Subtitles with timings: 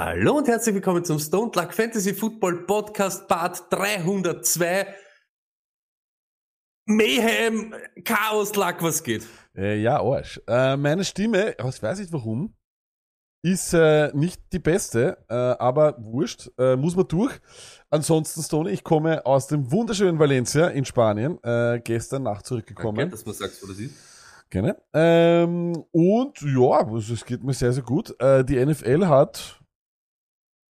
[0.00, 4.94] Hallo und herzlich willkommen zum Stone Luck Fantasy Football Podcast Part 302.
[6.86, 7.74] Mayhem,
[8.04, 9.26] Chaos, Luck, was geht?
[9.56, 10.40] Äh, ja, Arsch.
[10.46, 12.54] Äh, meine Stimme, ich weiß nicht warum,
[13.42, 17.32] ist äh, nicht die beste, äh, aber wurscht, äh, muss man durch.
[17.90, 22.98] Ansonsten, Stone, ich komme aus dem wunderschönen Valencia in Spanien, äh, gestern Nacht zurückgekommen.
[22.98, 23.96] Danke, dass man sagst, wo das ist.
[24.48, 24.80] Gerne.
[24.92, 28.14] Ähm, und ja, also es geht mir sehr, sehr gut.
[28.20, 29.58] Die NFL hat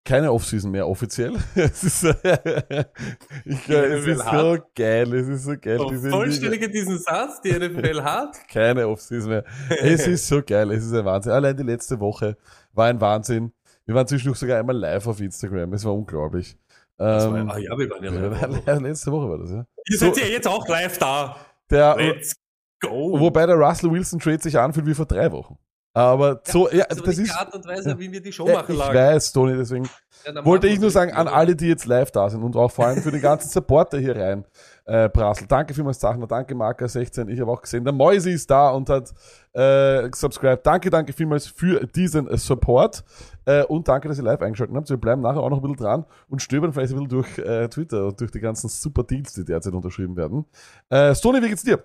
[0.04, 1.36] keine Offseason mehr offiziell.
[1.54, 2.02] es ist,
[3.44, 4.74] ich, es ist so hat.
[4.74, 5.78] geil, es ist so geil.
[5.80, 8.36] Oh, diese Vollständige diesen Satz, die NFL hat.
[8.52, 9.44] keine Offseason mehr.
[9.68, 11.32] Es ist so geil, es ist ein Wahnsinn.
[11.32, 12.36] Allein die letzte Woche
[12.72, 13.52] war ein Wahnsinn.
[13.84, 15.72] Wir waren zwischendurch sogar einmal live auf Instagram.
[15.72, 16.56] Es war unglaublich.
[16.96, 18.80] Das Ähm, war, ah ja, wir waren ja ja, live.
[18.80, 19.64] letzte Woche war das, ja.
[19.90, 21.36] Ihr seid ja jetzt auch live da.
[21.70, 22.34] Der, Let's
[22.80, 23.18] go.
[23.20, 25.58] wobei der Russell Wilson Trade sich anfühlt wie vor drei Wochen.
[25.98, 28.72] Aber so, ja, das, das ist die Art und Weise, wie wir die Show machen
[28.72, 28.94] ich lagen.
[28.94, 29.88] weiß, Toni, deswegen
[30.24, 32.86] Ja, wollte ich nur sagen an alle, die jetzt live da sind und auch vor
[32.86, 34.44] allem für den ganzen Supporter hier rein,
[34.84, 35.48] äh, Brassel.
[35.48, 37.28] Danke vielmals, Zachner, danke Marker16.
[37.28, 39.12] Ich habe auch gesehen, der Moisi ist da und hat
[39.54, 40.64] äh, subscribed.
[40.64, 43.02] Danke, danke vielmals für diesen Support
[43.44, 44.88] äh, und danke, dass ihr live eingeschaltet habt.
[44.88, 47.66] Wir bleiben nachher auch noch ein bisschen dran und stöbern vielleicht ein bisschen durch äh,
[47.68, 50.44] Twitter und durch die ganzen super Deals, die derzeit unterschrieben werden.
[50.90, 51.82] Äh, Stoni, wie geht's dir?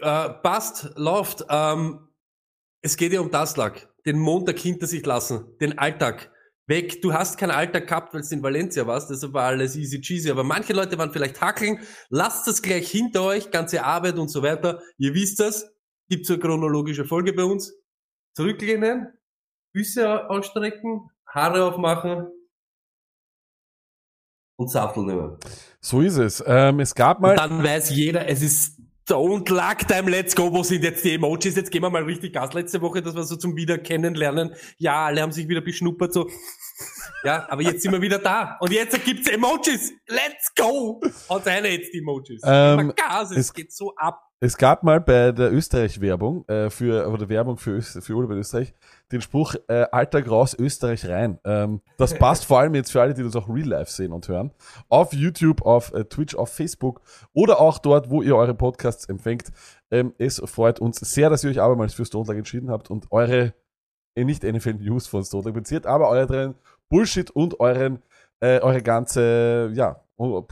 [0.00, 1.44] Äh, passt, läuft.
[1.50, 1.98] Ähm,
[2.84, 3.88] es geht ja um das Lack.
[4.04, 5.56] Den Montag hinter sich lassen.
[5.58, 6.30] Den Alltag.
[6.66, 7.00] Weg.
[7.00, 9.10] Du hast keinen Alltag gehabt, weil du in Valencia warst.
[9.10, 10.30] Deshalb war alles easy cheesy.
[10.30, 11.78] Aber manche Leute waren vielleicht hackeln.
[12.10, 13.50] Lasst das gleich hinter euch.
[13.50, 14.82] Ganze Arbeit und so weiter.
[14.98, 15.74] Ihr wisst das.
[16.08, 17.74] Gibt so eine chronologische Folge bei uns.
[18.34, 19.08] Zurücklehnen.
[19.74, 21.08] Füße ausstrecken.
[21.26, 22.26] Haare aufmachen.
[24.56, 25.38] Und Sattel nehmen.
[25.80, 26.44] So ist es.
[26.46, 27.34] Ähm, es gab mal.
[27.34, 30.50] Dann weiß jeder, es ist Don't Luck Time, let's go.
[30.50, 31.56] Wo sind jetzt die Emojis?
[31.56, 32.54] Jetzt gehen wir mal richtig Gas.
[32.54, 34.54] Letzte Woche, das war so zum Wieder kennenlernen.
[34.78, 36.30] Ja, alle haben sich wieder beschnuppert, so.
[37.22, 38.56] Ja, aber jetzt sind wir wieder da.
[38.60, 39.92] Und jetzt gibt's Emojis.
[40.08, 41.00] Let's go.
[41.28, 42.40] Haut eine jetzt die Emojis.
[42.44, 44.20] Ähm, Gas, es, es- geht so ab.
[44.40, 48.38] Es gab mal bei der Österreich-Werbung, äh, für, oder Werbung für, Öst, für Urlaub in
[48.38, 48.74] Österreich,
[49.10, 51.38] den Spruch, äh, Alltag raus, Österreich rein.
[51.44, 54.28] Ähm, das passt vor allem jetzt für alle, die das auch real life sehen und
[54.28, 54.52] hören.
[54.88, 57.00] Auf YouTube, auf äh, Twitch, auf Facebook
[57.32, 59.52] oder auch dort, wo ihr eure Podcasts empfängt.
[59.90, 63.54] Ähm, es freut uns sehr, dass ihr euch abermals für Stone entschieden habt und eure,
[64.14, 66.54] äh, nicht NFL News von Stone bezieht, aber euren
[66.90, 68.02] Bullshit und euren,
[68.40, 70.46] äh, eure ganze, ja, oh,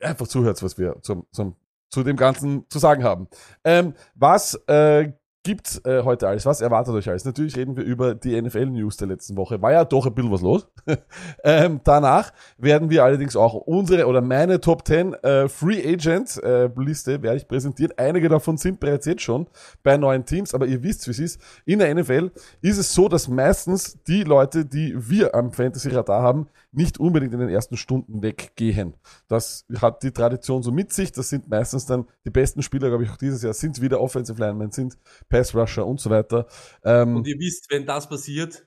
[0.00, 1.56] einfach zuhört, was wir zum, zum
[1.92, 3.28] zu dem Ganzen zu sagen haben.
[3.64, 6.46] Ähm, was äh, gibt's äh, heute alles?
[6.46, 7.24] Was erwartet euch alles?
[7.24, 9.60] Natürlich reden wir über die NFL-News der letzten Woche.
[9.60, 10.68] War ja doch ein bisschen was los.
[11.44, 16.74] ähm, danach werden wir allerdings auch unsere oder meine Top 10 äh, Free Agent äh,
[16.74, 17.98] werde ich präsentiert.
[17.98, 19.46] Einige davon sind bereits jetzt schon
[19.82, 21.40] bei neuen Teams, aber ihr wisst, wie es ist.
[21.64, 22.30] In der NFL
[22.60, 27.40] ist es so, dass meistens die Leute, die wir am Fantasy-Radar haben, nicht unbedingt in
[27.40, 28.94] den ersten Stunden weggehen.
[29.28, 31.12] Das hat die Tradition so mit sich.
[31.12, 34.40] Das sind meistens dann die besten Spieler, glaube ich, auch dieses Jahr, sind wieder Offensive
[34.40, 34.96] Linemen, sind
[35.28, 36.46] Pass Rusher und so weiter.
[36.82, 38.66] Ähm, Und ihr wisst, wenn das passiert,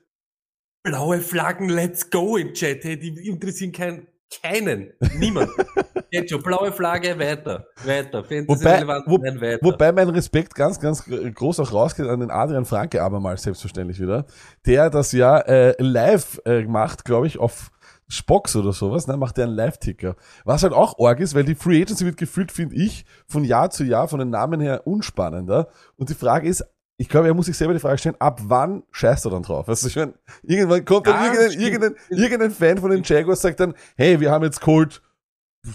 [0.84, 2.84] blaue Flaggen, let's go im Chat.
[2.84, 4.06] Hey, die interessieren kein,
[4.42, 4.92] keinen.
[5.18, 5.50] Niemand.
[6.12, 7.66] Jetzt schon, blaue Flagge, weiter.
[7.84, 8.22] Weiter.
[8.22, 9.58] Wobei, wo, weiter.
[9.62, 14.26] wobei mein Respekt ganz, ganz groß auch rausgeht an den Adrian Franke abermals selbstverständlich wieder,
[14.64, 17.72] der das ja äh, live äh, macht, glaube ich, auf
[18.08, 20.14] Spox oder sowas, ne, macht der einen Live-Ticker.
[20.44, 23.70] Was halt auch arg ist, weil die Free Agency wird gefühlt, finde ich, von Jahr
[23.70, 25.68] zu Jahr von den Namen her unspannender.
[25.96, 26.64] Und die Frage ist,
[26.98, 29.68] ich glaube, er muss sich selber die Frage stellen, ab wann scheißt er dann drauf?
[29.68, 30.14] Weißt du schon?
[30.42, 34.30] Irgendwann kommt dann Ja, irgendein, irgendein, irgendein Fan von den Jaguars sagt dann, hey, wir
[34.30, 35.02] haben jetzt Colt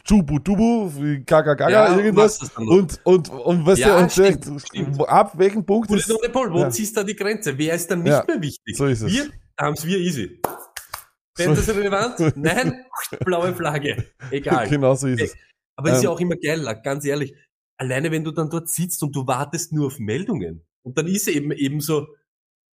[0.06, 0.90] Tubu Tubu,
[1.26, 2.42] Gaga Gaga, Ja, irgendwas.
[2.58, 2.66] noch.
[2.66, 5.10] Und, und, und was Ja, und stimmt, sagt, stimmt.
[5.10, 6.70] ab welchem Punkt ist, Pole, wo Ja.
[6.70, 7.58] ziehst du da die Grenze?
[7.58, 8.78] Wer ist dann nicht Ja, mehr wichtig?
[8.78, 9.12] so ist es.
[9.12, 9.26] Wir
[9.60, 10.42] haben's wir easy.
[11.46, 12.20] Fantasy relevant?
[12.38, 12.86] Nein?
[13.26, 14.06] Blaue Flagge.
[14.32, 14.70] Egal.
[14.70, 15.36] genau so ist es.
[15.76, 17.34] Aber ist ja Ähm, auch immer geil, ganz ehrlich.
[17.78, 20.66] Alleine wenn du dann dort sitzt und du wartest nur auf Meldungen.
[20.84, 22.08] Und dann ist eben eben so,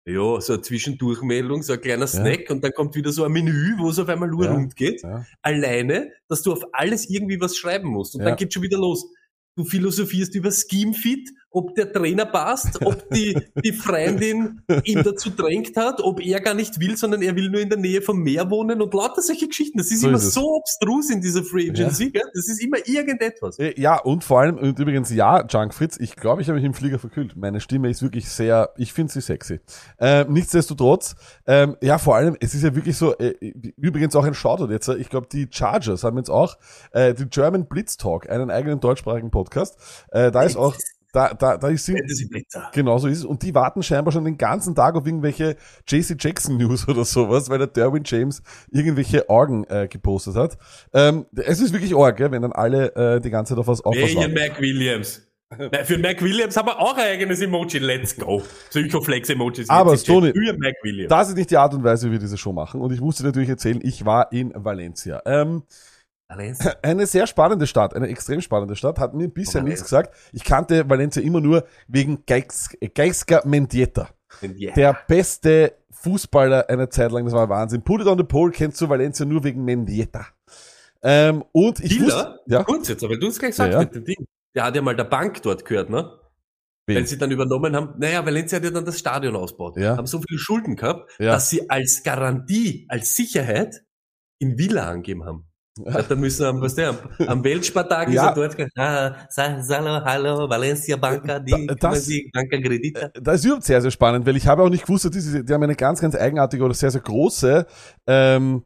[0.06, 3.76] ja, so eine Zwischendurchmeldung, so ein kleiner Snack und dann kommt wieder so ein Menü,
[3.78, 4.54] wo es auf einmal nur Ja.
[4.54, 5.04] rund geht.
[5.04, 5.26] Ja.
[5.42, 8.16] Alleine, dass du auf alles irgendwie was schreiben musst.
[8.16, 8.28] Und Ja.
[8.30, 9.06] dann geht schon wieder los.
[9.58, 15.30] Du philosophierst über Scheme Fit ob der Trainer passt, ob die, die Freundin ihn dazu
[15.30, 18.20] drängt hat, ob er gar nicht will, sondern er will nur in der Nähe vom
[18.22, 19.78] Meer wohnen und lauter solche Geschichten.
[19.78, 22.24] Das ist So immer ist so abstrus in dieser Free Agency, gell?
[22.34, 23.60] Das ist immer irgendetwas.
[23.60, 26.66] Äh, Ja, und vor allem, und übrigens, ja, Junk Fritz, ich glaube, ich habe mich
[26.66, 27.36] im Flieger verkühlt.
[27.36, 29.60] Meine Stimme ist wirklich sehr, ich finde sie sexy.
[30.00, 31.16] Ähm, nichtsdestotrotz,
[31.46, 33.34] ähm, ja, vor allem, es ist ja wirklich so, äh,
[33.78, 36.58] übrigens auch ein Shoutout jetzt, äh, ich glaube, die Chargers haben jetzt auch
[36.92, 39.78] äh, die German Blitz Talk, einen eigenen deutschsprachigen Podcast.
[40.12, 40.76] Äh, da ist auch,
[41.18, 42.70] da, da, da ist Fantasy Blitzer.
[42.74, 43.26] Genau so ist es.
[43.26, 45.56] Und die warten scheinbar schon den ganzen Tag auf irgendwelche
[45.88, 50.60] JC Jackson News oder sowas, weil der Derwin James irgendwelche Orgen äh, gepostet hat.
[50.94, 53.82] Ähm, es ist wirklich arg, gell, wenn dann alle äh, die ganze Zeit auf was
[53.82, 54.34] auf was warten.
[54.36, 55.24] Mac Williams.
[55.86, 57.80] Für Mac Williams haben wir auch ein eigenes Emoji.
[57.80, 58.44] Let's go.
[58.70, 59.70] Psychoflex-Emojis.
[59.70, 61.10] Aber Stoney- Für Mac Williams.
[61.10, 62.80] Das ist nicht die Art und Weise, wie wir diese Show machen.
[62.82, 65.22] Und ich musste natürlich erzählen, ich war in Valencia.
[65.26, 65.64] Ähm,
[66.30, 69.64] eine sehr spannende Stadt, eine extrem spannende Stadt, hat mir bisher Valencia.
[69.70, 70.16] nichts gesagt.
[70.34, 74.10] Ich kannte Valencia immer nur wegen Gaisca Mendieta.
[74.44, 74.74] Yeah.
[74.76, 77.82] Der beste Fußballer einer Zeit lang, das war Wahnsinn.
[77.82, 80.28] Put it on the pole kennst du Valencia nur wegen Mendieta.
[81.02, 82.40] Ähm, und ich wusste, Killer?
[82.48, 83.86] ja, Kurz jetzt, aber du hast gleich gesagt Ja, ja.
[83.86, 84.26] mit dem Ding.
[84.56, 86.20] Der hat ja mal der Bank dort gehört, ne?
[86.88, 86.98] Wen?
[86.98, 89.78] Weil sie dann übernommen haben, naja, Valencia hat ja dann das Stadion ausgebaut.
[89.78, 89.96] Ja.
[89.98, 91.32] Haben so viele Schulden gehabt, Ja.
[91.34, 93.84] dass sie als Garantie, als Sicherheit
[94.40, 95.47] in Villa angeben haben.
[95.86, 96.02] Ja.
[96.02, 96.96] Da müssen am, was der,
[97.28, 98.24] am, Weltspartag Ja.
[98.24, 102.58] ist er dort gesagt, ah, sa- hallo, hallo, Valencia Banca, die, Da- das- die Banca
[102.58, 103.10] Credita.
[103.22, 105.54] das ist überhaupt sehr, sehr spannend, weil ich habe auch nicht gewusst, dass diese, die
[105.54, 107.66] haben eine ganz, ganz eigenartige oder sehr, sehr große,
[108.08, 108.64] ähm,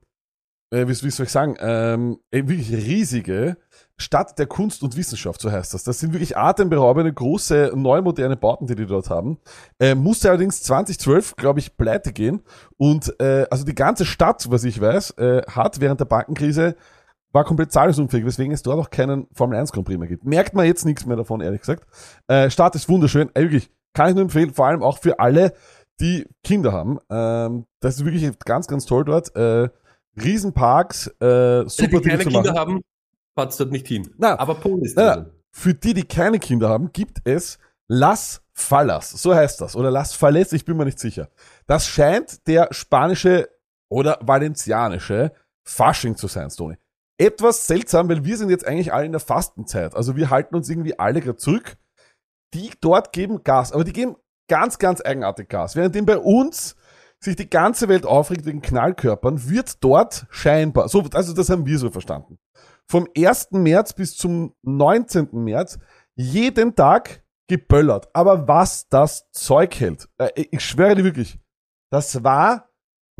[0.74, 3.57] äh, wie, wie soll ich sagen, ähm, äh, wirklich riesige
[3.98, 5.84] Stadt der Kunst und Wissenschaft, so heißt das.
[5.84, 9.38] Das sind wirklich atemberaubende, große, neumoderne Bauten, die die dort haben.
[9.80, 12.42] Äh, musste allerdings 2012, glaube ich, pleite gehen.
[12.78, 16.75] Und äh, also die ganze Stadt, was ich weiß, äh, hat während der Bankenkrise
[17.31, 20.25] war komplett zahlungsunfähig, weswegen es dort auch keinen Formel 1 Grand Prix mehr gibt.
[20.25, 21.86] Merkt man jetzt nichts mehr davon, ehrlich gesagt.
[22.28, 25.54] Äh, Stadt ist wunderschön, äh, wirklich, kann ich nur empfehlen, vor allem auch für alle,
[26.00, 27.00] die Kinder haben.
[27.10, 29.36] Ähm, das ist wirklich ganz, ganz toll dort.
[29.36, 29.69] Äh,
[30.22, 32.57] Riesenparks, äh, Wenn super die Dinge keine Kinder machen.
[32.57, 32.81] haben,
[33.36, 34.10] fahrt's dort nicht hin.
[34.18, 35.25] Na, Aber Polen ist na, drin.
[35.51, 39.12] Für die, die keine Kinder haben, gibt es Las Fallas.
[39.12, 39.75] So heißt das.
[39.75, 41.30] Oder Las Falles, ich bin mir nicht sicher.
[41.68, 43.50] Das scheint der spanische
[43.89, 45.31] oder valencianische
[45.63, 46.78] Fasching zu sein, Stony.
[47.21, 49.95] Etwas seltsam, weil wir sind jetzt eigentlich alle in der Fastenzeit.
[49.95, 51.77] Also wir halten uns irgendwie alle gerade zurück.
[52.53, 54.15] Die dort geben Gas, aber die geben
[54.50, 55.75] ganz, ganz eigenartig Gas.
[55.75, 56.75] Währenddem bei uns
[57.19, 61.77] sich die ganze Welt aufregt wegen Knallkörpern, wird dort scheinbar, so, also das haben wir
[61.77, 62.39] so verstanden
[62.91, 63.51] vom 1.
[63.51, 65.29] März bis zum 19.
[65.31, 65.79] März
[66.15, 68.09] jeden Tag geböllert.
[68.13, 71.39] Aber was das Zeug hält, äh, ich schwöre dir wirklich,
[71.89, 72.69] das war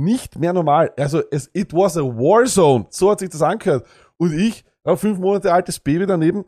[0.04, 0.94] nicht mehr normal.
[0.98, 2.88] Also es, it was a war zone.
[2.90, 3.88] So hat sich das angehört.
[4.18, 6.46] Und ich, ein fünf Monate altes Baby daneben,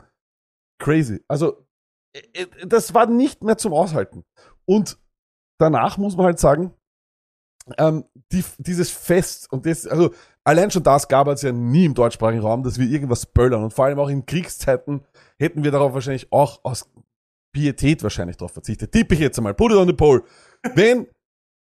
[0.78, 1.22] crazy.
[1.28, 1.66] Also
[2.14, 4.24] äh, äh, das war nicht mehr zum Aushalten.
[4.64, 4.98] Und
[5.58, 6.74] danach muss man halt sagen,
[7.78, 10.12] ähm, die, dieses Fest und das, also
[10.44, 13.72] allein schon das gab es ja nie im deutschsprachigen Raum, dass wir irgendwas böllern und
[13.72, 15.02] vor allem auch in Kriegszeiten
[15.38, 16.90] hätten wir darauf wahrscheinlich auch aus
[17.54, 18.92] Pietät wahrscheinlich darauf verzichtet.
[18.92, 20.22] Tippe ich jetzt einmal, put it on the pole.
[20.74, 21.06] Wenn,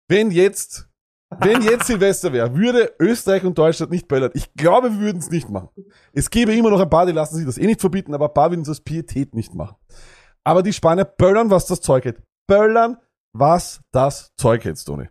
[0.07, 0.88] wenn jetzt,
[1.38, 4.31] wenn jetzt Silvester wäre, würde Österreich und Deutschland nicht böllern.
[4.34, 5.70] Ich glaube, wir würden es nicht machen.
[6.12, 8.34] Es gäbe immer noch ein paar, die lassen sich das eh nicht verbieten, aber ein
[8.34, 9.76] paar würden es aus Pietät nicht machen.
[10.44, 12.22] Aber die Spanier böllern, was das Zeug hält.
[12.48, 12.98] Böllern,
[13.34, 15.08] was das Zeug hält, Tony.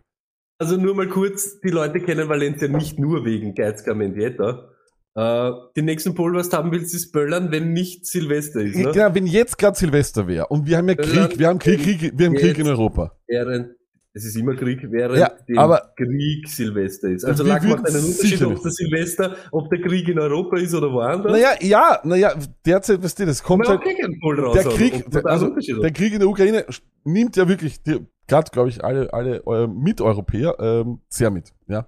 [0.57, 4.69] Also nur mal kurz, die Leute kennen Valencia nicht nur wegen Geizka Mendieta.
[5.15, 8.75] Äh, den nächsten Polvast haben willst, ist Böllern, wenn nicht Silvester ist.
[8.75, 8.91] Ne?
[8.91, 12.17] Genau, wenn jetzt gerade Silvester wäre und wir haben ja Krieg, wir haben Krieg, Krieg,
[12.17, 12.67] wir haben Krieg in.
[12.67, 13.17] Europa.
[13.27, 13.75] Während,
[14.13, 17.23] es ist immer Krieg, während Ja, aber- Krieg Silvester ist.
[17.25, 20.91] Also lag macht einen Unterschied, ob der Silvester, ob der Krieg in Europa ist oder
[20.91, 21.31] woanders.
[21.31, 22.33] Naja, ja, naja,
[22.65, 24.53] derzeit, weißt du, das kommt halt, raus.
[24.53, 26.65] der Krieg, der, also der Krieg in der Ukraine
[27.03, 31.87] nimmt ja wirklich, gerade glaube ich, alle, alle äh, Miteuropäer ähm, sehr mit, ja.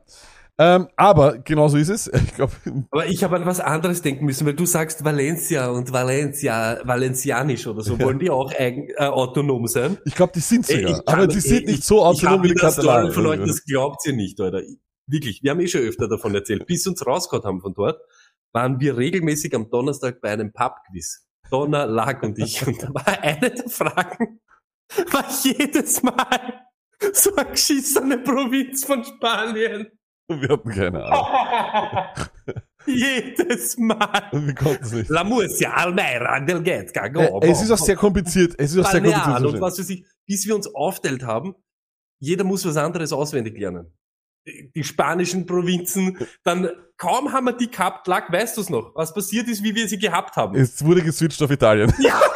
[0.60, 2.08] Ähm, aber genauso ist es.
[2.26, 2.54] Ich glaube,
[2.92, 7.66] Aber ich habe an was anderes denken müssen, weil du sagst Valencia und Valencia, Valencianisch
[7.68, 8.00] oder so.
[8.00, 9.98] Wollen die auch eigen, äh, autonom sein?
[10.06, 12.50] ich glaube, die sind sogar, kann- aber die ey, sind nicht ich- so autonom wie
[12.50, 13.12] die Katalanen.
[13.12, 14.62] von euch, das glaubt ihr nicht, Alter.
[15.08, 16.68] Wirklich, wir haben eh schon öfter davon erzählt.
[16.68, 18.00] Bis uns rausgehauen haben von dort,
[18.54, 21.26] waren wir regelmäßig am Donnerstag bei einem Pub-Quiz.
[21.50, 22.66] Donner, Lag und ich.
[22.66, 24.40] Und da war eine der Fragen,
[25.12, 26.62] war jedes Mal
[27.14, 29.88] so eine geschissene Provinz von Spanien.
[30.28, 32.06] Wir hatten keine Ahnung.
[32.86, 34.30] jedes Mal.
[34.32, 35.10] Wir konnten es nicht.
[35.10, 38.56] La Murcia, Almeida, Del Guetzca, Äh, es ist auch sehr kompliziert.
[38.58, 39.42] Es ist auch sehr kompliziert.
[39.46, 41.56] Und was weiß ich, bis wir uns aufteilt haben,
[42.20, 43.92] jeder muss was anderes auswendig lernen.
[44.48, 48.96] Die die spanischen Provinzen, dann kaum haben wir die gehabt, lag, weißt du es noch,
[48.96, 50.56] was passiert ist, wie wir sie gehabt haben.
[50.56, 51.94] Es wurde geswitcht auf Italien.
[52.00, 52.20] ja!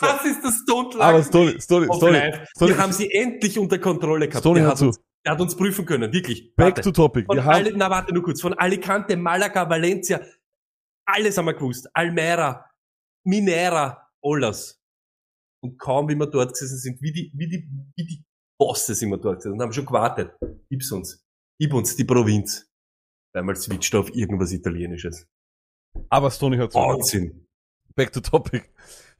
[0.00, 2.18] Das ist das Stone Aber Stony, Stony, Stony.
[2.56, 4.42] Stony, Wir haben sie endlich unter Kontrolle gehabt.
[4.42, 4.86] Stony, hör hat zu.
[4.86, 6.54] uns, der hat uns prüfen können, wirklich.
[6.56, 6.82] back Warte.
[6.82, 7.26] to topic.
[7.26, 8.40] Von Wir haben, alle, na, warte nur kurz.
[8.40, 10.20] Von Alicante, Malaga, Valencia,
[11.06, 11.88] alles haben wir gewusst.
[11.94, 12.68] Almera,
[13.24, 14.80] Minera, alles.
[15.62, 18.24] Und kaum, wie wir dort gesessen sind, wie die, wie die, wie die
[18.58, 20.32] Bosse sind wir dort gesessen und haben schon gewartet.
[20.68, 21.24] Gib's uns.
[21.58, 22.68] Gib uns die Provinz.
[23.32, 25.26] Einmal switcht auf irgendwas Italienisches.
[26.08, 26.74] aber Stony zu.
[26.76, 27.46] Wahnsinn.
[27.94, 28.70] Back to topic.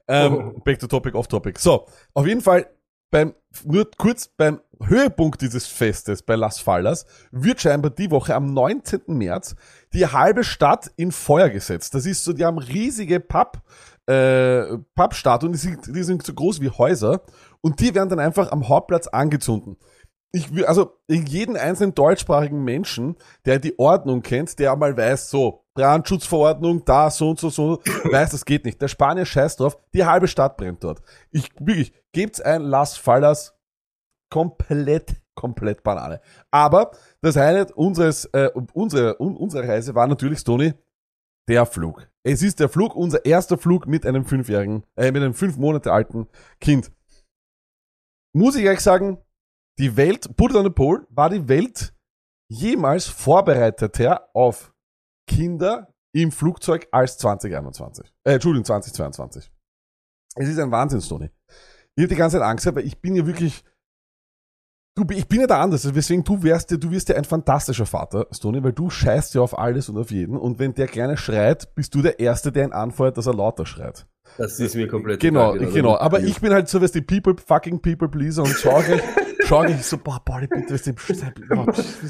[0.07, 1.59] Ähm, back to topic, off topic.
[1.59, 2.67] So, auf jeden Fall,
[3.11, 3.33] beim,
[3.63, 9.01] nur kurz beim Höhepunkt dieses Festes bei Las Fallas wird scheinbar die Woche am 19.
[9.07, 9.55] März
[9.93, 11.93] die halbe Stadt in Feuer gesetzt.
[11.95, 13.61] Das ist so, die haben riesige Pub,
[14.07, 17.21] äh, Pappstatuen, die sind, die sind so groß wie Häuser
[17.61, 19.77] und die werden dann einfach am Hauptplatz angezündet.
[20.35, 23.15] Ich, will- also jeden einzelnen deutschsprachigen Menschen,
[23.45, 27.79] der die Ordnung kennt, der mal weiß, so, Brandschutzverordnung, da, so und so, so,
[28.11, 28.81] weiß, das geht nicht.
[28.81, 31.01] Der Spanier scheißt drauf, die halbe Stadt brennt dort.
[31.31, 33.57] Ich, wirklich, gebt's ein Las Fallas,
[34.29, 36.19] komplett, komplett Banane.
[36.51, 40.73] Aber das Highlight unseres, äh, unsere, un, unserer Reise war natürlich, Stony,
[41.47, 42.09] der Flug.
[42.23, 45.93] Es ist der Flug, unser erster Flug mit einem fünfjährigen, äh, mit einem fünf Monate
[45.93, 46.27] alten
[46.59, 46.91] Kind.
[48.33, 49.19] Muss ich euch sagen,
[49.77, 51.93] die Welt, put it on the pole, war die Welt
[52.49, 54.73] jemals vorbereiteter auf
[55.27, 58.13] Kinder im Flugzeug als 2021.
[58.23, 59.51] Äh, Entschuldigung, 2022.
[60.35, 61.29] Es ist ein Wahnsinn, Tony.
[61.95, 63.63] Ich habe die ganze Zeit Angst, weil ich bin ja wirklich,
[64.95, 67.85] du, ich bin ja da anders, deswegen du wärst ja, du wirst ja ein fantastischer
[67.85, 71.17] Vater, Stony, weil du scheißt ja auf alles und auf jeden und wenn der Kleine
[71.17, 74.07] schreit, bist du der Erste, der ihn anfeuert, dass er lauter schreit.
[74.37, 75.97] Das ist mir komplett Genau, egal, genau.
[75.97, 79.01] Aber ich bin halt so, weißt du, People, fucking People Pleaser und schau gleich,
[79.45, 80.87] schau gleich so, boah, Pauli, bitte, weißt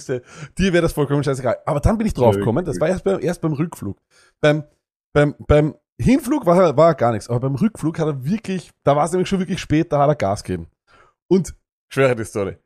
[0.09, 0.21] du,
[0.57, 1.57] dir wäre das vollkommen scheißegal.
[1.65, 3.97] Aber dann bin ich draufgekommen, das war erst beim, erst beim Rückflug.
[4.41, 4.63] Beim,
[5.13, 8.95] beim, beim Hinflug war, er- war gar nichts, aber beim Rückflug hat er wirklich, da
[8.95, 10.67] war es nämlich schon wirklich spät, da hat er Gas gegeben.
[11.27, 11.49] Und,
[11.89, 12.57] ich schwöre die Story.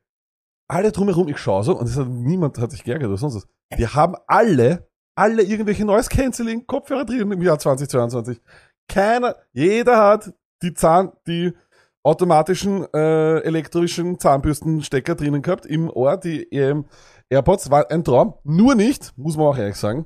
[0.67, 3.47] Alle drumherum, ich schaue so, und es hat, niemand hat sich geärgert oder sonst was.
[3.77, 8.39] Die haben alle, alle irgendwelche Noise Cancelling Kopfhörer drin im Jahr 2022.
[8.89, 11.53] Keiner, jeder hat die Zahn, die
[12.03, 16.85] automatischen äh, elektrischen Zahnbürstenstecker drinnen gehabt im Ohr, die ähm,
[17.29, 18.33] AirPods war ein Traum.
[18.43, 20.05] Nur nicht, muss man auch ehrlich sagen,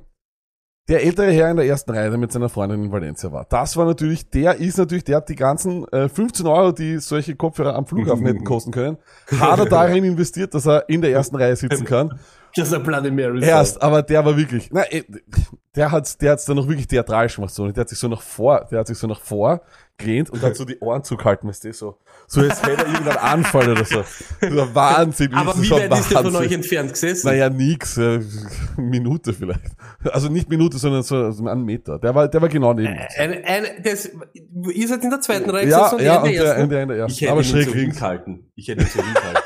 [0.88, 3.46] der ältere Herr in der ersten Reihe, der mit seiner Freundin in Valencia war.
[3.48, 7.36] Das war natürlich, der ist natürlich, der hat die ganzen äh, 15 Euro, die solche
[7.36, 8.98] Kopfhörer am Flughafen hätten kosten können,
[9.40, 12.18] hat er darin investiert, dass er in der ersten Reihe sitzen kann.
[12.56, 13.42] Das ist ein Bloody Mary.
[13.44, 15.04] Erst, aber der war wirklich, na, eh,
[15.74, 18.22] der hat's, der hat's dann noch wirklich theatralisch gemacht, so, der hat sich so nach
[18.22, 19.60] vor, der hat sich so nach vor
[19.96, 23.16] gelehnt und hat so die Ohren zugehalten, weißt du, so, so als hätte er irgendeinen
[23.18, 24.02] Anfall oder so.
[24.40, 27.26] so Wahnsinn, Aber das wie weit ist der von euch entfernt gesessen?
[27.28, 28.20] Naja, nix, äh,
[28.76, 29.70] Minute vielleicht.
[30.10, 31.98] Also nicht Minute, sondern so, so einen Meter.
[32.00, 33.16] Der war, der war genau neben uns.
[33.18, 34.10] Ein, ein, das,
[34.72, 36.62] ihr seid in der zweiten Reihe Ja, gesessen und ja, in der und der, ersten?
[36.62, 37.18] und der in der Ich ersten.
[37.20, 38.52] hätte Aber ihn schräg so hingehalten.
[38.56, 39.43] Ich hätte ihn so hingehalten.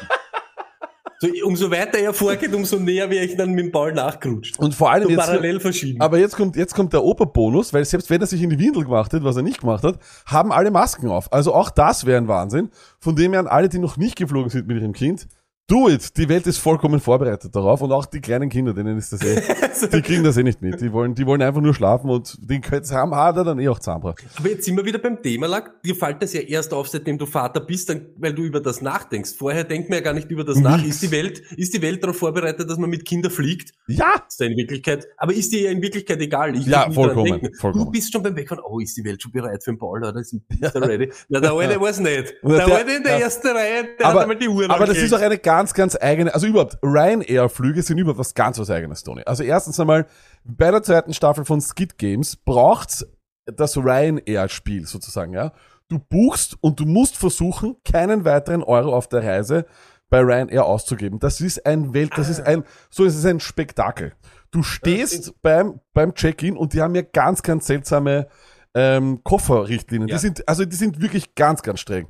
[1.21, 4.59] So, umso weiter er vorgeht, umso näher wäre ich dann mit dem Ball nachgerutscht.
[4.59, 6.01] Und vor allem So jetzt, parallel verschieben.
[6.01, 8.85] aber jetzt kommt, jetzt kommt der Operbonus, weil selbst wenn er sich in die Windel
[8.85, 11.33] gemacht hat, was er nicht gemacht hat, haben alle Masken auf.
[11.33, 12.71] Also auch das wäre ein Wahnsinn.
[13.01, 15.27] Von dem her an alle, die noch nicht geflogen sind mit ihrem Kind,
[15.69, 16.17] do it.
[16.17, 19.43] Die Welt ist vollkommen vorbereitet darauf und auch die kleinen Kinder, denen ist das eh,
[19.93, 20.81] die kriegen das eh nicht mit.
[20.81, 23.79] Die wollen, die wollen einfach nur schlafen und können, haben, hat er dann eh auch
[23.79, 24.15] Zahnbra.
[24.37, 25.83] Aber jetzt sind wir wieder beim Thema, Lack.
[25.83, 28.81] Dir fällt das ja erst auf, seitdem du Vater bist, dann, weil du über das
[28.81, 29.35] nachdenkst.
[29.37, 30.83] Vorher denkt man ja gar nicht über das nach.
[30.85, 33.75] Ist die Welt, ist die Welt darauf vorbereitet, dass man mit Kindern fliegt?
[33.87, 34.15] Ja!
[34.27, 36.57] Ist ja in Wirklichkeit, aber ist dir ja in Wirklichkeit egal.
[36.57, 37.85] Ich Ja, vollkommen, vollkommen.
[37.85, 40.17] Du bist schon beim Wegfahren, oh, ist die Welt schon bereit für den Ball, oder?
[40.19, 41.13] Ist, er ready?
[41.29, 42.35] Na, der alte war's nicht.
[42.43, 43.25] Der, der- alte in der ja.
[43.25, 45.97] ersten Reihe, der hat aber, einmal die Uhr aber das ist auch eine ganz, ganz
[46.01, 49.23] eigene, also überhaupt, Ryanair-Flüge sind überhaupt was ganz was eigenes, Tony.
[49.27, 50.07] Also erstens einmal,
[50.45, 53.05] bei der zweiten Staffel von Skid Games braucht's
[53.45, 55.53] das Ryanair-Spiel sozusagen, ja.
[55.89, 59.67] Du buchst und du musst versuchen, keinen weiteren Euro auf der Reise
[60.11, 61.19] bei Ryanair auszugeben.
[61.19, 64.13] Das ist ein Welt, das ist ein, so ist es ein Spektakel.
[64.53, 68.29] Du stehst beim, beim Check-in und die haben ja ganz, ganz seltsame
[68.75, 70.09] ähm, Kofferrichtlinien.
[70.09, 70.17] Ja.
[70.17, 72.07] Die sind, also die sind wirklich ganz, ganz streng.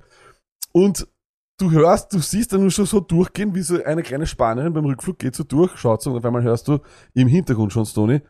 [0.72, 1.08] Und
[1.58, 4.84] du hörst, du siehst dann nur schon so durchgehen, wie so eine kleine Spanierin beim
[4.84, 6.78] Rückflug geht so durch, schaut so und auf einmal hörst du
[7.14, 8.22] im Hintergrund schon, Stony,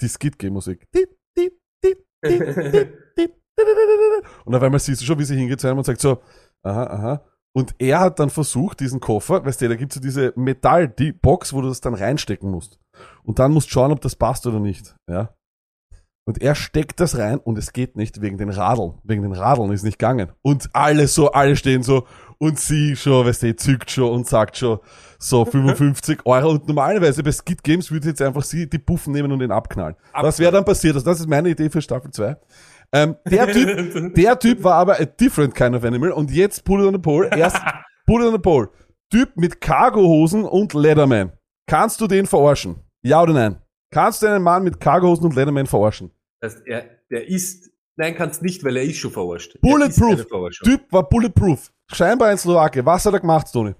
[0.00, 0.86] die Skid-Game-Musik.
[4.44, 6.22] Und auf einmal siehst du schon, wie sie hingeht zu einem und sagt so,
[6.62, 7.24] aha, aha.
[7.54, 11.12] Und er hat dann versucht, diesen Koffer, weißt du, da gibt's so diese Metall, die
[11.12, 12.80] Box, wo du das dann reinstecken musst.
[13.22, 15.34] Und dann musst du schauen, ob das passt oder nicht, ja.
[16.24, 18.94] Und er steckt das rein und es geht nicht wegen den Radeln.
[19.02, 20.30] Wegen den Radeln ist nicht gegangen.
[20.42, 22.06] Und alle so, alle stehen so
[22.38, 24.78] und sie schon, weißt du, zückt schon und sagt schon
[25.18, 26.50] so 55 Euro.
[26.50, 29.96] Und normalerweise bei Skid Games würde jetzt einfach sie die Puffen nehmen und ihn abknallen.
[30.12, 30.94] Das wäre dann passiert.
[30.94, 32.36] Also das ist meine Idee für Staffel 2.
[32.92, 36.80] Ähm, der Typ, der Typ war aber a different kind of animal und jetzt put
[36.80, 37.28] it on the pole.
[37.36, 37.56] Erst
[38.06, 38.68] put it on the pole.
[39.10, 41.32] Typ mit Cargohosen und Leatherman.
[41.66, 42.76] Kannst du den verarschen?
[43.02, 43.61] Ja oder nein?
[43.92, 46.10] Kannst du einen Mann mit Cargohosen und Leatherman verarschen?
[46.40, 49.54] Das heißt, er, der ist, nein, kannst nicht, weil er ist schon verarscht.
[49.54, 50.26] Er Bulletproof.
[50.64, 51.70] Typ war bulletproof.
[51.92, 52.84] Scheinbar ein Slowake.
[52.84, 53.74] Was hat er gemacht, Tony?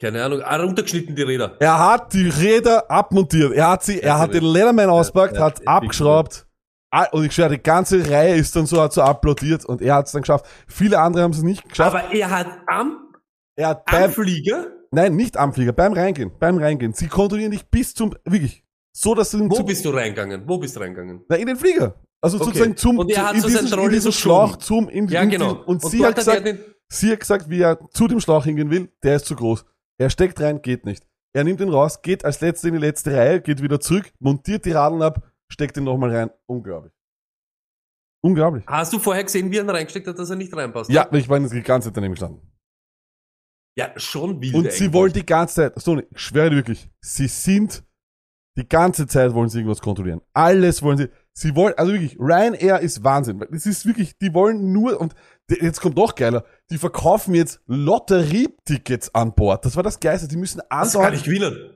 [0.00, 1.56] Keine Ahnung, ah, runtergeschnitten die Räder.
[1.58, 3.52] Er hat die Räder abmontiert.
[3.52, 6.46] Er hat sie, er Ja, hat den Leatherman auspackt, ja, hat abgeschraubt.
[6.90, 9.96] Ah, Und ich schwöre, die ganze Reihe ist dann so, hat so applaudiert und er
[9.96, 10.46] hat es dann geschafft.
[10.68, 11.96] Viele andere haben es nicht geschafft.
[11.96, 13.12] Aber er hat am,
[13.56, 16.92] er hat am beim, Flieger, nein, nicht am Flieger, beim Reingehen, beim Reingehen.
[16.92, 20.42] Sie kontrollieren dich bis zum, wirklich, so dass du wo bist du reingegangen?
[20.46, 21.24] Wo bist du reingegangen?
[21.28, 21.94] na, in den Flieger.
[22.20, 22.46] Also Okay.
[22.46, 25.30] sozusagen zum, Und er hat in so diesen, in diesen Schlauch, zum, in, Ja, in,
[25.30, 25.62] genau.
[25.64, 26.58] Und, sie hat gesagt, den,
[26.90, 29.64] Sie hat gesagt, wie er zu dem Schlauch hingehen will, der ist zu groß.
[29.98, 31.06] Er steckt rein, geht nicht.
[31.34, 34.64] Er nimmt ihn raus, geht als letzter in die letzte Reihe, geht wieder zurück, montiert
[34.64, 36.30] die Radeln ab, steckt ihn nochmal rein.
[36.46, 36.92] Unglaublich.
[38.20, 38.64] Unglaublich.
[38.66, 40.90] hast du vorher gesehen, wie er ihn reingesteckt hat, dass er nicht reinpasst?
[40.90, 42.40] Ja, ich war die ganze Zeit daneben gestanden.
[43.78, 44.54] Ja, schon wild.
[44.56, 44.92] Und sie eigentlich.
[44.92, 47.84] wollen die ganze Zeit, so, ich schwöre wirklich, sie sind,
[48.56, 50.20] die ganze Zeit wollen sie irgendwas kontrollieren.
[50.32, 53.38] Alles wollen sie, sie wollen, also wirklich, Ryanair ist Wahnsinn.
[53.52, 55.14] Das ist wirklich, die wollen nur, und
[55.48, 59.64] jetzt kommt noch geiler, die verkaufen jetzt Lotterietickets an Bord.
[59.64, 61.70] Das war das Geilste, die müssen Das kann andauernd, ich gewinnen.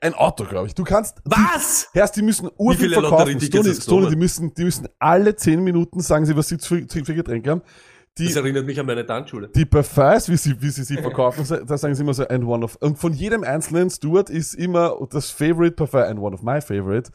[0.00, 0.74] ein Auto, glaube ich.
[0.76, 1.88] Du kannst, Was?
[1.94, 3.40] Erst, die müssen urviel viele verkaufen.
[3.40, 4.10] Stoni, genommen?
[4.10, 7.62] die müssen, die müssen alle zehn Minuten sagen sie, was sie für, für Getränke haben.
[8.18, 9.48] Das Die, erinnert mich an meine Tanzschule.
[9.54, 12.64] die Parfums, wie sie, wie sie sie verkaufen, da sagen sie immer so, and one
[12.64, 16.60] of, und von jedem einzelnen Steward ist immer das Favorite Parfum, and one of my
[16.60, 17.10] favorite,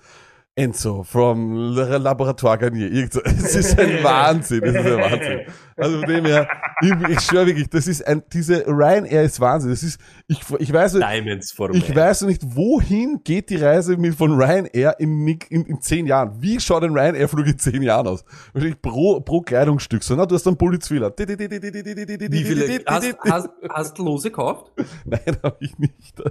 [0.56, 3.10] Enzo from Laboratoire Garnier.
[3.26, 5.40] Es ist ein Wahnsinn, es ist ein Wahnsinn.
[5.76, 6.48] Also von dem her,
[6.82, 9.72] ich, ich schwöre wirklich, das ist ein, diese Ryanair ist Wahnsinn.
[9.72, 14.14] Das ist, ich, ich weiß, Diamonds for ich weiß nicht, wohin geht die Reise mit
[14.14, 16.40] von Ryanair in, in, in zehn Jahren?
[16.40, 18.24] Wie schaut ein Ryanair-Flug in zehn Jahren aus?
[18.54, 20.04] Wahrscheinlich pro, pro Kleidungsstück.
[20.04, 21.12] So, na, du hast einen Pulitzwiller.
[21.18, 24.72] Wie viele, hast, hast, hast du Lose gekauft?
[25.06, 26.22] Nein, habe ich nicht.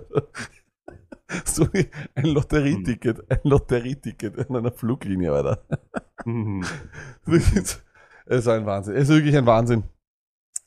[1.45, 1.67] So
[2.15, 5.65] ein Lotterieticket, ein Lotterieticket an einer Fluglinie, Alter.
[6.25, 6.65] Mhm.
[8.25, 8.95] Es ist ein Wahnsinn.
[8.95, 9.83] Es ist wirklich ein Wahnsinn.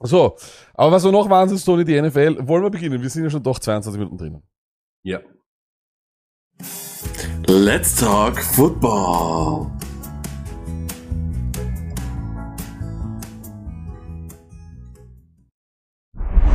[0.02, 0.36] So,
[0.74, 3.02] aber was war noch Wahnsinn, Tony, die NFL, wollen wir beginnen?
[3.02, 4.44] Wir sind ja schon doch 22 Minuten drinnen.
[5.04, 5.20] Ja.
[7.48, 9.72] Let's talk football.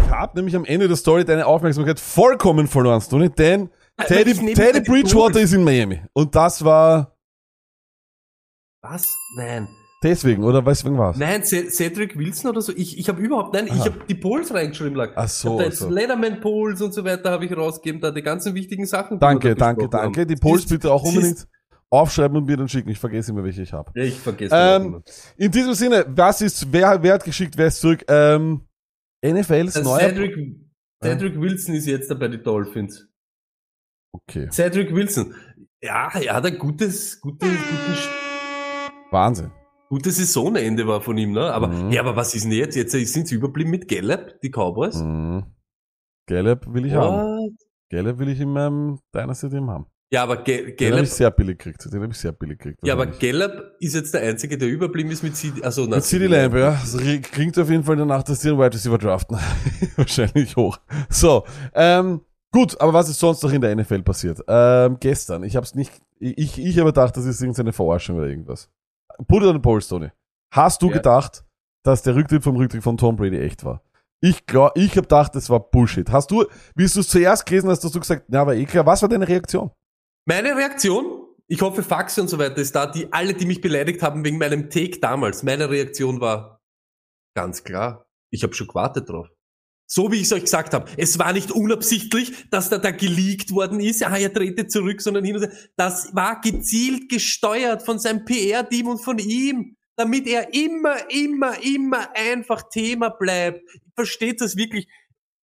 [0.05, 3.71] Ich habe nämlich am Ende der Story deine Aufmerksamkeit vollkommen verloren, Tony, denn
[4.07, 6.01] Teddy, Teddy die Bridgewater ist in Miami.
[6.13, 7.17] Und das war
[8.83, 9.15] Was?
[9.37, 9.69] Nein.
[10.03, 11.17] deswegen, oder weswegen war's?
[11.19, 12.73] Nein, C- Cedric Wilson oder so.
[12.75, 13.85] Ich, ich habe überhaupt, nein, ich Aha.
[13.87, 14.95] habe die Polls reingeschrieben.
[14.95, 15.13] Lag.
[15.17, 15.91] Ach so, Ich hab da jetzt so.
[15.91, 19.17] Leatherman Polls und so weiter habe ich rausgegeben, da die ganzen wichtigen Sachen.
[19.19, 20.21] die Danke, danke, danke.
[20.21, 20.29] haben.
[20.29, 21.47] Die Polls bitte auch unbedingt
[21.91, 22.89] aufschreiben und mir dann schicken.
[22.89, 23.91] Ich vergesse immer, welche ich habe.
[23.95, 25.03] Ja, ich vergesse Ähm.
[25.37, 28.05] In diesem Sinne, was ist, wer, wer hat geschickt, wer ist zurück?
[28.09, 28.63] Ähm,
[29.25, 30.09] NFLs Also neuer...
[30.09, 30.37] Cedric,
[31.03, 33.07] Cedric Wilson ist jetzt da bei den Dolphins.
[34.13, 35.35] Okay, Cedric Wilson.
[35.83, 38.09] Ja, er hat ein gutes, gutes, gutes,
[39.11, 39.51] Wahnsinn.
[39.89, 41.53] gutes Saisonende war von ihm, ne?
[41.53, 41.91] Aber, Mhm.
[41.91, 42.77] ja, aber was ist denn jetzt?
[42.77, 44.97] Jetzt sind sie überblieben mit Gallup, die Cowboys.
[44.97, 45.45] Mhm.
[46.27, 47.17] Gallup will ich haben.
[47.17, 47.53] What?
[47.91, 49.87] Gallup will ich in meinem Dynasty-Team haben.
[50.13, 51.85] Ja, aber Ga- Den habe Gallup, ich sehr billig gekriegt.
[51.93, 52.79] Den habe ich sehr billig gekriegt.
[52.85, 53.07] ja, aber.
[53.07, 56.55] Gallup ist jetzt der Einzige, der überblieben ist mit CD, also, na, Mit CD Lamb,
[56.55, 56.73] ja.
[56.73, 59.39] Das ri- klingt auf jeden Fall danach, dass die einen Wide Receiver draften.
[59.97, 60.79] Wahrscheinlich hoch.
[61.09, 61.45] So,
[61.75, 62.21] ähm,
[62.53, 64.41] gut, aber was ist sonst noch in der NFL passiert?
[64.49, 68.69] Ähm, gestern, ich hab's nicht, ich, ich habe gedacht, das ist irgendeine Verarschung oder irgendwas.
[69.29, 70.11] Put it on the polls, Tony.
[70.53, 70.95] Hast du Ja.
[70.95, 71.45] gedacht,
[71.85, 73.83] dass der Rücktritt vom Rücktritt von Tom Brady echt war?
[74.23, 76.11] Ich glaub, ich habe gedacht, das war Bullshit.
[76.11, 78.85] Hast du, wie du es zuerst gelesen hast, hast du gesagt, na, war eh klar.
[78.85, 79.71] Was war deine Reaktion?
[80.29, 84.03] Meine Reaktion, ich hoffe, Faxe und so weiter ist da, die alle, die mich beleidigt
[84.03, 86.61] haben wegen meinem Take damals, meine Reaktion war
[87.35, 89.29] ganz klar, ich habe schon gewartet drauf.
[89.93, 90.89] So wie ich es euch gesagt habe.
[90.97, 95.25] Es war nicht unabsichtlich, dass da, da geleakt worden ist, ah, er trete zurück, sondern
[95.25, 95.53] hin und her.
[95.77, 102.09] Das war gezielt gesteuert von seinem PR-Team und von ihm, damit er immer, immer, immer
[102.15, 103.69] einfach Thema bleibt.
[103.97, 104.87] Versteht das wirklich?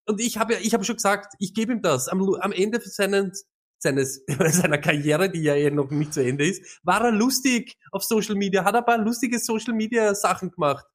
[0.06, 2.08] Und ich habe ja, ich habe schon gesagt, ich gebe ihm das.
[2.08, 3.46] Am, am Ende seines,
[3.80, 8.02] seines, seiner Karriere, die ja eh noch nicht zu Ende ist, war er lustig auf
[8.02, 10.86] Social Media, hat ein paar lustige Social Media Sachen gemacht.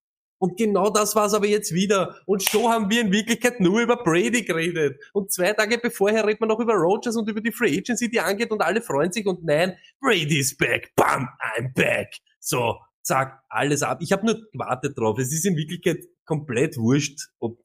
[0.43, 2.17] Und genau das war's aber jetzt wieder.
[2.27, 5.01] Und so haben wir in Wirklichkeit nur über Brady geredet.
[5.13, 8.19] Und zwei Tage bevorher redet man noch über Rogers und über die Free Agency, die
[8.19, 10.91] angeht und alle freuen sich und nein, Brady is back.
[10.97, 12.09] Bam, I'm back.
[12.41, 13.99] So, zack, alles ab.
[14.03, 15.17] Ich habe nur gewartet drauf.
[15.21, 17.59] Es ist in Wirklichkeit komplett wurscht, ob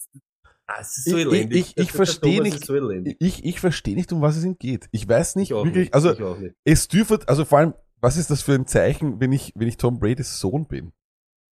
[0.70, 1.58] Ah, es ist so Ich- elendig.
[1.60, 3.16] ich- ich Der- der versteh Thomas nicht- So.
[3.20, 4.88] Ich, ich verstehe nicht, um was es ihm geht.
[4.92, 5.94] Ich weiß nicht Ich wirklich, nicht.
[5.94, 6.56] also Ich nicht.
[6.66, 9.78] es dürfte, also vor allem, was ist das für ein Zeichen, wenn ich, wenn ich
[9.78, 10.92] Tom Brady's Sohn bin?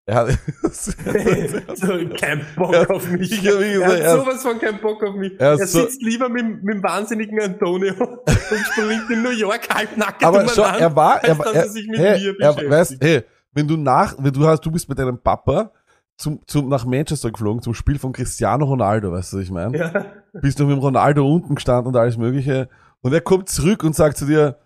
[0.05, 0.29] Er hat,
[0.73, 1.87] so,
[2.19, 3.31] kein Bock auf mich.
[3.31, 5.33] Ich hab wie er gesagt, hat er- sowas von kein Bock auf mich.
[5.39, 8.29] Er Er, ist so- sitzt lieber mit, dem- mit dem wahnsinnigen Antonio und
[8.71, 11.69] springt in New York halbnackt aber schau, er war, er als war, dass er, er
[11.69, 14.89] sich mit hey, mir er, weißt, hey, wenn du nach, wenn du hast, du bist
[14.89, 15.71] mit deinem Papa
[16.17, 19.77] zum, zum, nach Manchester geflogen, zum Spiel von Cristiano Ronaldo, weißt du, was ich meine?
[19.77, 20.05] ja.
[20.41, 22.67] Bist du mit dem Ronaldo unten gestanden und alles mögliche.
[23.01, 24.57] Und er kommt zurück und sagt zu dir,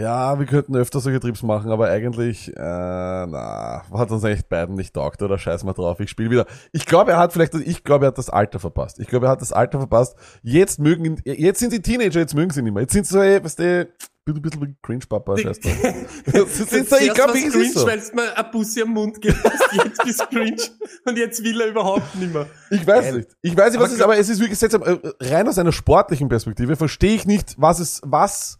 [0.00, 4.74] ja, wir könnten öfter solche Trips machen, aber eigentlich, äh, na, hat uns echt beiden
[4.74, 6.46] nicht taugt, oder scheiß mal drauf, ich spiele wieder.
[6.72, 8.98] Ich glaube, er hat vielleicht, ich glaube, er hat das Alter verpasst.
[8.98, 10.16] Ich glaube, er hat das Alter verpasst.
[10.42, 12.82] Jetzt mögen ihn, jetzt sind die Teenager, jetzt mögen sie nicht mehr.
[12.82, 13.88] Jetzt sind sie so, ey, weißt du,
[14.24, 15.74] bin ein bisschen cringe, Papa, scheiß drauf.
[16.26, 17.86] So, ich glaube, ich ist so.
[17.86, 19.42] weil du mir ein Bussi am Mund gibst.
[19.72, 20.62] Jetzt bist cringe
[21.04, 22.46] und jetzt will er überhaupt nicht mehr.
[22.70, 23.28] Ich weiß nicht.
[23.42, 24.82] Ich weiß nicht, was Aber es ist, aber es ist wirklich seltsam.
[24.82, 28.59] Äh, Rein aus einer sportlichen Perspektive verstehe ich nicht, was es, was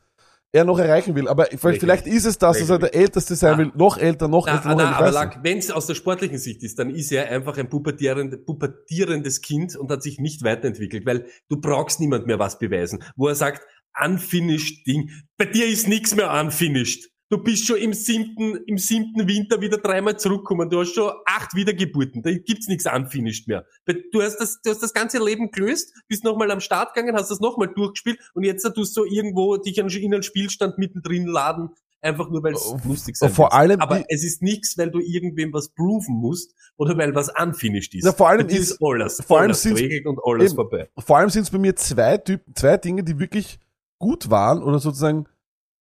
[0.53, 1.29] er noch erreichen will.
[1.29, 3.59] Aber vielleicht vielleicht ist es das, dass er der Älteste sein Ah.
[3.59, 3.73] will.
[3.75, 5.21] Noch älter, noch Na, älter, noch na, älter.
[5.21, 9.41] Aber wenn es aus der sportlichen Sicht ist, dann ist er einfach ein pubertierend, pubertierendes
[9.43, 13.35] Kind und hat sich nicht weiterentwickelt, weil du brauchst niemand mehr was beweisen, wo er
[13.35, 13.63] sagt,
[14.05, 15.11] unfinished Ding.
[15.37, 17.10] Bei dir ist nichts mehr unfinished.
[17.31, 20.69] Du bist schon im siebten, im siebten Winter wieder dreimal zurückgekommen.
[20.69, 22.23] Du hast schon acht Wiedergeburten.
[22.23, 23.65] Da gibt's nichts unfinished mehr.
[24.13, 27.31] Du hast das, du hast das ganze Leben gelöst, bist nochmal am Start gegangen, hast
[27.31, 31.69] das nochmal durchgespielt und jetzt tust du irgendwo dich an- in einen Spielstand mittendrin laden,
[32.01, 34.99] einfach nur weil es Oh, lustig sein vor allem Aber es ist nichts, weil du
[34.99, 38.05] irgendwem was proven musst oder weil was unfinished ist.
[38.05, 40.57] Na, vor allem ist- ist alles, vor allem alles geregelt und alles eben.
[40.57, 40.91] vorbei.
[40.99, 43.61] Vor allem sind es bei mir zwei Typen, zwei Dinge, die wirklich
[44.01, 45.27] gut waren oder sozusagen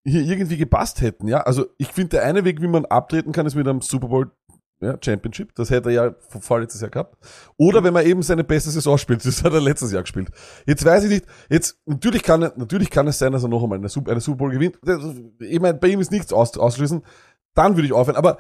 [0.10, 1.42] hier irgendwie gepasst hätten, ja.
[1.42, 4.32] Also ich finde, der eine Weg, wie man abtreten kann, ist mit einem Super Bowl
[4.82, 5.54] ja, Championship.
[5.56, 7.18] Das hätte er ja vor- vorletztes Jahr gehabt.
[7.58, 9.24] Oder wenn man eben seine beste Saison spielt.
[9.26, 10.30] Das hat er letztes Jahr gespielt.
[10.66, 13.78] Jetzt weiß ich nicht, jetzt, natürlich kann, natürlich kann es sein, dass er noch einmal
[13.78, 14.80] eine Super, eine Super Bowl gewinnt.
[15.40, 17.02] Ich meine, bei ihm ist nichts aus, ausschließen.
[17.56, 18.16] Dann würde ich aufhören.
[18.16, 18.38] Aber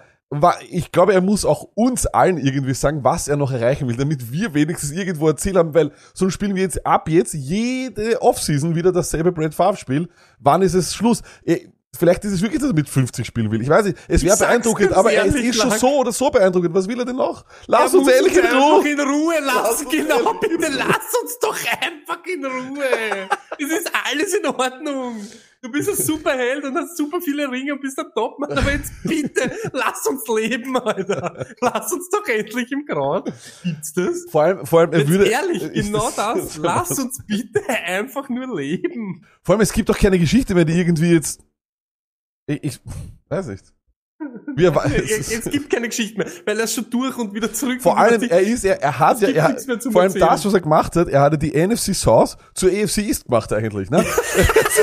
[0.69, 4.31] ich glaube, er muss auch uns allen irgendwie sagen, was er noch erreichen will, damit
[4.31, 8.91] wir wenigstens irgendwo Ziel haben, weil sonst spielen wir jetzt ab jetzt jede Offseason wieder
[8.91, 10.07] dasselbe Brad Favre Spiel.
[10.39, 11.21] Wann ist es Schluss?
[11.45, 13.63] Eh, Vielleicht ist es wirklich, dass er mit 50 spielen will.
[13.63, 13.97] Ich weiß nicht.
[14.07, 16.73] Es wäre beeindruckend, aber er ist eh schon so oder so beeindruckend.
[16.75, 17.43] Was will er denn noch?
[17.65, 18.87] Lass Er uns ehrlich in einfach Ruhe.
[18.89, 19.85] in Ruhe Lass lassen.
[19.87, 23.27] uns Genau, bitte lass uns doch einfach in Ruhe.
[23.57, 25.15] Es ist alles in Ordnung.
[25.61, 28.93] Du bist ein Superheld und hast super viele Ringe und bist der Topmann, aber jetzt
[29.03, 31.45] bitte, lass uns leben, Alter.
[31.59, 33.23] Lass uns doch endlich im Grauen.
[33.63, 34.25] Gibt's das?
[34.29, 35.25] Vor allem, vor allem, er würde.
[35.25, 36.55] ehrlich, genau das.
[36.57, 39.25] Lass uns bitte einfach nur leben.
[39.43, 41.43] Vor allem, es gibt doch keine Geschichte mehr, die irgendwie jetzt.
[42.45, 42.79] Ich, ich
[43.27, 43.73] weiß nicht.
[44.57, 44.93] Weiß.
[44.93, 47.81] Es, es gibt keine Geschichte mehr, weil er ist schon durch und wieder zurück.
[47.81, 50.29] Vor allem, er ist, er, er hat ja, er, nichts mehr zum vor allem Erzählen.
[50.29, 53.89] das, was er gemacht hat, er hatte die NFC South zur AFC East gemacht eigentlich,
[53.89, 54.05] ne?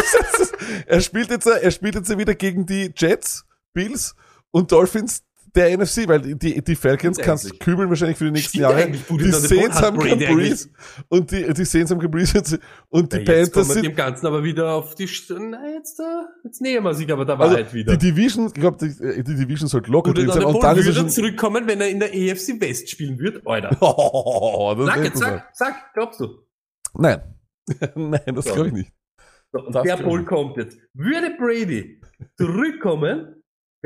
[0.87, 4.15] er spielt jetzt, er spielt jetzt wieder gegen die Jets, Bills
[4.51, 5.23] und Dolphins
[5.57, 8.91] der NFC, weil die, die Falcons kannst kübeln wahrscheinlich für die nächsten Jahre.
[8.91, 10.67] Die Saints haben eigentlich.
[11.09, 12.59] und die, die Saints haben Caprice
[12.91, 15.99] und die Ja, jetzt Panthers sind, dem Ganzen aber wieder auf die St Na, jetzt,
[15.99, 16.03] äh,
[16.45, 17.97] jetzt nähern wir sich aber der also Wahrheit wieder.
[17.97, 20.93] die Division, ich glaube, die, die Division sollte locker drin sein und dann er würde
[20.99, 23.41] schon, zurückkommen, wenn er in der EFC West spielen würde?
[23.45, 23.77] Alter.
[23.81, 26.29] oh, Sag, jetzt, sag, sag, glaubst du?
[26.95, 27.21] Nein.
[27.95, 28.55] Nein, das So.
[28.55, 28.93] glaube ich nicht.
[29.53, 30.27] So, und Das der ich.
[30.27, 30.79] kommt jetzt.
[30.95, 32.01] Würde Brady
[32.37, 33.36] zurückkommen,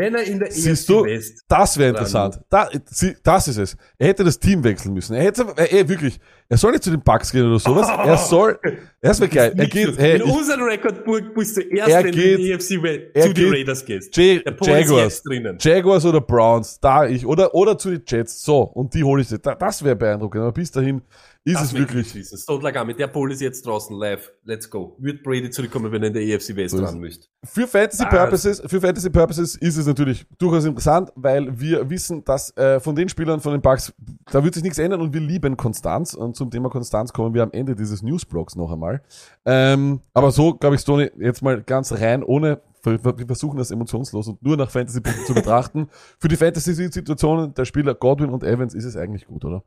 [0.01, 1.05] wenn er in der Siehst EFC du?
[1.05, 2.41] West Das wäre interessant.
[2.49, 3.77] Da, sie, das ist es.
[3.99, 5.15] Er hätte das Team wechseln müssen.
[5.15, 7.89] Er hätte, er, er, wirklich, er soll nicht zu den Bucks gehen oder sowas.
[7.89, 8.59] Er soll,
[9.01, 9.55] das wäre geil.
[9.57, 12.51] Er geht, hey, in unserem Rekordburg bist du erst, Er wenn geht- du in die
[12.53, 14.17] EFC West zu den Raiders gehst.
[14.17, 15.23] J Der Paul ist Jaguars.
[15.61, 19.29] Jaguars oder Browns, da ich, oder, oder zu den Jets, so, und die hole ich.
[19.43, 21.03] Da, das wäre beeindruckend, aber bis dahin
[21.43, 22.29] ist Das es wirklich.
[22.39, 24.31] Stone Lagame, der Poll ist jetzt draußen live.
[24.45, 24.97] Let's go.
[24.99, 27.29] Wird Brady zurückkommen, wenn er in der EFC West So ran müsste?
[27.45, 28.05] Für Fantasy?
[28.05, 32.95] Purposes, für Fantasy Purposes ist es natürlich durchaus interessant, weil wir wissen, dass äh, von
[32.95, 33.95] den Spielern von den Bucks,
[34.31, 36.13] da wird sich nichts ändern und wir lieben Konstanz.
[36.13, 39.03] Und zum Thema Konstanz kommen wir am Ende dieses Newsblogs noch einmal.
[39.47, 43.71] Ähm, aber so, glaube ich, Stoney, jetzt mal ganz rein, ohne wir wir versuchen das
[43.71, 45.89] emotionslos und nur nach Fantasy-Punkten zu betrachten.
[46.19, 49.63] Für die Fantasy-Situationen der Spieler Godwin und Evans ist es eigentlich gut, oder?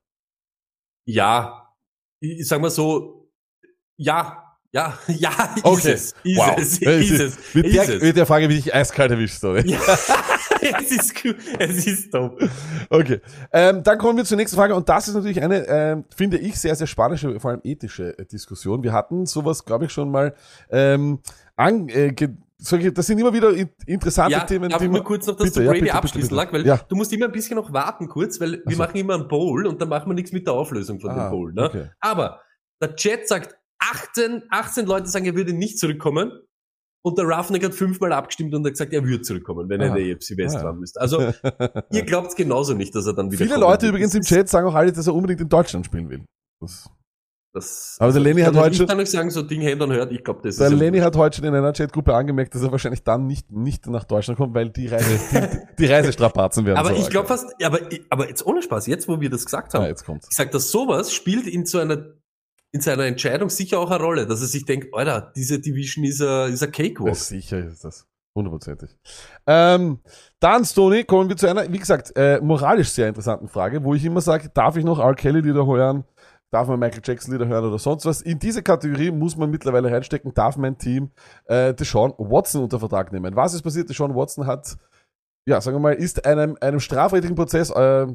[1.06, 1.62] Ja.
[2.26, 3.30] Ich, sag mal so,
[3.98, 5.92] ja, ja, ja, ist Okay.
[5.92, 6.16] es.
[6.24, 6.56] Ist Wow.
[6.58, 7.38] es, Ja, ist es.
[7.54, 8.02] Mit, ist der, es.
[8.02, 9.70] mit der Frage bin ich eiskalt erwischt, Stoney.
[9.70, 9.80] Ja,
[10.80, 12.42] es ist gut, es ist top.
[12.90, 13.20] Okay,
[13.52, 16.58] ähm, dann kommen wir zur nächsten Frage und das ist natürlich eine, ähm, finde ich,
[16.58, 18.84] sehr, sehr spannende, vor allem ethische äh, Diskussion.
[18.84, 20.34] Wir hatten sowas, glaube ich, schon mal
[20.72, 21.20] ähm,
[21.58, 22.14] an, äh,
[22.63, 25.36] solche, das sind immer wieder in, interessante Ja, Themen, darf die ich nur kurz noch
[25.36, 26.36] das Bitte, ja, Brady bitte, abschließen.
[26.36, 26.78] Lack, weil Ja.
[26.78, 28.82] du musst immer ein bisschen noch warten kurz, weil wir so.
[28.82, 31.32] machen immer einen Bowl und dann machen wir nichts mit der Auflösung von Ah, dem
[31.32, 31.54] Bowl.
[31.54, 31.63] Ne?
[31.65, 31.89] okay.
[31.99, 32.41] Aber
[32.82, 36.32] der Chat sagt, 18, 18 Leute sagen, er würde nicht zurückkommen.
[37.06, 39.89] Und der Roughneck hat fünfmal abgestimmt und hat gesagt, er würde zurückkommen, wenn er Ah.
[39.89, 40.62] in der EFC West Ah.
[40.62, 41.02] fahren müsste.
[41.02, 41.19] Also,
[41.91, 44.73] ihr glaubt genauso nicht, dass er dann wieder Viele Leute übrigens im Chat sagen auch
[44.73, 46.23] alle, dass er unbedingt in Deutschland spielen will.
[46.62, 46.89] Das,
[47.56, 49.92] Das, Aber der Lenny ich hat heute Ich schon- kann euch sagen, so Ding Händern
[49.94, 50.74] hört, ich glaube, das der ist...
[50.74, 54.06] Lenny hat heute schon in einer Chatgruppe angemerkt, dass er wahrscheinlich dann nicht, nicht nach
[54.06, 57.80] Deutschland kommt, weil die, Reise, die, die Reisestrapazen werden aber so ich glaube fast, aber,
[58.10, 60.28] aber jetzt ohne Spaß, jetzt wo wir das gesagt haben, Ja, jetzt kommt's.
[60.32, 62.06] ich sag, dass sowas spielt in so einer
[62.72, 66.24] in seiner Entscheidung sicher auch eine Rolle, dass er sich denkt, Alter, diese Division ist
[66.24, 67.16] a, ist Ja, cakewalk.
[67.16, 68.08] sicher ist das.
[68.36, 68.89] Hundertprozentig.
[69.46, 70.00] Ähm,
[70.39, 74.04] dann, Stoney, kommen wir zu einer, wie gesagt, äh, moralisch sehr interessanten Frage, wo ich
[74.04, 75.13] immer sage, darf ich noch R.
[75.13, 76.04] Kelly Lieder hören?
[76.54, 78.22] Darf man Michael Jackson Lieder hören oder sonst was?
[78.22, 81.10] In diese Kategorie muss man mittlerweile reinstecken, darf mein Team
[81.46, 83.36] äh, Deshaun Watson unter Vertrag nehmen.
[83.36, 83.89] Was ist passiert?
[83.89, 84.78] Deshaun Watson hat,
[85.48, 88.06] ja, sagen wir mal, ist einem, einem strafrechtlichen Prozess äh,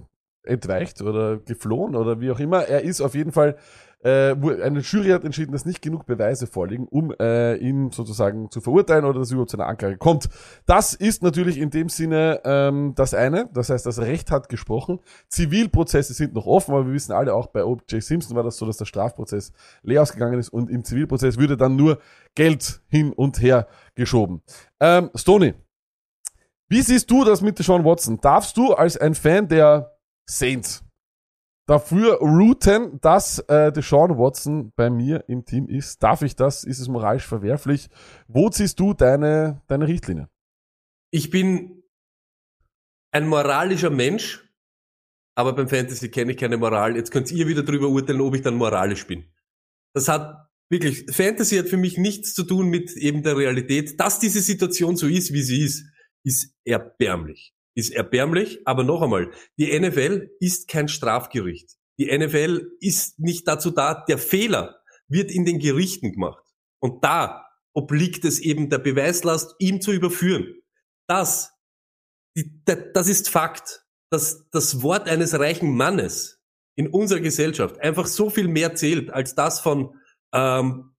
[0.44, 2.64] entweicht oder geflohen oder wie auch immer.
[2.64, 3.57] Er ist auf jeden Fall
[4.04, 8.61] äh, eine Jury hat entschieden, dass nicht genug Beweise vorliegen, um äh, ihn sozusagen zu
[8.61, 10.28] verurteilen oder dass überhaupt zu einer Anklage kommt.
[10.66, 13.48] Das ist natürlich in dem Sinne ähm, das eine.
[13.52, 15.00] Das heißt, das Recht hat gesprochen.
[15.28, 18.02] Zivilprozesse sind noch offen, aber wir wissen alle auch bei O.J.
[18.02, 21.74] Simpson war das so, dass der Strafprozess leer ausgegangen ist und im Zivilprozess würde dann
[21.74, 21.98] nur
[22.37, 24.42] Geld hin und her geschoben.
[24.78, 25.54] Ähm, Stoney,
[26.68, 28.20] wie siehst du das mit Sean Watson?
[28.20, 30.84] Darfst du als ein Fan der Saints
[31.68, 36.02] dafür routen, dass äh, Deshaun Watson bei mir im Team ist?
[36.02, 36.64] Darf ich das?
[36.64, 37.88] Ist es moralisch verwerflich?
[38.26, 40.28] Wo ziehst du deine, deine Richtlinie?
[41.11, 41.83] Ich bin
[43.12, 44.44] ein moralischer Mensch,
[45.35, 46.96] aber beim Fantasy kenne ich keine Moral.
[46.96, 49.31] Jetzt könnt ihr wieder drüber urteilen, ob ich dann moralisch bin.
[49.94, 54.00] Das hat wirklich, Fantasy hat für mich nichts zu tun mit eben der Realität.
[54.00, 55.85] Dass diese Situation so ist, wie sie ist,
[56.24, 57.54] ist erbärmlich.
[57.74, 61.76] Ist erbärmlich, aber noch einmal, die NFL ist kein Strafgericht.
[61.98, 66.44] Die NFL ist nicht dazu da, der Fehler wird in den Gerichten gemacht.
[66.81, 70.54] Und da obliegt es eben der Beweislast, ihm zu überführen.
[71.09, 71.52] Das,
[72.37, 76.40] die, da- das ist Fakt, dass das Wort eines reichen Mannes
[76.76, 79.94] in unserer Gesellschaft einfach so viel mehr zählt als das von,
[80.33, 80.94] ähm,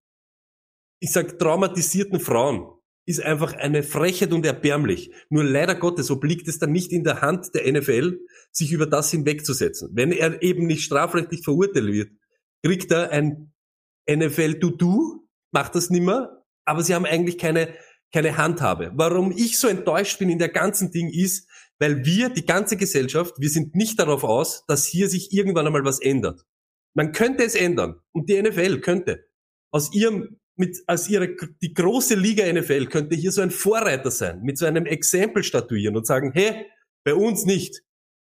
[1.02, 2.79] ich sag, traumatisierten Frauen,
[3.10, 5.12] ist einfach eine Frechheit und erbärmlich.
[5.30, 8.20] Nur leider Gottes obliegt es dann nicht in der Hand der NFL,
[8.52, 9.90] sich über das hinwegzusetzen.
[9.94, 12.12] Wenn er eben nicht strafrechtlich verurteilt wird,
[12.64, 13.52] kriegt er ein
[14.08, 17.74] NFL-Dudu, macht das nimmer, aber sie haben eigentlich keine,
[18.14, 18.92] keine Handhabe.
[18.94, 23.34] Warum ich so enttäuscht bin in der ganzen Ding ist, weil wir, die ganze Gesellschaft,
[23.40, 26.46] wir sind nicht darauf aus, dass hier sich irgendwann einmal was ändert.
[26.94, 29.26] Man könnte es ändern und die NFL könnte
[29.72, 34.42] aus ihrem mit als ihre die große Liga NFL könnte hier so ein Vorreiter sein,
[34.42, 36.66] mit so einem Exempel statuieren und sagen, hey,
[37.06, 37.82] bei uns nicht.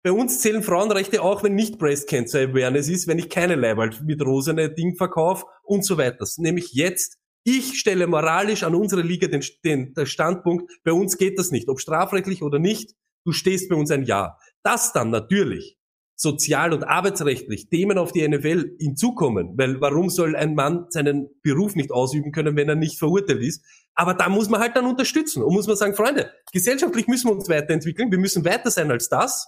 [0.03, 4.01] Bei uns zählen Frauenrechte auch, wenn nicht Breast Cancer Awareness ist, wenn ich keine Leibwald
[4.05, 6.25] mit rosene Ding verkaufe und so weiter.
[6.37, 11.37] Nämlich jetzt, ich stelle moralisch an unsere Liga den, den, den Standpunkt, bei uns geht
[11.39, 12.93] das nicht, ob strafrechtlich oder nicht,
[13.25, 14.37] du stehst bei uns ein Ja.
[14.63, 15.78] Das dann natürlich
[16.19, 21.75] sozial- und arbeitsrechtlich Themen auf die NFL hinzukommen, weil warum soll ein Mann seinen Beruf
[21.75, 23.63] nicht ausüben können, wenn er nicht verurteilt ist?
[23.95, 27.35] Aber da muss man halt dann unterstützen und muss man sagen, Freunde, gesellschaftlich müssen wir
[27.35, 29.47] uns weiterentwickeln, wir müssen weiter sein als das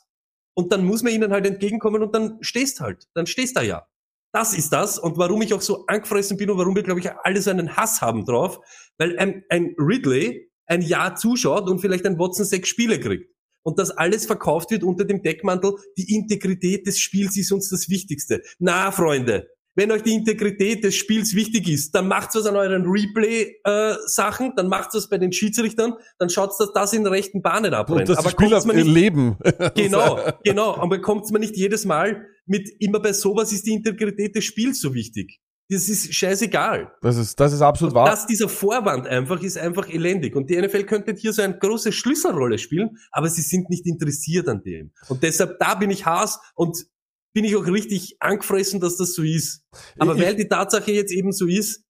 [0.54, 3.86] und dann muss man ihnen halt entgegenkommen und dann stehst halt, dann stehst da ja.
[4.32, 7.12] Das ist das und warum ich auch so angefressen bin und warum wir, glaube ich,
[7.12, 8.60] alle so einen Hass haben drauf,
[8.98, 13.30] weil ein, ein Ridley ein Jahr zuschaut und vielleicht ein Watson sechs Spiele kriegt
[13.64, 17.90] und das alles verkauft wird unter dem Deckmantel, die Integrität des Spiels ist uns das
[17.90, 18.42] Wichtigste.
[18.60, 22.86] Na, Freunde, wenn euch die Integrität des Spiels wichtig ist, dann macht's was an euren
[22.86, 27.74] Replay-Sachen, dann macht's was bei den Schiedsrichtern, dann schaut's, dass das in rechten Bahnen Und
[27.74, 28.10] abbrennt.
[28.10, 29.38] dass die Aber Spieler kommt's mir nicht leben.
[29.76, 30.76] Genau, genau.
[30.76, 34.82] Aber kommt man nicht jedes Mal mit, immer bei sowas ist die Integrität des Spiels
[34.82, 35.40] so wichtig.
[35.72, 36.92] Das ist scheißegal.
[37.02, 38.06] Das ist, das ist absolut wahr.
[38.10, 40.36] Dass dieser Vorwand einfach ist einfach elendig.
[40.36, 44.50] Und die NFL könnte hier so eine große Schlüsselrolle spielen, aber sie sind nicht interessiert
[44.50, 44.92] an dem.
[45.08, 46.86] Und deshalb, da bin ich Haas und
[47.34, 49.64] bin ich auch richtig angefressen, dass das so ist.
[49.98, 51.86] Aber Ich- weil die Tatsache jetzt eben so ist,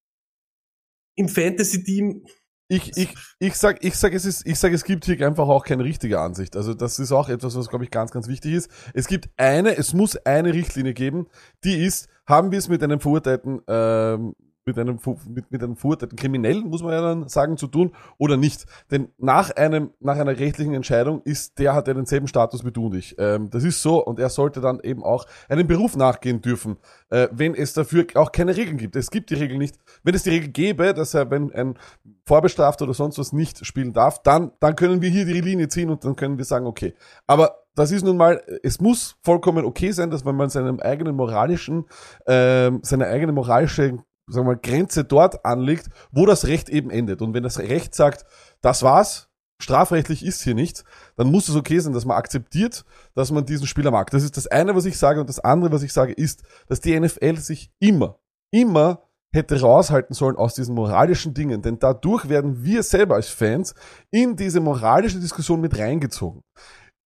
[1.15, 2.23] im Fantasy-Team,
[2.71, 5.65] Ich, ich, ich sag, ich sag, es ist, ich sag, es gibt hier einfach auch
[5.65, 6.55] keine richtige Ansicht.
[6.55, 8.71] Also das ist auch etwas, was glaube ich ganz, ganz wichtig ist.
[8.93, 11.27] Es gibt eine, es muss eine Richtlinie geben,
[11.65, 14.35] die ist, haben wir es mit einem verurteilten, ähm,
[14.75, 18.37] mit einem, mit, mit einem verurteilten Kriminellen, muss man ja dann sagen, zu tun oder
[18.37, 18.65] nicht.
[18.89, 22.87] Denn nach einem, nach einer rechtlichen Entscheidung ist, der hat ja denselben Status wie du
[22.87, 23.15] und ich.
[23.17, 26.77] Ähm, das ist so und er sollte dann eben auch einem Beruf nachgehen dürfen,
[27.09, 28.95] äh, wenn es dafür auch keine Regeln gibt.
[28.95, 29.77] Es gibt die Regel nicht.
[30.03, 31.77] Wenn es die Regel gäbe, dass er, wenn ein
[32.25, 35.89] Vorbestrafter oder sonst was nicht spielen darf, dann, dann können wir hier die Linie ziehen
[35.89, 36.93] und dann können wir sagen, okay.
[37.27, 41.15] Aber das ist nun mal, es muss vollkommen okay sein, dass wenn man seinem eigenen
[41.15, 41.85] moralischen,
[42.27, 47.21] ähm, seine eigene moralische sagen wir mal, Grenze dort anlegt, wo das Recht eben endet.
[47.21, 48.25] Und wenn das Recht sagt,
[48.61, 49.29] das war's,
[49.59, 50.83] strafrechtlich ist hier nichts,
[51.15, 54.09] dann muss es okay sein, dass man akzeptiert, dass man diesen Spieler mag.
[54.11, 55.19] Das ist das eine, was ich sage.
[55.19, 58.19] Und das andere, was ich sage, ist, dass die NFL sich immer,
[58.51, 59.03] immer
[59.33, 61.61] hätte raushalten sollen aus diesen moralischen Dingen.
[61.61, 63.73] Denn dadurch werden wir selber als Fans
[64.09, 66.43] in diese moralische Diskussion mit reingezogen.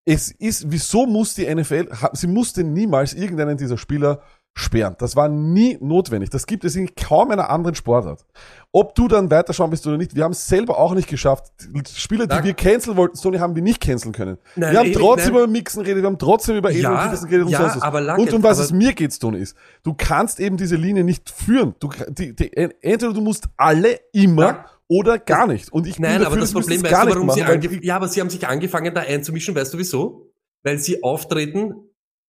[0.07, 4.21] Es ist, wieso muss die NFL, sie musste niemals irgendeinen dieser Spieler
[4.57, 4.95] sperren.
[4.99, 6.29] Das war nie notwendig.
[6.29, 8.25] Das gibt es in kaum einer anderen Sportart.
[8.71, 11.51] Ob du dann weiterschauen bist oder nicht, wir haben es selber auch nicht geschafft.
[11.93, 14.37] Spieler, die wir canceln wollten, Sony haben wir nicht canceln können.
[14.55, 15.43] Nein, wir haben trotzdem nein.
[15.43, 17.81] über Mixen geredet, wir haben trotzdem über Ja, Adrian Peterson geredet und ja, sonst was.
[17.83, 21.03] aber Luckett, und um was es mir geht, Tony, ist, du kannst eben diese Linie
[21.03, 21.75] nicht führen.
[21.79, 24.65] Du, die, die, entweder du musst alle immer Ja.
[24.87, 25.71] oder gar nicht.
[25.73, 27.29] Und ich bin Nein, dafür, aber das sie müssen Problem, weißt gar du, nicht warum
[27.31, 30.31] sie machen, weil ange Ja, aber sie haben sich angefangen, da einzumischen, weißt du wieso?
[30.63, 31.75] Weil sie auftreten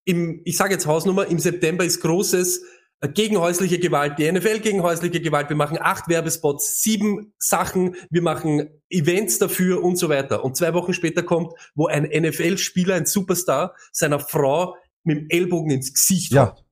[0.07, 2.63] im, ich sage jetzt Hausnummer, im September ist großes
[3.01, 7.97] äh, gegen häusliche Gewalt, die NFL gegen häusliche Gewalt, wir machen acht Werbespots, sieben Sachen,
[8.09, 10.45] wir machen Events dafür und so weiter.
[10.45, 15.73] Und zwei Wochen später kommt, wo ein NFL-Spieler, ein Superstar, seiner Frau mit dem Ellbogen
[15.73, 16.47] ins Gesicht Ja.
[16.47, 16.65] haut.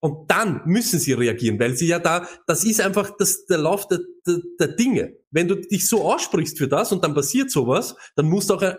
[0.00, 3.88] Und dann müssen sie reagieren, weil sie ja da, das ist einfach das, der Lauf
[3.88, 5.16] der, der, der Dinge.
[5.30, 8.60] Wenn du dich so aussprichst für das und dann passiert sowas, dann musst du auch
[8.62, 8.76] ein,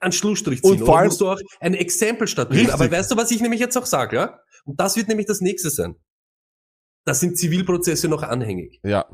[0.00, 0.72] einen Schlussstrich ziehen.
[0.72, 2.70] Und vor allem- musst du auch ein Exempel statuieren.
[2.70, 4.40] Aber weißt du, was ich nämlich jetzt auch sage, ja?
[4.64, 5.96] Und das wird nämlich das nächste sein.
[7.06, 8.80] Da sind Zivilprozesse noch anhängig.
[8.84, 9.06] ja.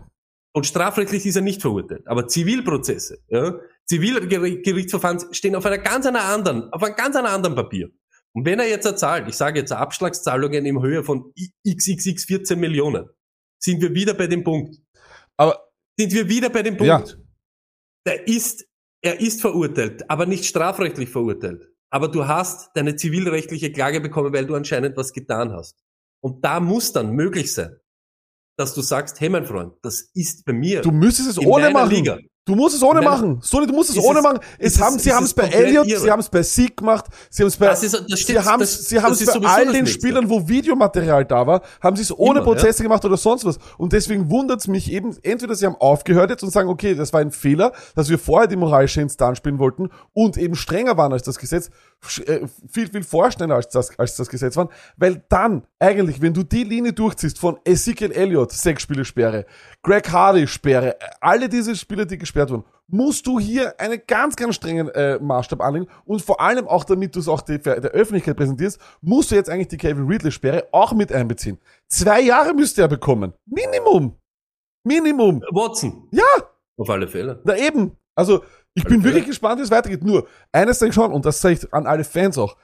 [0.53, 2.07] Und strafrechtlich ist er nicht verurteilt.
[2.07, 7.55] Aber Zivilprozesse, ja, Zivilgerichtsverfahren stehen auf einer ganz einer anderen, auf einem ganz einer anderen
[7.55, 7.91] Papier.
[8.33, 11.33] Und wenn er jetzt erzahlt, ich sage jetzt Abschlagszahlungen in Höhe von
[11.69, 13.07] xxx 14 Millionen,
[13.63, 14.77] sind wir wieder bei dem Punkt.
[15.37, 16.89] Aber Sind wir wieder bei dem Punkt.
[17.11, 17.17] Ja.
[18.07, 18.65] Der ist,
[19.07, 21.69] er ist verurteilt, aber nicht strafrechtlich verurteilt.
[21.91, 25.79] Aber du hast deine zivilrechtliche Klage bekommen, weil du anscheinend was getan hast.
[26.21, 27.77] Und da muss dann möglich sein,
[28.59, 31.91] dass du sagst, hey mein Freund, das ist bei mir du müsstest es ohne machen.
[31.91, 32.19] Liga.
[32.49, 33.39] Du musst es ohne In meiner- machen.
[33.43, 34.39] Sony, du musst es ohne es- machen.
[34.61, 36.01] Es haben, es- sie haben es bei Elliott, irre.
[36.01, 38.63] sie haben es bei Sieg gemacht, sie haben es bei, Das ist- das sie haben
[38.63, 39.89] es, sie haben es bei all den Nächste.
[39.99, 43.59] Spielern, wo Videomaterial da war, haben sie es ohne Immer, Prozesse gemacht oder sonst was.
[43.79, 47.13] Und deswegen wundert es mich eben, entweder sie haben aufgehört jetzt und sagen, okay, das
[47.13, 51.13] war ein Fehler, dass wir vorher die moralische Instanz spielen wollten und eben strenger waren
[51.13, 51.69] als das Gesetz,
[52.27, 56.45] äh, viel, viel vorschneller als das, als das Gesetz waren, weil dann eigentlich, wenn du
[56.45, 59.47] die Linie durchziehst von Ezekiel Elliott, sechs Spiele Sperre,
[59.83, 64.55] Greg Hardy Sperre, alle diese Spieler, die gesperrt wurden, musst du hier einen ganz, ganz
[64.55, 68.37] strengen äh, Maßstab anlegen und vor allem auch, damit du es auch die, der Öffentlichkeit
[68.37, 71.59] präsentierst, musst du jetzt eigentlich die Kevin Ridley Sperre auch mit einbeziehen.
[71.89, 73.33] Zwei Jahre müsste er bekommen.
[73.47, 74.15] Minimum.
[74.85, 75.43] Minimum.
[75.51, 76.09] Watson.
[76.13, 76.23] Ja,
[76.77, 77.41] Auf alle Fälle.
[77.45, 77.97] na eben.
[78.15, 78.45] Also,
[78.75, 79.05] ich bin Okay.
[79.05, 80.05] wirklich gespannt, wie es weitergeht.
[80.05, 82.57] Nur, eines sage ich schon, und das sage ich an alle Fans auch,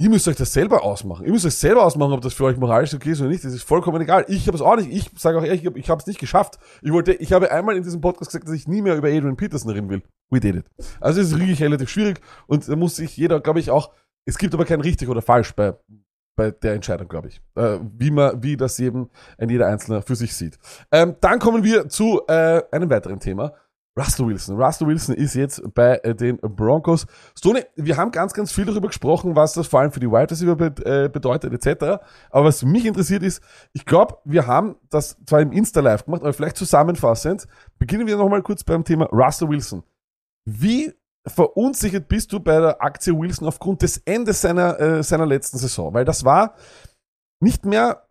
[0.00, 1.26] ihr müsst euch das selber ausmachen.
[1.26, 3.44] Ihr müsst euch selber ausmachen, ob das für euch moralisch okay ist oder nicht.
[3.44, 4.24] Das ist vollkommen egal.
[4.28, 4.90] Ich habe es auch nicht.
[4.90, 6.58] Ich sage auch ehrlich, ich habe es nicht geschafft.
[6.80, 9.36] Ich wollte, ich habe einmal in diesem Podcast gesagt, dass ich nie mehr über Adrian
[9.36, 10.02] Peterson reden will.
[10.30, 10.64] We did it.
[11.00, 13.92] Also es ist wirklich relativ schwierig und da muss sich jeder, glaube ich, auch,
[14.24, 15.74] es gibt aber kein richtig oder falsch bei,
[16.34, 17.42] bei der Entscheidung, glaube ich.
[17.56, 20.58] Äh, wie man, wie das eben ein jeder Einzelne für sich sieht.
[20.90, 23.52] Ähm, dann kommen wir zu äh, einem weiteren Thema.
[23.98, 24.60] Russell Wilson.
[24.60, 27.06] Russell Wilson ist jetzt bei äh, den Broncos.
[27.36, 30.30] Stone, wir haben ganz, ganz viel darüber gesprochen, was das vor allem für die Wide
[30.30, 32.00] Receiver äh, bedeutet, etc.
[32.30, 36.32] Aber was mich interessiert ist, ich glaube, wir haben das zwar im Insta-Live gemacht, aber
[36.32, 37.46] vielleicht zusammenfassend,
[37.78, 39.82] beginnen wir nochmal kurz beim Thema Russell Wilson.
[40.44, 40.92] Wie
[41.26, 45.92] verunsichert bist du bei der Aktie Wilson aufgrund des Endes seiner, äh, seiner letzten Saison?
[45.92, 46.54] Weil das war
[47.40, 48.06] nicht mehr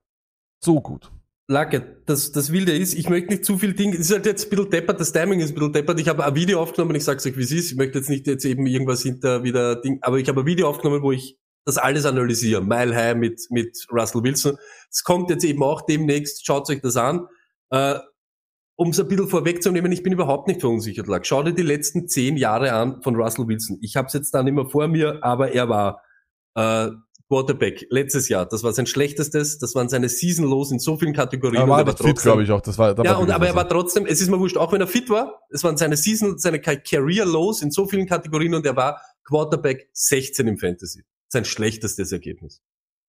[0.63, 1.11] so gut.
[1.49, 4.49] Lacke, das, das Wilde ist, ich möchte nicht zu viel Ding, ist halt jetzt ein
[4.51, 5.99] bisschen deppert, das Timing ist ein bisschen deppert.
[5.99, 7.71] Ich habe ein Video aufgenommen, ich sag's euch, wie es ist.
[7.71, 10.69] Ich möchte jetzt nicht jetzt eben irgendwas hinter wieder Ding, aber ich habe ein Video
[10.69, 12.62] aufgenommen, wo ich das alles analysiere.
[12.62, 14.57] Mile High mit, mit Russell Wilson.
[14.91, 17.25] Es kommt jetzt eben auch demnächst, schaut euch das an.
[17.71, 17.95] Äh,
[18.75, 21.25] um es ein bisschen vorwegzunehmen, ich bin überhaupt nicht verunsichert, Lack.
[21.25, 23.79] Schau dir die letzten zehn Jahre an von Russell Wilson.
[23.81, 26.03] Ich habe es jetzt dann immer vor mir, aber er war
[26.53, 26.91] äh,
[27.29, 28.47] Quarterback letztes Jahr.
[28.47, 29.59] Das war sein schlechtestes.
[29.59, 31.57] Das waren seine Season Lows in so vielen Kategorien.
[31.57, 32.61] Er und war er nicht fit, glaube ich auch.
[32.61, 34.71] Das war, da ja, war und, aber er war trotzdem, es ist mir wurscht, auch
[34.73, 38.07] wenn er fit war, es waren seine Season, seine Ca- Career Lows in so vielen
[38.07, 41.03] Kategorien und er war Quarterback 16 im Fantasy.
[41.27, 42.61] Sein schlechtestes Ergebnis.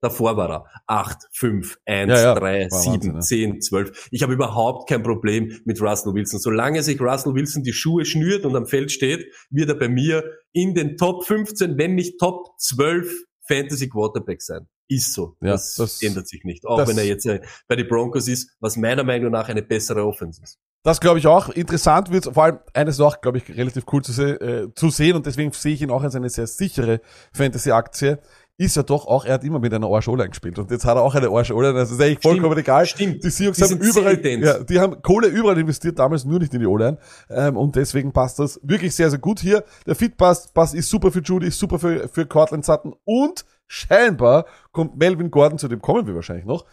[0.03, 3.21] Davor war er 8, 5, 1, Ja, ja, 3, war 7, Wahnsinn, ja.
[3.21, 4.09] 10, 12.
[4.11, 6.41] Ich habe überhaupt kein Problem mit Russell Wilson.
[6.41, 10.25] Solange sich Russell Wilson die Schuhe schnürt und am Feld steht, wird er bei mir
[10.53, 13.25] in den Top 15, wenn nicht Top 12
[13.55, 14.67] Fantasy Quarterback sein.
[14.89, 15.37] Ist so.
[15.41, 16.67] Ja, das, das- ändert sich nicht.
[16.67, 20.05] Auch wenn er jetzt äh, bei den Broncos ist, was meiner Meinung nach eine bessere
[20.05, 20.59] Offense ist.
[20.83, 21.51] Das glaube ich auch.
[21.51, 25.15] Interessant wird vor allem eines noch, glaube ich, relativ cool zu, se äh, zu sehen
[25.15, 27.03] und deswegen sehe ich ihn auch als eine sehr sichere
[27.35, 28.19] Fantasy-Aktie,
[28.61, 30.97] ist ja doch auch, er hat immer mit einer Arsch O-Line gespielt und jetzt hat
[30.97, 32.85] er auch eine Arsch O-Line, das ist eigentlich vollkommen egal.
[32.85, 33.25] stimmt.
[33.25, 36.61] Die Seahawks Die haben überall, ja, die haben Kohle überall investiert, damals nur nicht in
[36.61, 36.99] die O-Line
[37.31, 39.65] ähm, und deswegen passt das wirklich sehr, sehr gut hier.
[39.87, 44.45] Der Fit-Pass Pass ist super für Judy, ist super für, für Cortland Sutton und scheinbar
[44.73, 46.67] kommt Melvin Gordon, zu dem kommen wir wahrscheinlich noch,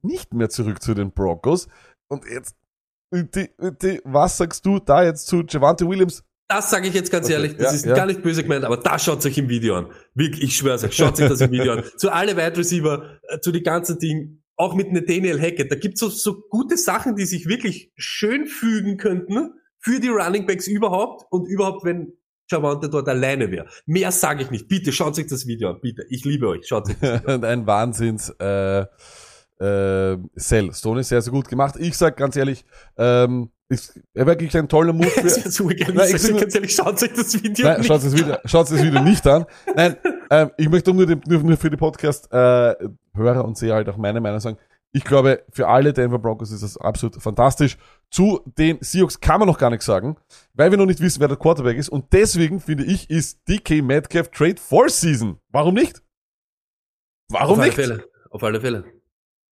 [0.00, 1.68] nicht mehr zurück zu den Broncos
[2.08, 2.56] und jetzt,
[3.12, 3.50] die,
[3.82, 6.24] die, was sagst du da jetzt zu Javante Williams?
[6.48, 7.94] Das sage ich jetzt ganz Okay, ehrlich, das ja, ist ja.
[7.94, 9.88] gar nicht böse gemeint, aber da schaut euch im Video an.
[10.14, 11.84] Wirklich, ich schwör's euch, schaut euch das im Video an.
[11.96, 16.00] Zu alle Wide Receiver, äh, zu die ganzen Ding, auch mit Nathaniel Hackett, da gibt's
[16.00, 21.24] so, so gute Sachen, die sich wirklich schön fügen könnten für die Running Backs überhaupt
[21.30, 22.12] und überhaupt, wenn
[22.50, 23.66] Javante dort alleine wäre.
[23.86, 24.68] Mehr sage ich nicht.
[24.68, 26.04] Bitte schaut euch das Video an, bitte.
[26.08, 27.34] Ich liebe euch, schaut euch das Video an.
[27.36, 28.84] und ein Wahnsinns äh,
[29.60, 30.72] äh, Sell.
[30.72, 31.76] Stone ist sehr, sehr gut gemacht.
[31.78, 32.64] Ich sag ganz ehrlich,
[32.96, 35.64] ähm, ist er wirklich ein toller Move für.
[35.92, 38.70] Nein, Ich sag ganz ehrlich, schaut euch das Video Nein, nicht schaut das Video, schaut
[38.70, 39.46] das Video nicht an.
[39.74, 39.96] Nein,
[40.30, 44.20] ähm, ich möchte nur, dem- nur, nur für die Podcast-Hörer und Seher halt auch meine
[44.20, 44.58] Meinung sagen.
[44.96, 47.76] Ich glaube, für alle Denver Broncos ist das absolut fantastisch.
[48.12, 50.16] Zu den Seahawks kann man noch gar nichts sagen,
[50.52, 51.88] weil wir noch nicht wissen, wer der Quarterback ist.
[51.88, 55.38] Und deswegen finde ich, ist DK Metcalf Trade for Season.
[55.50, 56.00] Warum nicht?
[57.28, 57.74] Warum Auf alle nicht?
[57.74, 58.04] Fälle.
[58.30, 58.84] Auf alle Fälle.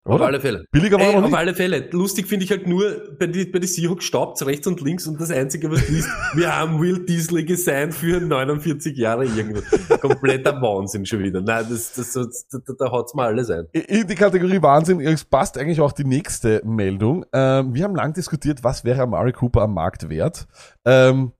[0.05, 0.25] Auf Oder?
[0.25, 0.65] alle Fälle.
[0.69, 1.37] Billiger war Ey, noch auf nicht.
[1.37, 1.87] alle Fälle.
[1.91, 5.19] Lustig finde ich halt nur, bei die, bei die Seahawks staubt's rechts und links und
[5.21, 9.61] das Einzige, was du liest, wir haben Will Disley gesigned für 49 Jahre irgendwo.
[9.99, 11.39] Kompletter Wahnsinn schon wieder.
[11.39, 13.67] Nein, das, das, das, da, da haut's mal alles ein.
[13.71, 17.25] In die Kategorie Wahnsinn, es passt eigentlich auch die nächste Meldung.
[17.31, 20.47] Ähm, wir haben lang diskutiert, was wäre Amari Cooper am Markt wert.
[20.83, 21.31] Ähm,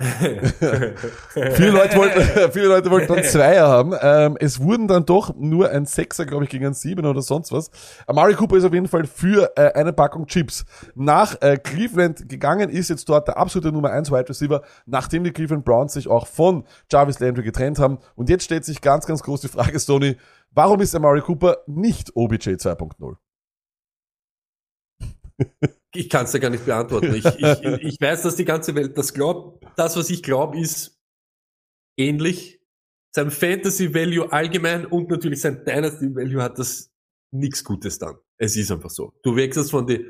[1.54, 2.20] viele, Leute wollten,
[2.52, 3.94] viele Leute wollten dann Zweier haben.
[4.00, 7.50] Ähm, es wurden dann doch nur ein Sechser, glaube ich, gegen ein Siebener oder sonst
[7.50, 7.68] was.
[8.06, 12.70] Amari Cooper ist auf jeden Fall für äh, eine Packung Chips nach äh, Cleveland gegangen,
[12.70, 16.28] ist jetzt dort der absolute Nummer 1 Wide Receiver, nachdem die Cleveland Browns sich auch
[16.28, 17.98] von Jarvis Landry getrennt haben.
[18.14, 20.16] Und jetzt stellt sich ganz, ganz groß die Frage, Stoney,
[20.52, 23.16] warum ist Amari Cooper nicht OBJ 2.0?
[25.94, 27.14] Ich kann es dir gar nicht beantworten.
[27.14, 29.64] Ich, ich, ich weiß, dass die ganze Welt das glaubt.
[29.76, 30.98] Das, was ich glaube, ist
[31.96, 32.60] ähnlich.
[33.14, 36.92] Sein Fantasy Value allgemein und natürlich sein Dynasty Value hat das
[37.32, 38.16] nichts Gutes dann.
[38.36, 39.12] Es ist einfach so.
[39.22, 40.04] Du wechselst von den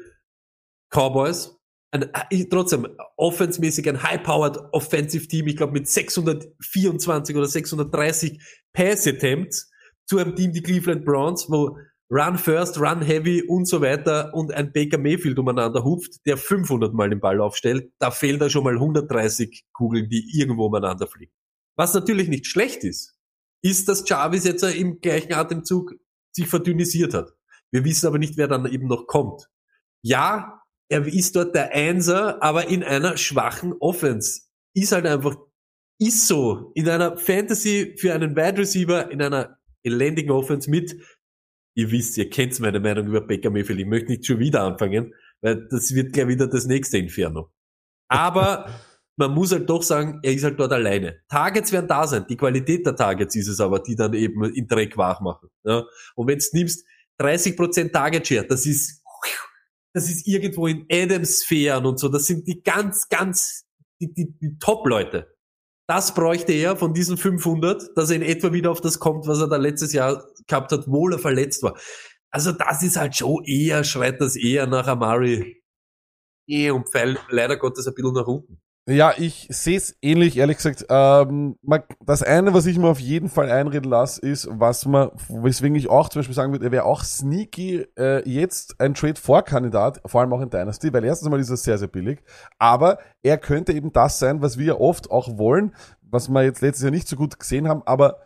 [0.91, 1.57] Cowboys,
[1.91, 2.11] ein,
[2.51, 9.71] trotzdem offensmäßig ein high-powered Offensive Team, ich glaube mit 624 oder 630 Pass-Attempts
[10.07, 11.79] zu einem Team, die Cleveland Browns, wo
[12.11, 16.95] Run First, Run Heavy und so weiter und ein Baker Mayfield umeinander hupft, der 500
[16.95, 21.33] Mal den Ball aufstellt, da fehlen da schon mal 130 Kugeln, die irgendwo umeinander fliegen.
[21.77, 23.19] Was natürlich nicht schlecht ist,
[23.63, 25.95] ist, dass Jarvis jetzt im gleichen Atemzug
[26.33, 27.35] sich verdünnisiert hat.
[27.71, 29.49] Wir wissen aber nicht, wer dann eben noch kommt.
[30.03, 34.43] Ja, er ist dort der Einser, aber in einer schwachen Offense.
[34.75, 35.37] Ist halt einfach,
[35.99, 36.73] ist so.
[36.75, 40.97] In einer Fantasy für einen Wide Receiver, in einer elendigen Offense mit,
[41.79, 43.79] ihr wisst, ihr kennt meine Meinung über Baker Mayfield.
[43.79, 47.53] Ich möchte nicht schon wieder anfangen, weil das wird gleich wieder das nächste Inferno.
[48.09, 48.69] Aber
[49.17, 51.21] man muss halt doch sagen, er ist halt dort alleine.
[51.29, 52.27] Targets werden da sein.
[52.29, 55.51] Die Qualität der Targets ist es aber, die dann eben in Dreck wach machen.
[55.63, 55.85] Ja?
[56.17, 56.85] Und wenn du nimmst
[57.21, 59.01] 30% Target Share, das ist,
[59.95, 62.09] das ist irgendwo in Adams-Sphären und so.
[62.09, 63.67] Das sind die ganz, ganz,
[64.01, 65.33] die, die, die Top-Leute.
[65.87, 69.39] Das bräuchte er von diesen 500, dass er in etwa wieder auf das kommt, was
[69.41, 71.79] er da letztes Jahr gehabt hat, wo er verletzt war.
[72.31, 75.63] Also das ist halt schon eher, schreit das eher nach Amari.
[76.47, 78.61] Eh und Pfeil leider Gottes ein bisschen nach unten.
[78.91, 80.87] Ja, ich sehe es ähnlich, ehrlich gesagt.
[80.89, 81.59] Ähm,
[82.07, 85.91] das eine, was ich mir auf jeden Fall einreden lasse, ist, was man, weswegen ich
[85.91, 90.33] auch zum Beispiel sagen würde, er wäre auch sneaky äh, jetzt ein Trade-For-Kandidat, vor allem
[90.33, 92.21] auch in Dynasty, weil erstens mal ist er sehr, sehr billig,
[92.59, 96.85] aber er könnte eben das sein, was wir oft auch wollen, was wir jetzt letztes
[96.85, 98.23] Jahr nicht so gut gesehen haben, aber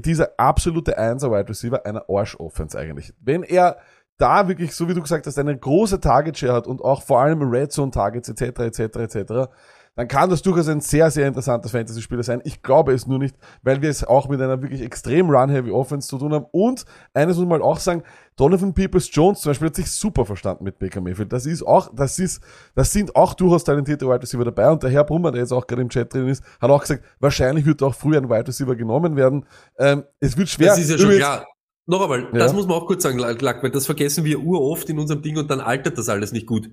[0.00, 3.12] dieser absolute Einser-Wide Receiver einer Arsch-Offense eigentlich.
[3.20, 3.78] Wenn er
[4.18, 7.42] da wirklich, so wie du gesagt hast, eine große Target-Share hat und auch vor allem
[7.42, 9.50] Red Zone-Targets etc., etc., etc.,
[9.98, 12.40] dann kann das durchaus ein sehr, sehr interessanter Fantasy-Spieler sein.
[12.44, 16.06] Ich glaube es nur nicht, weil wir es auch mit einer wirklich extrem run-heavy Offense
[16.06, 16.46] zu tun haben.
[16.52, 16.84] Und
[17.14, 18.04] eines muss man auch sagen,
[18.36, 21.32] Donovan Peoples-Jones zum Beispiel hat sich super verstanden mit Baker Mayfield.
[21.32, 22.40] Das ist auch, das ist,
[22.76, 24.70] das sind auch durchaus talentierte Wide Receiver dabei.
[24.70, 27.02] Und der Herr Brummer, der jetzt auch gerade im Chat drin ist, hat auch gesagt,
[27.18, 29.46] wahrscheinlich wird auch früher ein Wide Receiver genommen werden.
[29.78, 30.68] Ähm, es wird schwer.
[30.68, 31.44] Das ist ja schon Übrigens- klar.
[31.86, 32.38] Noch einmal, Ja.
[32.38, 35.38] das muss man auch kurz sagen, Lack, weil das vergessen wir uroft in unserem Ding
[35.38, 36.68] und dann altert das alles nicht gut.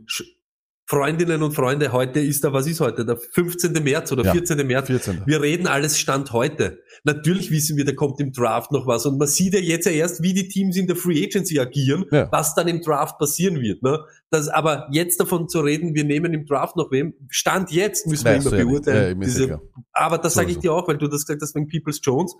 [0.88, 3.06] Freundinnen und Freunde, heute ist da, was ist heute?
[3.06, 3.74] Der 15.
[3.84, 4.68] März oder Ja, 14.
[4.68, 4.86] März.
[4.86, 5.24] 14.
[5.26, 6.80] Wir reden alles Stand heute.
[7.04, 9.92] Natürlich wissen wir, da kommt im Draft noch was und man sieht ja jetzt ja
[9.94, 12.32] erst, wie die Teams in der Free Agency agieren, Ja.
[12.32, 13.82] was dann im Draft passieren wird.
[13.82, 14.00] Ne?
[14.30, 18.26] Das, aber jetzt davon zu reden, wir nehmen im Draft noch wem, Stand jetzt müssen
[18.26, 19.20] wir Weißt immer beurteilen.
[19.22, 19.62] Ja, diese,
[19.92, 22.36] aber das So sage ich dir auch, weil du das gesagt hast wegen Peoples Jones.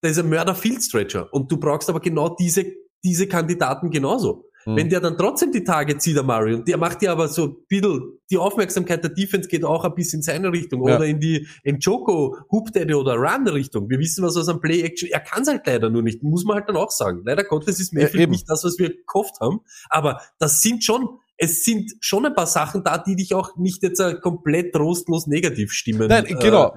[0.00, 1.28] da ist ein Mörder Field Stretcher.
[1.30, 2.64] Und du brauchst aber genau diese,
[3.04, 4.44] diese Kandidaten genauso.
[4.66, 4.76] Mhm.
[4.76, 7.44] Wenn der dann trotzdem die Tage zieht, der Murray, und der macht ja aber so
[7.46, 10.96] ein bisschen, die Aufmerksamkeit der Defense geht auch ein bisschen in seine Richtung Ja.
[10.96, 13.88] oder in die Njoko, Hoop Daddy oder Run Richtung.
[13.88, 16.44] Wir wissen was aus einem Play Action, er kann es halt leider nur nicht, muss
[16.44, 17.22] man halt dann auch sagen.
[17.24, 18.32] Leider Gottes ist Ja, Mayfield eben.
[18.32, 21.08] nicht das, was wir gehofft haben, aber das sind schon,
[21.38, 25.26] es sind schon ein paar Sachen da, die dich auch nicht jetzt äh, komplett trostlos
[25.26, 26.08] negativ stimmen.
[26.08, 26.74] Nein, Äh, genau.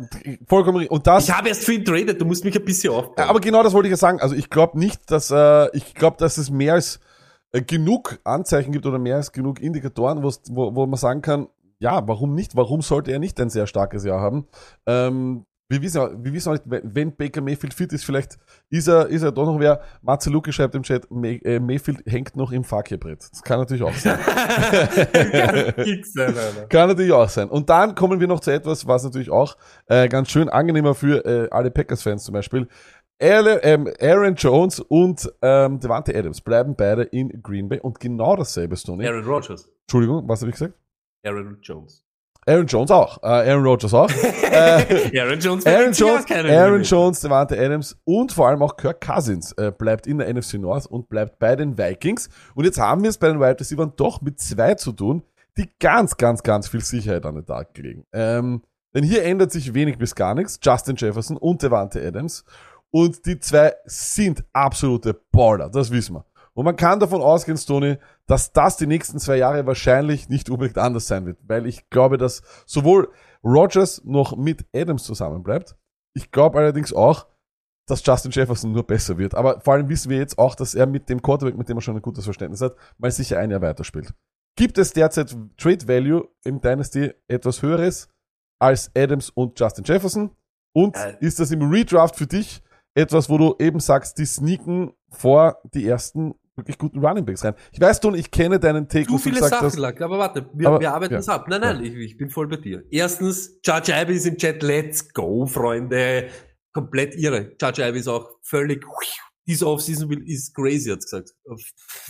[0.48, 0.92] Vollkommen richtig.
[0.92, 3.16] Und das, Ich habe erst für ihn traded, du musst mich ein bisschen aufbauen.
[3.18, 4.20] Ja, aber genau das wollte ich ja sagen.
[4.20, 7.00] Also ich glaube nicht, dass äh, ich glaube, dass es mehr als
[7.52, 10.32] genug Anzeichen gibt oder mehr als genug Indikatoren, wo,
[10.76, 11.48] wo man sagen kann,
[11.80, 12.56] ja, warum nicht?
[12.56, 14.48] Warum sollte er nicht ein sehr starkes Jahr haben?
[14.86, 18.40] Ähm, wir wissen, wir wissen auch nicht, wenn- Baker Mayfield fit ist, vielleicht
[18.72, 19.80] ist er, ist er doch noch wer.
[20.02, 23.28] Matze Luke schreibt im Chat, May, äh, Mayfield hängt noch im Fakirbrett.
[23.32, 24.18] Das kann natürlich auch sein.
[25.76, 26.34] Kicks sein.
[26.70, 27.50] Kann natürlich auch sein.
[27.50, 31.24] Und dann kommen wir noch zu etwas, was natürlich auch äh, ganz schön angenehmer für
[31.26, 32.68] äh, alle Packers-Fans zum Beispiel.
[33.22, 38.36] Aaron, ähm, Aaron Jones und ähm, Devante Adams bleiben beide in Green Bay und genau
[38.36, 39.06] dasselbe, Stoney.
[39.06, 39.70] Aaron Rodgers.
[39.82, 40.74] Entschuldigung, was habe ich gesagt?
[41.26, 42.06] Aaron Jones.
[42.46, 43.22] Aaron Jones auch.
[43.22, 44.10] Äh, Aaron Rodgers auch.
[44.52, 45.66] äh, Aaron Jones.
[45.66, 46.84] Aaron Jones, Aaron.
[46.84, 50.86] Jones, Devante Adams und vor allem auch Kirk Cousins äh, bleibt in der NFC North
[50.86, 52.30] und bleibt bei den Vikings.
[52.56, 55.24] Und jetzt haben wir es bei den Wide Receivers doch mit zwei zu tun,
[55.58, 58.06] die ganz, ganz, ganz viel Sicherheit an den Tag legen.
[58.14, 58.64] Ähm,
[58.96, 60.60] denn hier ändert sich wenig bis gar nichts.
[60.64, 62.46] Justin Jefferson und Devante Adams.
[62.92, 66.26] Und die zwei sind absolute Baller, das wissen wir.
[66.54, 70.78] Und man kann davon ausgehen, Stoney, dass das die nächsten zwei Jahre wahrscheinlich nicht unbedingt
[70.78, 71.38] anders sein wird.
[71.48, 73.10] Weil ich glaube, dass sowohl
[73.44, 75.76] Rogers noch mit Adams zusammenbleibt.
[76.14, 77.28] Ich glaube allerdings auch,
[77.86, 79.36] dass Justin Jefferson nur besser wird.
[79.36, 81.82] Aber vor allem wissen wir jetzt auch, dass er mit dem Quarterback, mit dem er
[81.82, 84.14] schon ein gutes Verständnis hat, mal sicher ein Jahr weiterspielt.
[84.56, 88.10] Gibt es derzeit Trade Value im Dynasty etwas höheres
[88.60, 90.32] als Adams und Justin Jefferson?
[90.74, 91.16] Und Äh.
[91.22, 92.62] ist das im Redraft für dich
[92.96, 97.56] etwas, wo du eben sagst, die sneaken vor die ersten wirklich guten Running Backs rein?
[97.72, 100.68] Ich weiß, du, ich kenne deinen Take, Zu viele gesagt Sachen lag, aber warte, wir,
[100.68, 101.20] Aber- wir arbeiten ja.
[101.20, 101.48] es ab.
[101.48, 102.84] Nein, nein, ich, ich bin voll bei dir.
[102.92, 106.30] Erstens, Judge Ivy ist im Chat, let's go, Freunde.
[106.74, 107.56] Komplett irre.
[107.62, 108.86] Judge Ivy ist auch völlig,
[109.48, 111.32] diese Offseason will- ist crazy, hat's gesagt.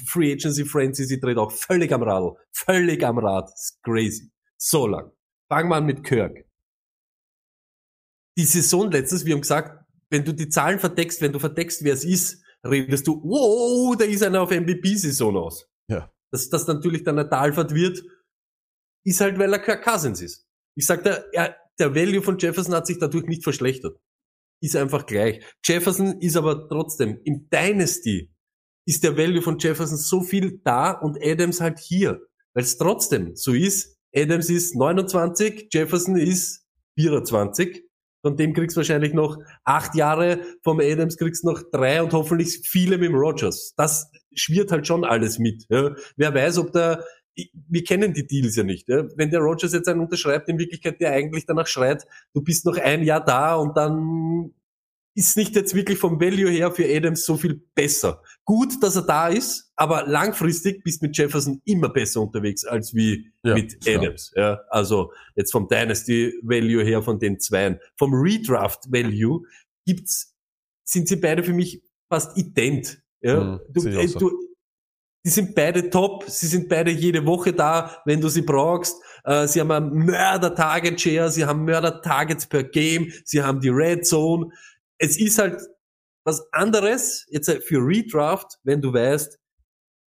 [0.07, 2.33] Free Agency Frenzy, sie dreht auch völlig am Radl.
[2.51, 3.49] Völlig am Rad.
[3.53, 4.31] Ist crazy.
[4.57, 5.11] So lang.
[5.47, 6.45] Fangen wir an mit Kirk.
[8.37, 11.93] Die Saison letztes, wir haben gesagt, wenn du die Zahlen verdeckst, wenn du verdeckst, wer
[11.93, 15.69] es ist, redest du, wow, da ist einer auf MVP-Saison aus.
[15.87, 16.11] Ja.
[16.31, 18.03] Dass das natürlich dann ein Talfahrt wird,
[19.05, 20.45] ist halt, weil er Kirk Cousins ist.
[20.75, 23.97] Ich sag da, er, der Value von Jefferson hat sich dadurch nicht verschlechtert.
[24.61, 25.43] Ist einfach gleich.
[25.65, 28.31] Jefferson ist aber trotzdem, im Dynasty
[28.85, 32.21] ist der Value von Jefferson so viel da und Adams halt hier.
[32.53, 36.65] Weil es trotzdem so ist, Adams ist 29, Jefferson ist
[36.97, 37.88] 24.
[38.21, 42.13] Von dem kriegst du wahrscheinlich noch acht Jahre, vom Adams kriegst du noch drei und
[42.13, 43.73] hoffentlich viele mit dem Rogers.
[43.77, 45.65] Das schwirrt halt schon alles mit.
[45.69, 45.95] Ja.
[46.17, 47.05] Wer weiß, ob der,
[47.35, 48.89] wir kennen die Deals ja nicht.
[48.89, 49.05] Ja.
[49.15, 52.77] Wenn der Rogers jetzt einen unterschreibt, in Wirklichkeit der eigentlich danach schreit, du bist noch
[52.77, 54.53] ein Jahr da und dann
[55.15, 58.21] ist nicht jetzt wirklich vom Value her für Adams so viel besser.
[58.45, 63.31] Gut, dass er da ist, aber langfristig bist mit Jefferson immer besser unterwegs als wie
[63.43, 64.01] Ja, mit klar.
[64.01, 64.31] Adams.
[64.35, 67.79] Ja, also jetzt vom Dynasty Value her von den Zweien.
[67.97, 69.41] Vom Redraft Value
[69.85, 70.35] gibt's,
[70.83, 71.81] sind sie beide für mich
[72.11, 73.01] fast ident.
[73.21, 74.19] Ja, Mhm, du, äh, so.
[74.19, 74.31] du,
[75.25, 78.95] die sind beide top, sie sind beide jede Woche da, wenn du sie brauchst.
[79.25, 84.49] Äh, sie haben einen Mörder-Target-Share, sie haben Mörder-Targets per Game, sie haben die Red Zone.
[84.99, 85.59] Es ist halt
[86.25, 89.39] was anderes, jetzt für Redraft, wenn du weißt,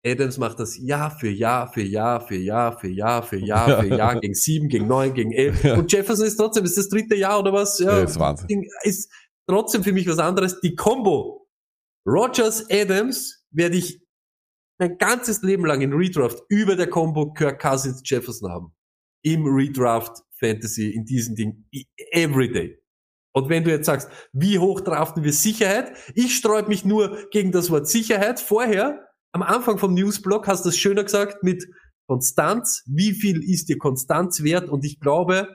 [0.05, 3.89] Adams macht das Jahr für Jahr für Jahr für Jahr für Jahr für Jahr für
[3.89, 5.63] Jahr gegen sieben, gegen neun, gegen elf.
[5.65, 7.79] Und Jefferson ist trotzdem, ist das dritte Jahr oder was?
[7.79, 8.65] Ja, ist Wahnsinn.
[8.83, 9.11] Ist
[9.49, 10.61] trotzdem für mich was anderes.
[10.61, 11.49] Die Combo
[12.07, 14.01] Rogers Adams werde ich
[14.79, 18.75] mein ganzes Leben lang in Redraft über der Combo Kirk Cousins Jefferson haben.
[19.23, 21.67] Im Redraft Fantasy, in diesem Ding,
[22.13, 22.81] everyday.
[23.33, 25.93] Und wenn du jetzt sagst, wie hoch draften wir Sicherheit?
[26.15, 28.41] Ich sträub mich nur gegen das Wort Sicherheit.
[28.41, 31.65] Vorher, am Anfang vom Newsblog, hast du es schöner gesagt mit
[32.09, 32.83] Konstanz.
[32.87, 34.69] Wie viel ist dir Konstanz wert?
[34.71, 35.55] Und ich glaube,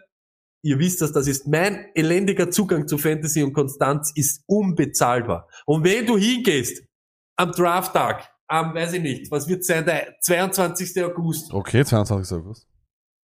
[0.64, 5.50] ihr wisst das, das ist mein elendiger Zugang zu Fantasy und Konstanz ist unbezahlbar.
[5.66, 6.84] Und wenn du hingehst
[7.38, 11.04] am Drafttag, am, weiß ich nicht, was wird sein, der 22.
[11.04, 12.38] August, Okay, 22.
[12.38, 12.68] August.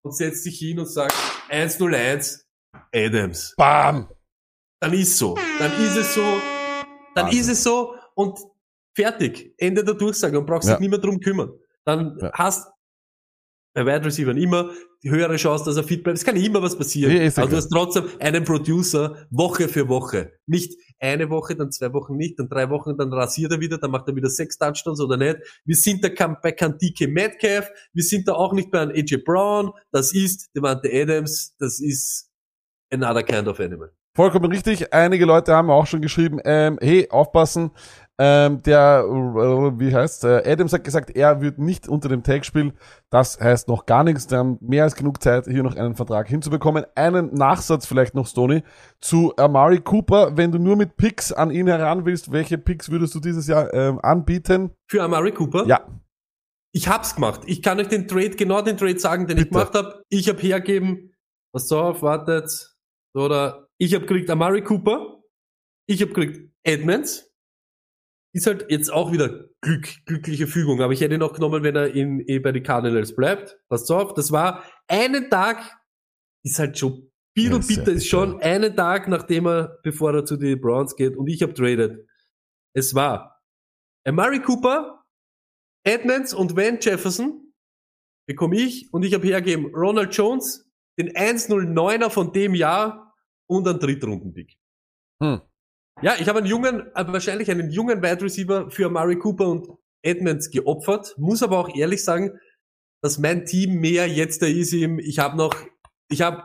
[0.01, 1.15] und setzt dich hin und sagst
[1.49, 2.45] 101
[2.91, 3.53] Adams.
[3.55, 4.09] Bam!
[4.79, 5.35] Dann ist so.
[5.59, 6.21] Dann ist es so.
[7.15, 7.39] Dann Wahnsinn.
[7.41, 8.39] ist es so und
[8.95, 9.53] fertig.
[9.57, 10.75] Ende der Durchsage und brauchst Ja.
[10.75, 11.51] dich nicht mehr drum kümmern.
[11.85, 12.31] Dann Ja.
[12.33, 12.67] hast
[13.73, 14.71] bei Wide Receiver immer
[15.03, 16.17] die höhere Chance, dass er fit bleibt.
[16.17, 17.15] Es kann immer was passieren.
[17.15, 20.33] Ja, Aber du hast trotzdem einen Producer Woche für Woche.
[20.47, 23.91] Nicht eine Woche, dann zwei Wochen nicht, dann drei Wochen, dann rasiert er wieder, dann
[23.91, 25.37] macht er wieder sechs Touchdowns oder nicht.
[25.63, 26.09] Wir sind da
[26.41, 29.71] bei DK Metcalf, wir sind da auch nicht bei einem AJ Brown.
[29.91, 32.29] Das ist Devante Adams, das ist
[32.91, 33.91] another kind of animal.
[34.19, 34.93] Vollkommen richtig.
[34.93, 37.71] Einige Leute haben auch schon geschrieben, ähm, hey, aufpassen.
[38.17, 42.43] Ähm, der, äh, wie heißt, äh, Adams hat gesagt, er wird nicht unter dem Tag
[42.43, 42.73] spielen.
[43.09, 44.29] Das heißt noch gar nichts.
[44.29, 46.83] Wir haben mehr als genug Zeit, hier noch einen Vertrag hinzubekommen.
[46.95, 48.63] Einen Nachsatz vielleicht noch, Stoney,
[48.99, 50.35] zu Amari Cooper.
[50.35, 53.73] Wenn du nur mit Picks an ihn heran willst, welche Picks würdest du dieses Jahr
[53.73, 54.71] ähm, anbieten?
[54.91, 55.65] Für Amari Cooper?
[55.65, 55.87] Ja,
[56.73, 57.43] Ich hab's gemacht.
[57.45, 59.59] Ich kann euch den Trade, genau den Trade sagen, den ich Bitte.
[59.59, 60.03] gemacht habe.
[60.09, 61.13] Ich habe hergeben,
[61.53, 62.75] pass auf, wartet,
[63.15, 65.23] oder ich habe gekriegt Amari Cooper,
[65.87, 67.25] ich habe gekriegt Edmonds.
[68.31, 71.75] Ist halt jetzt auch wieder Glück, glückliche Fügung, aber ich hätte ihn noch genommen, wenn
[71.75, 73.57] er in, eh bei den Cardinals bleibt.
[73.69, 75.79] Passt auf, das war einen Tag,
[76.43, 80.37] ist halt schon, Beetle Ja, bitter ist schon einen Tag, nachdem er, bevor er zu
[80.37, 82.07] den Browns geht und ich habe traded.
[82.75, 83.41] Es war
[84.05, 85.05] Amari Cooper,
[85.83, 87.53] Edmonds und Van Jefferson
[88.27, 90.69] bekomme ich und ich habe hergegeben Ronald Jones,
[90.99, 93.08] den 109er von dem Jahr
[93.49, 94.57] und einen Drittrunden-Pick.
[95.21, 95.41] Hm.
[96.01, 99.67] Ja, ich habe einen jungen, äh, wahrscheinlich einen jungen Wide Receiver für Amari Cooper und
[100.01, 102.39] Edmonds geopfert, muss aber auch ehrlich sagen,
[103.01, 105.55] dass mein Team mehr jetzt da ist im, ich habe noch,
[106.09, 106.43] ich habe,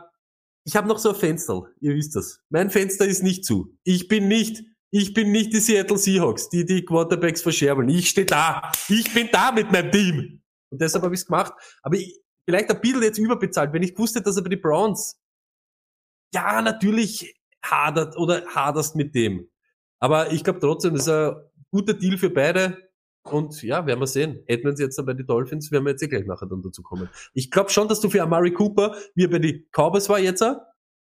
[0.65, 2.41] ich habe noch so ein Fenster, ihr wisst das.
[2.49, 3.77] Mein Fenster ist nicht zu.
[3.83, 7.87] Ich bin nicht, ich bin nicht die Seattle Seahawks, die die Quarterbacks verscherbeln.
[7.89, 8.71] Ich stehe da.
[8.89, 10.41] Ich bin da mit meinem Team.
[10.71, 11.53] Und deshalb habe ich es gemacht.
[11.83, 15.19] Aber ich, vielleicht ein bisschen jetzt überbezahlt, wenn ich wusste, dass er bei die Browns,
[16.35, 19.49] ja, natürlich hadert oder haderst mit dem.
[19.99, 21.35] Aber ich glaube trotzdem, das ist ein
[21.71, 22.77] guter Deal für beide.
[23.23, 24.43] Und ja, werden wir sehen.
[24.45, 27.09] Edmonds jetzt bei den Dolphins, werden wir jetzt eh gleich nachher dann dazu kommen.
[27.33, 30.43] Ich glaube schon, dass du für Amari Cooper, wie er bei den Cowboys war jetzt,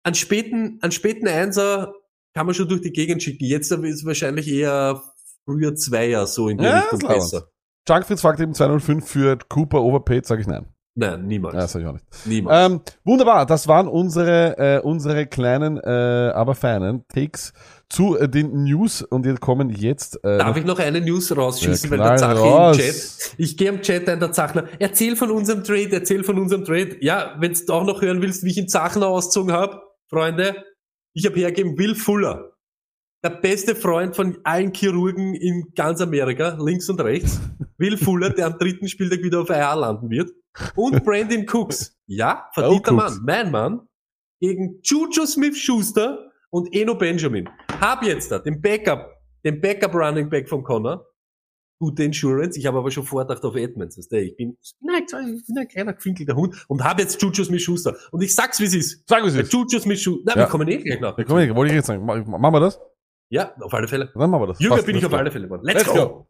[0.02, 1.94] einen späten, einen späten Einser
[2.34, 3.44] kann man schon durch die Gegend schicken.
[3.44, 5.02] Jetzt ist wahrscheinlich eher
[5.44, 7.50] früher Zweier so in die Ja, Richtung besser.
[7.88, 10.66] Junkfritz fragt eben 205 für Cooper overpaid, sage ich nein.
[11.00, 11.54] Nein, niemals.
[11.54, 12.04] Ja, sag ich auch nicht.
[12.26, 12.72] niemals.
[12.72, 17.52] Ähm, wunderbar, das waren unsere, äh, unsere kleinen, äh, aber feinen Takes
[17.88, 20.16] zu äh, den News und wir kommen jetzt.
[20.24, 22.76] Äh, Darf ich noch eine News rausschießen, Ja, weil der Zache raus.
[22.78, 26.36] im Chat, ich gehe im Chat ein, der Zachner, erzähl von unserem Trade, erzähl von
[26.36, 26.96] unserem Trade.
[27.00, 29.80] Ja, wenn du auch noch hören willst, wie ich in Zachner ausgezogen habe,
[30.10, 30.64] Freunde,
[31.14, 32.50] ich habe hergegeben Will Fuller.
[33.24, 37.40] Der beste Freund von allen Chirurgen in ganz Amerika, links und rechts.
[37.76, 40.30] Will Fuller, der am dritten Spieltag wieder auf IR landen wird.
[40.74, 41.96] Und Brandon Cooks.
[42.06, 43.88] Ja, verdienter Oh, Mann, mein Mann.
[44.40, 47.48] Gegen Juju Smith-Schuster und Eno Benjamin.
[47.80, 49.10] Hab jetzt da den Backup,
[49.44, 51.04] den Backup Running Back von Connor.
[51.80, 52.58] Gute Insurance.
[52.58, 53.96] Ich habe aber schon vordacht auf Edmonds.
[53.98, 54.20] Weißt du?
[54.20, 57.94] Ich bin, nein, ich bin ein kleiner gefinkelter Hund und habe jetzt Juju Smith-Schuster.
[58.10, 59.08] Und ich sag's, wie es ist.
[59.08, 59.52] Sag es Bei jetzt.
[59.52, 60.22] Juju Smith-Schuster.
[60.26, 60.44] Nein, Ja.
[60.46, 61.16] wir kommen eh gleich nach.
[61.16, 62.04] Ja, komm, ich- wollte ich jetzt sagen.
[62.04, 62.80] Ma- Machen wir das?
[63.30, 64.10] Ja, auf alle Fälle.
[64.14, 64.58] Dann machen wir das.
[64.58, 65.62] Jünger Passt, bin ich auf alle Fälle geworden.
[65.64, 66.08] Let's, Let's go.
[66.08, 66.26] go.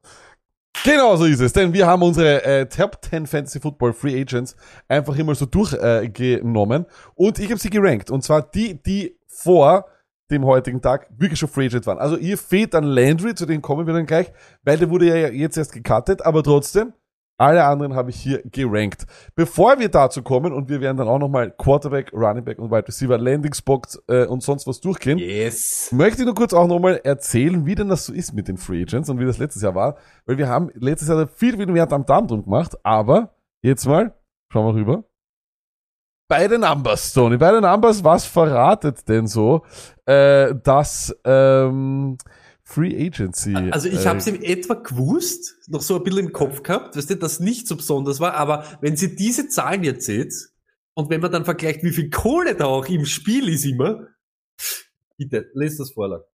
[0.91, 4.57] Genau so ist es, denn wir haben unsere äh, Top 10 Fantasy Football Free Agents
[4.89, 9.85] einfach immer so durchgenommen äh, und ich habe sie gerankt und zwar die, die vor
[10.31, 11.99] dem heutigen Tag wirklich schon Free Agent waren.
[11.99, 14.33] Also ihr fehlt an Landry, zu dem kommen wir dann gleich,
[14.63, 16.95] weil der wurde ja jetzt erst gecuttet, aber trotzdem,
[17.39, 19.07] alle anderen habe ich hier gerankt.
[19.35, 22.87] Bevor wir dazu kommen und wir werden dann auch nochmal Quarterback, Running Back und Wide
[22.89, 25.91] Receiver, Landing Spots äh, und sonst was durchgehen, Yes.
[25.93, 28.83] Möchte ich nur kurz auch nochmal erzählen, wie denn das so ist mit den Free
[28.83, 29.97] Agents und wie das letztes Jahr war.
[30.27, 32.77] Weil wir haben letztes Jahr viel, viel mehr am Darm drum gemacht.
[32.83, 34.15] Aber jetzt mal,
[34.53, 35.05] schauen wir rüber.
[36.29, 39.63] Bei den Numbers, Tony, bei den Numbers, was verratet denn so,
[40.05, 42.19] äh, dass ähm,
[42.71, 43.55] Free Agency.
[43.71, 46.97] Also ich äh, habe es in etwa gewusst, noch so ein bisschen im Kopf gehabt,
[46.97, 50.35] weißt du, dass nicht so besonders war, aber wenn sie diese Zahlen jetzt seht
[50.93, 54.09] und wenn man dann vergleicht, wie viel Kohle da auch im Spiel ist immer,
[55.17, 56.25] bitte, lest das Vorlag.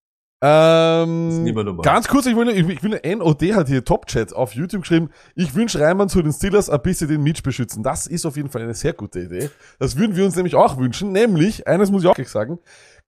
[0.47, 5.11] Ähm, ganz kurz, ich will, ich, ich will, NOD hat hier Top-Chat auf YouTube geschrieben,
[5.37, 7.82] ich wünsche Reimann zu den Steelers ein bisschen den Mitch beschützen.
[7.82, 9.51] Das ist auf jeden Fall eine sehr gute Idee.
[9.78, 12.59] Das würden wir uns nämlich auch wünschen, nämlich, eines muss ich auch gleich sagen,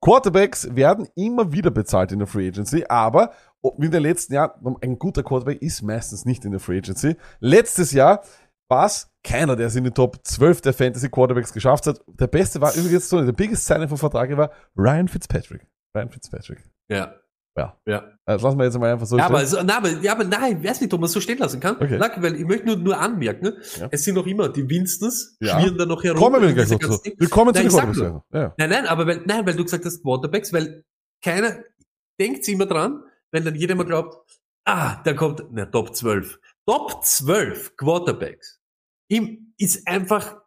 [0.00, 3.32] Quarterbacks werden immer wieder bezahlt in der Free Agency, aber
[3.78, 7.16] wie in den letzten Jahren, ein guter Quarterback ist meistens nicht in der Free Agency.
[7.40, 8.22] Letztes Jahr
[8.68, 12.00] war es keiner, der es in den Top 12 der Fantasy Quarterbacks geschafft hat.
[12.06, 15.66] Der beste war übrigens so, der biggest Signing vom Vertrag war Ryan Fitzpatrick.
[15.96, 16.64] Ryan Fitzpatrick.
[16.88, 17.14] Ja.
[17.56, 17.76] Ja.
[17.86, 18.04] Ja.
[18.26, 19.34] Das lassen wir jetzt mal einfach so Ja, stehen.
[19.34, 21.58] aber, also, na, aber, ja, aber nein, weiß nicht, ob man es so stehen lassen
[21.60, 21.76] kann.
[21.76, 21.96] Okay.
[21.98, 23.88] Na, weil ich möchte nur, nur anmerken, Ja.
[23.90, 25.58] es sind noch immer die Winstons, Ja.
[25.60, 26.18] schwirren da noch herum.
[26.18, 27.00] Kommen wir gleich noch zu.
[27.16, 28.24] Wir kommen zu den Quarterbacks.
[28.32, 28.54] Ja.
[28.58, 30.84] Nein, nein, aber weil, nein, weil du gesagt hast Quarterbacks, weil
[31.24, 31.56] keiner
[32.20, 33.02] denkt immer dran,
[33.32, 34.16] wenn dann jeder mal glaubt,
[34.66, 36.38] ah, da kommt, na, Top 12.
[36.66, 38.60] Top 12 Quarterbacks
[39.08, 40.42] ihm ist einfach,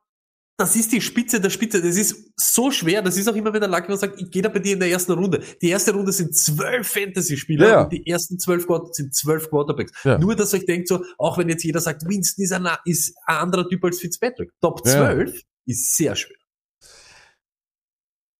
[0.59, 1.81] das ist die Spitze der Spitze.
[1.81, 3.01] Das ist so schwer.
[3.01, 4.89] Das ist auch immer, wenn der Lucky sagt, ich gehe da bei dir in der
[4.89, 5.41] ersten Runde.
[5.61, 7.81] Die erste Runde sind zwölf Fantasy-Spieler Ja, ja.
[7.83, 9.91] und die ersten zwölf Quart- sind zwölf Quarterbacks.
[10.03, 10.17] Ja.
[10.17, 13.37] Nur, dass euch denkt so, auch wenn jetzt jeder sagt, Winston ist ein, ist ein
[13.37, 14.51] anderer Typ als Fitzpatrick.
[14.61, 14.91] Top Ja.
[15.15, 16.35] 12 ist sehr schwer.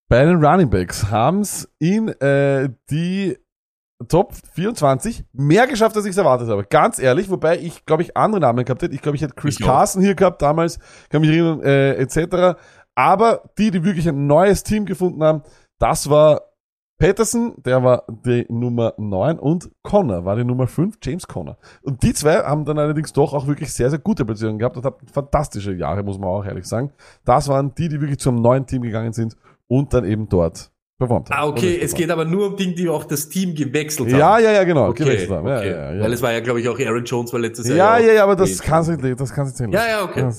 [0.08, 3.38] Bei den Running Backs haben es in äh, die
[4.08, 6.64] Top 24 mehr geschafft, als ich es erwartet habe.
[6.64, 8.94] Ganz ehrlich, wobei ich, glaube ich, andere Namen gehabt hätte.
[8.94, 9.66] Ich glaube, ich hätte Chris Ich.
[9.66, 10.78] Carson hier gehabt damals,
[11.10, 12.58] kann mich erinnern, äh, etc.
[12.94, 15.42] Aber die, die wirklich ein neues Team gefunden haben,
[15.78, 16.42] das war
[17.00, 21.56] Patterson, der war die Nummer 9 und Connor war die Nummer 5, James Connor.
[21.82, 24.84] Und die zwei haben dann allerdings doch auch wirklich sehr, sehr gute Platzierungen gehabt und
[24.84, 26.92] hatten fantastische Jahre, muss man auch ehrlich sagen.
[27.24, 29.34] Das waren die, die wirklich zum neuen Team gegangen sind
[29.66, 30.70] und dann eben dort
[31.00, 31.38] performt haben.
[31.40, 34.44] Ah, okay, es geht aber nur um Dinge, die auch das Team gewechselt Ja, haben.
[34.44, 34.88] ja, ja, genau.
[34.88, 35.48] okay, gewechselt haben.
[35.48, 35.70] Ja, okay.
[35.70, 36.00] ja, ja.
[36.04, 37.76] Weil es war ja, glaube ich, auch Aaron Jones war letztes Jahr.
[37.76, 38.68] ja, ja, ja, aber das Okay.
[38.68, 40.30] kann sich, das kann sich zählen Ja, ja, okay.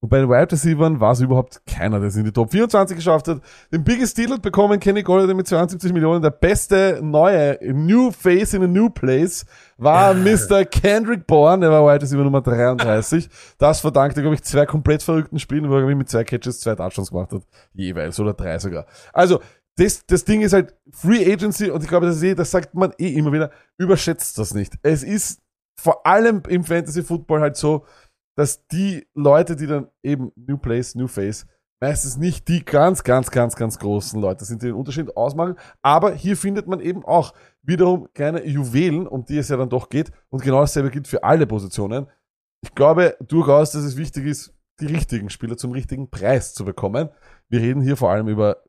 [0.00, 2.96] Und bei den Wide Receivers war es überhaupt keiner, der es in die Top 24
[2.96, 3.40] geschafft hat.
[3.72, 6.20] Den Biggest Deal hat bekommen Kenny Golladay mit 72 Millionen.
[6.20, 9.46] Der beste neue New Face in a New Place
[9.78, 10.66] war Mr.
[10.66, 13.30] Kendrick Bourne, der war Wide Receiver Nummer 33.
[13.58, 16.60] Das verdankte, glaube ich, zwei komplett verrückten Spielen, wo er glaub ich, mit zwei Catches
[16.60, 17.42] zwei Touchdowns gemacht hat.
[17.72, 18.84] Jeweils oder drei sogar.
[19.12, 19.40] Also,
[19.76, 22.74] das, das Ding ist halt Free Agency und ich glaube, das, ist eh, das sagt
[22.74, 24.74] man eh immer wieder, überschätzt das nicht.
[24.82, 25.40] Es ist
[25.76, 27.84] vor allem im Fantasy Football halt so,
[28.36, 31.46] dass die Leute, die dann eben New Place, New Face,
[31.80, 35.56] meistens nicht die ganz, ganz, ganz, ganz großen Leute sind, die den Unterschied ausmachen.
[35.82, 39.88] Aber hier findet man eben auch wiederum kleine Juwelen, um die es ja dann doch
[39.88, 40.10] geht.
[40.30, 42.06] Und genau dasselbe gilt für alle Positionen.
[42.62, 47.10] Ich glaube durchaus, dass es wichtig ist, die richtigen Spieler zum richtigen Preis zu bekommen.
[47.48, 48.62] Wir reden hier vor allem über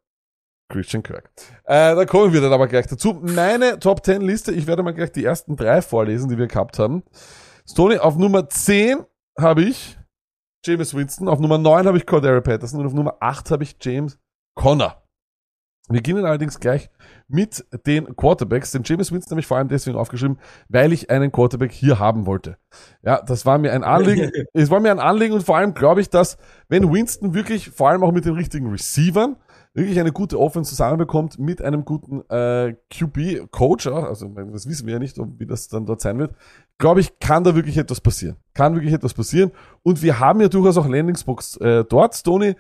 [0.70, 1.32] Christian Kirk.
[1.64, 3.14] Äh, da kommen wir dann aber gleich dazu.
[3.14, 6.80] Meine Top 10 Liste, ich werde mal gleich die ersten drei vorlesen, die wir gehabt
[6.80, 7.04] haben.
[7.68, 9.06] Stoney, auf Nummer 10
[9.40, 9.98] habe ich
[10.66, 13.76] James Winston, auf Nummer 9 habe ich Cordero Patterson und auf Nummer 8 habe ich
[13.82, 14.18] James
[14.56, 15.02] Conner.
[15.88, 16.90] Wir beginnen allerdings gleich
[17.28, 18.72] mit den Quarterbacks.
[18.72, 22.26] Den James Winston habe ich vor allem deswegen aufgeschrieben, weil ich einen Quarterback hier haben
[22.26, 22.58] wollte.
[23.04, 24.32] Ja, das war mir ein Anliegen.
[24.54, 26.38] es war mir ein Anliegen und vor allem glaube ich, dass
[26.70, 29.36] wenn Winston wirklich, vor allem auch mit den richtigen Receivern,
[29.76, 35.00] wirklich eine gute Offense zusammenbekommt mit einem guten äh, QB-Coach, also das wissen wir ja
[35.00, 36.34] nicht, wie das dann dort sein wird,
[36.78, 38.38] glaube ich, kann da wirklich etwas passieren.
[38.54, 39.52] Kann wirklich etwas passieren.
[39.84, 42.56] Und wir haben ja durchaus auch Landingspots äh, dort, Tony.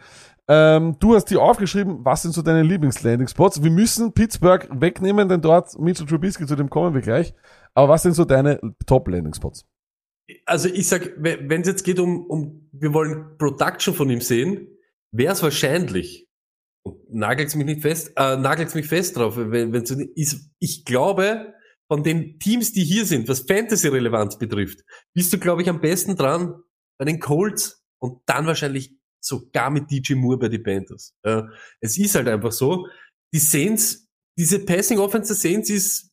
[0.47, 3.63] Ähm, du hast dir aufgeschrieben, was sind so deine Lieblings-Landing-Spots?
[3.63, 7.34] Wir müssen Pittsburgh wegnehmen, denn dort Mitchell Trubisky, zu dem kommen wir gleich.
[7.74, 9.66] Aber was sind so deine Top-Landing-Spots?
[10.45, 14.68] Also ich sag, wenn es jetzt geht um, um, wir wollen Production von ihm sehen,
[15.11, 16.24] wäre es wahrscheinlich,
[17.09, 21.53] nagelt's mich nicht fest, äh, nagelt's mich fest drauf, wenn, wenn's so ist, ich glaube,
[21.88, 24.83] von den Teams, die hier sind, was Fantasy-Relevanz betrifft,
[25.13, 26.55] bist du, glaube ich, am besten dran
[26.97, 31.13] bei den Colts und dann wahrscheinlich sogar mit DJ Moore bei den Panthers.
[31.23, 31.43] Äh,
[31.79, 32.88] es ist halt einfach so,
[33.33, 34.07] die Saints,
[34.38, 36.11] diese Passing Offense der Saints ist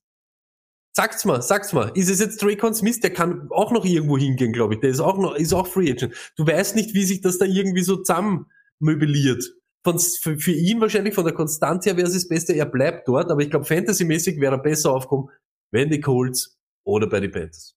[0.95, 1.91] Sagt's mal, sagt's mal.
[1.95, 3.01] Ist es jetzt Dracon Smith?
[3.01, 4.81] Der kann auch noch irgendwo hingehen, glaube ich.
[4.81, 6.15] Der ist auch noch, ist auch Free Agent.
[6.37, 8.47] Du weißt nicht, wie sich das da irgendwie so zusammen
[8.79, 9.43] möbliert.
[9.85, 13.09] Von, für, für ihn wahrscheinlich von der Konstanz her wäre es das Beste, er bleibt
[13.09, 15.29] dort, aber ich glaube, fantasymäßig wäre er besser aufkommen,
[15.73, 17.75] wenn die Colts oder bei den Panthers.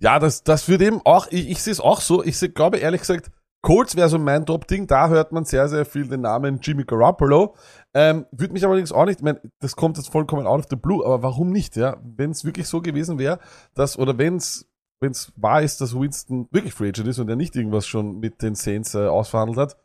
[0.00, 2.24] Ja, das, das wird eben auch, ich, ich sehe es auch so.
[2.24, 3.30] Ich seh, glaube ehrlich gesagt,
[3.62, 4.86] Colts wäre so mein Top-Ding.
[4.86, 7.56] Da hört man sehr, sehr viel den Namen Jimmy Garoppolo.
[7.94, 10.76] Ähm, würde mich allerdings auch nicht, ich mein, das kommt jetzt vollkommen out of the
[10.76, 11.96] blue, aber warum nicht, ja?
[12.02, 13.40] Wenn es wirklich so gewesen wäre,
[13.74, 14.68] dass, oder wenn es
[15.00, 18.18] wenn es wahr ist, dass Winston wirklich Free Agent ist und er nicht irgendwas schon
[18.18, 19.76] mit den Saints äh, ausverhandelt hat,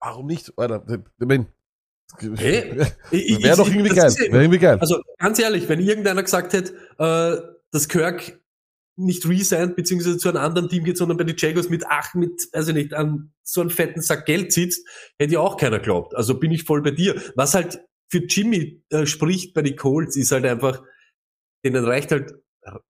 [0.00, 0.52] warum nicht?
[0.56, 0.84] Alter,
[2.20, 2.72] ich Hey,
[3.42, 4.10] wäre doch irgendwie geil.
[4.10, 4.78] ja- Wäre irgendwie geil.
[4.80, 7.40] Also ganz ehrlich, wenn irgendeiner gesagt hätte, äh,
[7.70, 8.40] dass Kirk
[8.96, 12.48] nicht resigned beziehungsweise zu einem anderen Team geht, sondern bei den Jaguars mit ach, mit,
[12.52, 14.86] also nicht, an so einen fetten Sack Geld sitzt,
[15.20, 16.16] hätte ja auch keiner glaubt.
[16.16, 17.20] Also bin ich voll bei dir.
[17.36, 17.80] Was halt
[18.10, 20.82] für Jimmy äh, spricht bei den Colts, ist halt einfach,
[21.64, 22.32] denen reicht halt,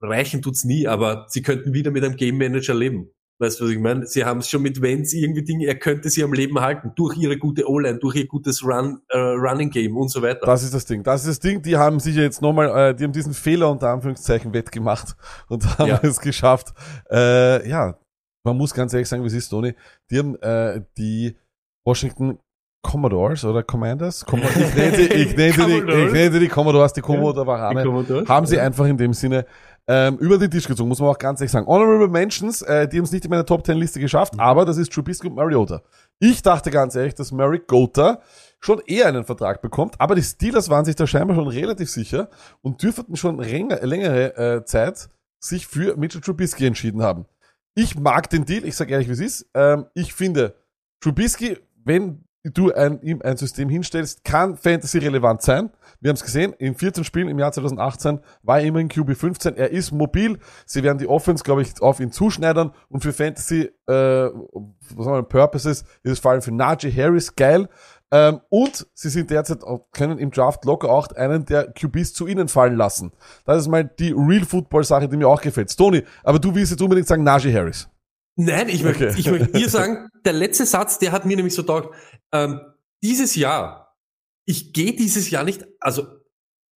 [0.01, 3.11] reichen tut's nie, aber sie könnten wieder mit einem Game Manager leben.
[3.41, 4.05] Weißt du, was ich meine?
[4.07, 7.17] Sie haben es schon mit Wenz irgendwie Dinge, er könnte sie am Leben halten, durch
[7.17, 10.45] ihre gute O-Line, durch ihr gutes Run, äh, Running Game und so weiter.
[10.45, 11.05] Das ist das Ding.
[11.05, 11.63] Das ist das Ding.
[11.63, 15.15] Die haben sicher jetzt nochmal, äh, die haben diesen Fehler unter Anführungszeichen wettgemacht
[15.49, 16.01] und haben Ja.
[16.03, 16.75] es geschafft.
[17.11, 17.97] Äh, ja,
[18.45, 19.75] man muss ganz ehrlich sagen, wie es ist, Tony.
[20.11, 21.37] Die haben äh, die
[21.87, 22.39] Washington
[22.83, 24.25] Commodores oder Commanders?
[24.25, 25.77] Com ich nenne sie, ich nenne sie, die,
[26.07, 27.85] ich nenne sie die Commodores, die Commodore.
[27.85, 28.29] Commodores.
[28.29, 29.47] Haben sie einfach in dem Sinne
[29.89, 31.67] ähm, über den Tisch gezogen, muss man auch ganz ehrlich sagen.
[31.67, 34.41] Honorable Mentions, äh, die haben es nicht in meiner Top 10 Liste geschafft, Mhm.
[34.41, 35.83] aber das ist Trubisky und Mariota.
[36.21, 38.21] Ich dachte ganz ehrlich, dass Mary Gota
[38.61, 42.29] schon eher einen Vertrag bekommt, aber die Steelers waren sich da scheinbar schon relativ sicher
[42.61, 45.09] und dürften schon länger, längere äh, Zeit
[45.41, 47.25] sich für Mitchell Trubisky entschieden haben.
[47.75, 49.51] ich mag den Deal, ich sage ehrlich, wie es ist.
[49.55, 50.55] Ähm, ich finde,
[51.01, 55.71] Trubisky, wenn du ein, ihm ein System hinstellst, kann Fantasy relevant sein.
[56.01, 59.17] Wir haben es gesehen, in 14 Spielen im Jahr 2018 war er immer in QB
[59.17, 59.57] 15.
[59.57, 60.39] Er ist mobil.
[60.65, 62.73] Sie werden die Offense, glaube ich, auf ihn zuschneidern.
[62.89, 67.35] Und für Fantasy, äh, was sagen wir, Purposes, ist es vor allem für Najee Harris
[67.35, 67.69] geil.
[68.11, 69.59] Ähm, und sie sind derzeit,
[69.93, 73.13] können im Draft locker auch einen der QBs zu ihnen fallen lassen.
[73.45, 75.77] Das ist mal die Real Football Sache, die mir auch gefällt.
[75.77, 77.89] Tony, aber du willst jetzt unbedingt sagen Najee Harris.
[78.41, 79.19] Nein, ich möchte, Okay.
[79.19, 81.95] ich möchte dir sagen, der letzte Satz, der hat mir nämlich so taugt.
[82.33, 82.61] Ähm,
[83.03, 83.97] dieses Jahr,
[84.47, 86.07] ich gehe dieses Jahr nicht, also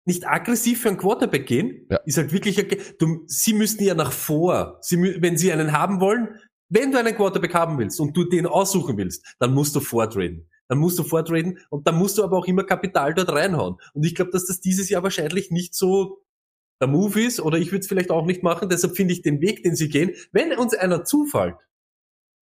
[0.05, 1.97] nicht aggressiv für einen Quarterback gehen, Ja.
[2.05, 2.55] ist halt wirklich,
[2.99, 6.30] du, sie müssten ja nach vor, sie, wenn sie einen haben wollen,
[6.70, 10.49] wenn du einen Quarterback haben willst und du den aussuchen willst, dann musst du vortraden.
[10.68, 13.76] Dann musst du vortraden und dann musst du aber auch immer Kapital dort reinhauen.
[13.93, 16.24] Und ich glaube, dass das dieses Jahr wahrscheinlich nicht so
[16.82, 18.67] der Move ist oder ich würde es vielleicht auch nicht machen.
[18.67, 21.55] Deshalb finde ich den Weg, den sie gehen, wenn uns einer zufällt,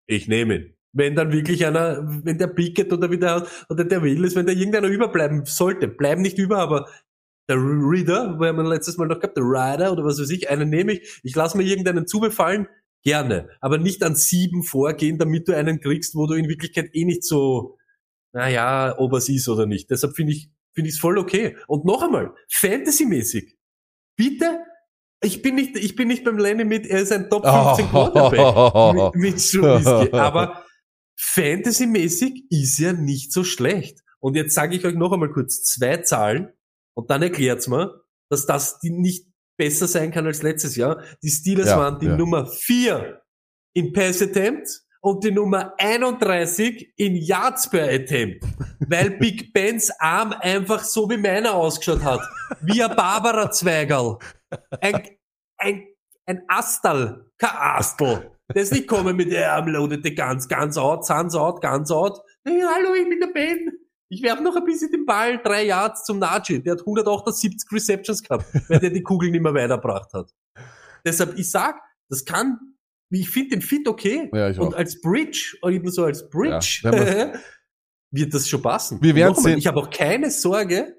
[0.08, 0.76] ich nehme ihn.
[0.96, 4.46] Wenn dann wirklich einer, wenn der Pickett oder wie der, oder der Will ist, wenn
[4.46, 6.88] da irgendeiner überbleiben sollte, bleiben nicht über, aber
[7.50, 10.70] der Reader, wo wir letztes Mal noch gehabt, der Rider oder was weiß ich, einen
[10.70, 12.68] nehme ich, ich lasse mir irgendeinen zubefallen,
[13.04, 17.06] gerne, aber nicht an sieben vorgehen, damit du einen kriegst, wo du in Wirklichkeit eh
[17.06, 17.78] nicht so,
[18.32, 19.90] naja, ob es ist oder nicht.
[19.90, 21.58] Deshalb finde ich, finde ich es voll okay.
[21.68, 23.58] Und noch einmal, Fantasy-mäßig,
[24.16, 24.60] bitte,
[25.22, 29.14] ich bin nicht, ich bin nicht beim Lenny mit, er ist ein Top 15 Quarterback
[29.16, 30.64] mit, mit Trubisky, aber
[31.18, 34.00] Fantasy-mäßig ist er nicht so schlecht.
[34.20, 36.54] Und jetzt sage ich euch noch einmal kurz zwei Zahlen
[36.96, 41.04] und dann erklärt's mir, dass das die nicht besser sein kann als letztes Jahr.
[41.22, 42.18] Die Steelers Ja, waren die ja.
[42.18, 43.22] Nummer vier
[43.76, 48.46] in Pass Attempts und die Nummer 31 in Yards per Attempt.
[48.80, 52.22] Weil Big Bens Arm einfach so wie meiner ausgeschaut hat.
[52.62, 54.18] Wie ein Barbara Zweigerl.
[54.80, 55.10] Ein,
[55.58, 55.88] ein,
[56.26, 57.26] ein Astal.
[57.38, 58.30] Kein Astel.
[58.54, 62.20] Das nicht kommen mit, der Arm loadete ganz, ganz out, sans out, ganz out.
[62.44, 63.72] Hey, hallo, ich bin der Ben.
[64.10, 66.60] Ich werfe noch ein bisschen den Ball, drei Yards zum Najee.
[66.60, 70.30] Der hat 178 Receptions gehabt, weil der die Kugel nicht mehr weitergebracht hat.
[71.06, 72.73] Deshalb, ich sag, das kann,
[73.22, 74.30] ich finde den Fit okay.
[74.34, 74.78] Ja, ich Und auch.
[74.78, 76.92] als Bridge, oder eben so als Bridge, Ja,
[78.12, 79.00] wird das schon passen.
[79.02, 79.58] Wir werden sehen.
[79.58, 80.96] Ich habe auch keine Sorge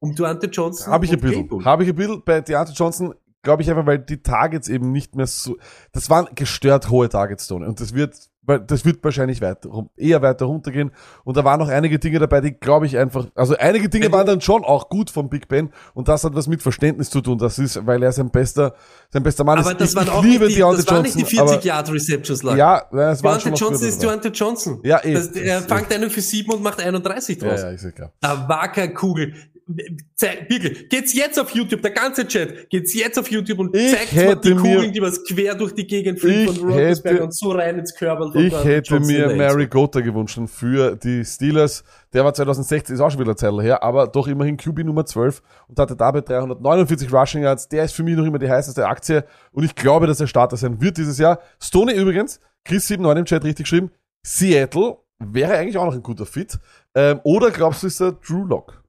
[0.00, 0.92] um Duante Johnson.
[0.92, 1.64] Habe ich ein bisschen.
[1.64, 5.16] Habe ich ein bisschen bei Deontay Johnson, glaube ich einfach, weil die Targets eben nicht
[5.16, 5.56] mehr so,
[5.92, 7.66] das waren gestört hohe Targets, Tony.
[7.66, 8.14] Und das wird,
[8.48, 10.90] weil das wird wahrscheinlich weiter, eher weiter runtergehen.
[11.24, 14.26] Und da waren noch einige Dinge dabei, die glaube ich einfach, also einige Dinge waren
[14.26, 15.70] dann schon auch gut von Big Ben.
[15.94, 17.38] Und das hat was mit Verständnis zu tun.
[17.38, 18.74] Das ist, weil er sein bester,
[19.10, 19.80] sein bester Mann Aber ist.
[19.80, 21.20] das ich, waren auch liebe nicht die, Deontay das waren Johnson.
[21.20, 22.58] nicht die 40 Yard Receptions lang.
[22.58, 24.02] aber, ja, das waren Deontay schon Johnson ist.
[24.02, 24.80] Deontay Johnson.
[24.82, 25.12] Ja, eh.
[25.14, 27.60] Das, er Das- fängt einen für sieben und macht 31 Ja, draus.
[27.60, 28.12] ja, ist ja klar.
[28.20, 29.34] Da war keine Kugel.
[29.68, 34.12] Wirklich, geht's jetzt auf YouTube, der ganze Chat, geht's jetzt auf YouTube und Ich zeigt
[34.14, 37.24] mal die hätte mir- Kugeln, die was quer durch die Gegend fliegen Ich von Roethlisberger
[37.24, 41.24] und so rein ins von Ich hätte Johnson mir der Mary Gota gewünscht für die
[41.24, 41.84] Steelers.
[42.12, 45.42] Der war 2016, ist auch schon wieder Zeit her, aber doch immerhin QB Nummer 12
[45.68, 47.68] und hatte dabei 349 Rushing Yards.
[47.68, 50.56] Der ist für mich noch immer die heißeste Aktie und ich glaube, dass er Starter
[50.56, 51.40] sein wird dieses Jahr.
[51.62, 53.90] Stoney übrigens, Chris79 im Chat richtig geschrieben,
[54.26, 56.58] Seattle wäre eigentlich auch noch ein guter Fit.
[56.94, 58.82] Ähm, oder glaubst du, ist er Drew Lock?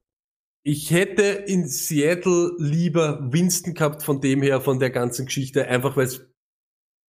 [0.64, 5.96] Ich hätte in Seattle lieber Winston gehabt von dem her, von der ganzen Geschichte, einfach
[5.96, 6.26] weil es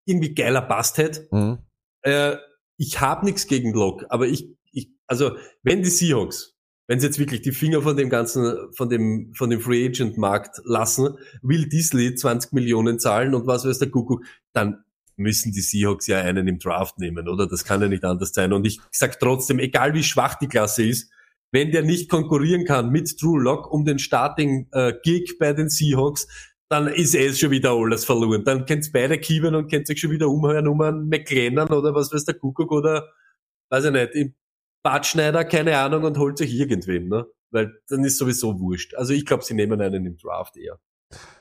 [0.07, 1.29] irgendwie geiler passt hätte.
[1.31, 1.59] Mhm.
[2.03, 2.37] Äh,
[2.77, 7.19] ich habe nichts gegen Lock, aber ich, ich, also wenn die Seahawks, wenn sie jetzt
[7.19, 11.69] wirklich die Finger von dem ganzen, von dem, von dem Free Agent Markt lassen, will
[11.69, 14.85] Disley 20 Millionen zahlen und was weiß der Kuckuck, dann
[15.17, 17.47] müssen die Seahawks ja einen im Draft nehmen, oder?
[17.47, 18.53] Das kann ja nicht anders sein.
[18.53, 21.13] Und ich sag trotzdem, egal wie schwach die Klasse ist,
[21.53, 25.69] wenn der nicht konkurrieren kann mit Drew Lock um den Starting äh, Gig bei den
[25.69, 26.29] Seahawks,
[26.69, 28.45] dann ist eh schon wieder alles verloren.
[28.45, 32.13] Dann könnt's beide kieben und könnt sich schon wieder umhören um einen McLennan oder was
[32.13, 33.09] weiß der Kuckuck oder
[33.71, 34.35] weiß ich nicht, im
[34.83, 37.27] Bartschneider, keine Ahnung, und holt sich irgendwem, ne?
[37.51, 38.95] Weil dann ist sowieso wurscht.
[38.95, 40.79] Also ich glaube, sie nehmen einen im Draft eher.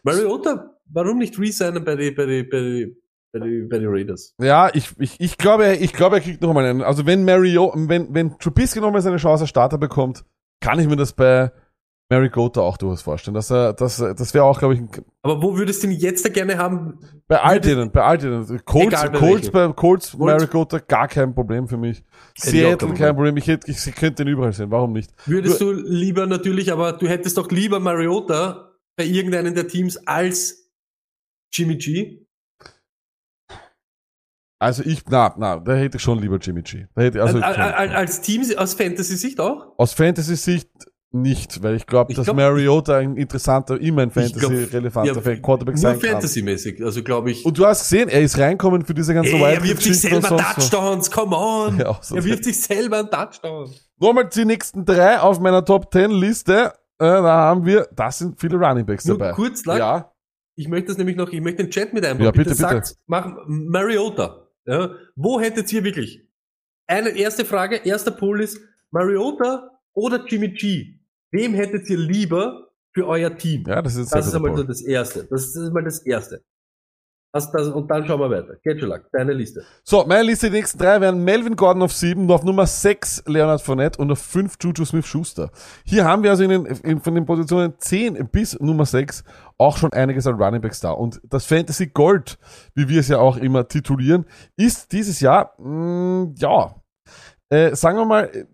[0.04, 3.02] Mariota, warum nicht resignen bei die, bei die, bei die,
[3.32, 4.34] bei die, bei die Raiders?
[4.42, 6.82] Ja, ich, ich, ich glaube, ich glaube, er kriegt noch mal einen.
[6.82, 10.26] Also wenn Mario, wenn, wenn Trubisky noch mal seine Chance als Starter bekommt,
[10.62, 11.52] kann ich mir das bei
[12.12, 13.36] Mary Gota auch durchaus vorstellen.
[13.36, 14.90] Dass er, das, das wäre auch, glaube ich, ein,
[15.22, 17.00] Aber wo würdest du ihn jetzt da gerne haben?
[17.28, 18.66] bei all denen, bei all denen.
[18.66, 20.18] Colts, Egal bei Colts, bei Colts, Colts.
[20.18, 22.04] Mary Gota, gar kein Problem für mich.
[22.36, 23.38] Seattle, kein Problem.
[23.38, 24.72] Ich hätte, ich, ich könnte den überall sehen.
[24.72, 25.12] Warum nicht?
[25.28, 30.72] Würdest du lieber natürlich, aber du hättest doch lieber Mariota bei irgendeinem der Teams als
[31.54, 32.26] Jimmy G?
[34.60, 36.86] Also ich, na, na, da hätte ich schon lieber Jimmy G.
[36.94, 39.74] Da hätte, also, Al- al- al- als Team aus Fantasy-Sicht auch?
[39.78, 40.70] aus Fantasy-Sicht
[41.12, 46.00] nicht, weil ich glaube, dass glaub- Mariota ein interessanter, immer ein Fantasy-relevanter ja, Quarterback sein
[46.00, 46.12] kann.
[46.12, 47.46] Fantasy-mäßig, also glaube ich.
[47.46, 50.28] Und du hast gesehen, er ist reinkommen für diese ganzen Ey, er wirft sich selber.
[50.28, 51.80] Touchdowns, come on!
[51.80, 53.72] Ja, so er wirft sich selber einen Touchdown.
[53.98, 56.74] Nochmal die nächsten drei auf meiner Top 10 Liste.
[57.02, 59.32] Äh, da haben wir, das sind viele Running Backs Nur dabei.
[59.32, 60.12] kurz, Lack, Ja,
[60.56, 62.26] ich möchte das nämlich noch, ich möchte den Chat mit einbauen.
[62.26, 62.62] Ja, bitte, bitte.
[62.62, 64.46] sagt, mach Mariota.
[64.70, 66.28] Ja, wo hättet ihr wirklich?
[66.86, 68.62] Eine erste Frage, erster Poll ist
[68.92, 71.00] Mariota oder Jimmy G?
[71.32, 73.64] Wem hättet ihr lieber für euer Team?
[73.66, 75.26] ja, das ist das ist einmal so das Erste.
[75.28, 76.44] Das ist einmal das Erste.
[77.32, 78.56] Das, das, und dann schauen wir weiter.
[78.64, 79.64] Getschelak, deine Liste.
[79.84, 83.62] So, meine Liste, die nächsten drei wären Melvin Gordon auf sieben, auf Nummer sechs Leonard
[83.62, 85.52] Fournette und auf fünf Juju Smith-Schuster.
[85.86, 89.24] Hier haben wir also in den, in, von den Positionen 10 bis Nummer sechs
[89.60, 90.92] auch schon einiges an Running Backs da.
[90.92, 92.40] Und das Fantasy Gold,
[92.74, 94.26] wie wir es ja auch immer titulieren,
[94.56, 96.74] ist dieses Jahr, mh, ja,
[97.50, 98.46] äh, sagen wir mal, äh,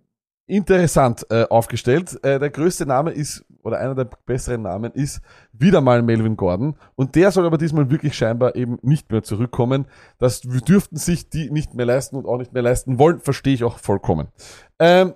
[0.47, 2.19] interessant äh, aufgestellt.
[2.23, 6.78] Äh, der größte Name ist, oder einer der besseren Namen ist wieder mal Melvin Gordon.
[6.95, 9.88] Und der soll aber diesmal wirklich scheinbar eben nicht mehr zurückkommen.
[10.20, 13.63] Das dürften sich die nicht mehr leisten und auch nicht mehr leisten wollen, verstehe ich
[13.63, 14.28] auch vollkommen.
[14.80, 15.13] Ähm,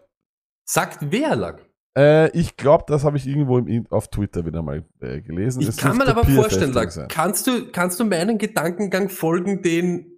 [0.66, 1.70] Sagt wer, Lack?
[1.98, 5.62] äh, ich glaube, das habe ich irgendwo im, auf Twitter wieder mal äh, gelesen.
[5.62, 9.62] Ich Es kann mir dürfte aber vorstellen, Lack, kannst du, kannst du meinen Gedankengang folgen,
[9.62, 10.09] den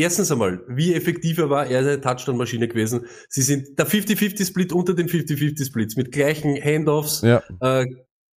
[0.00, 3.04] Erstens einmal, wie effektiver war er eine Touchdown-Maschine gewesen?
[3.28, 7.84] Sie sind der 50-50-Split unter den 50-50-Splits mit gleichen Handoffs, Ja, äh,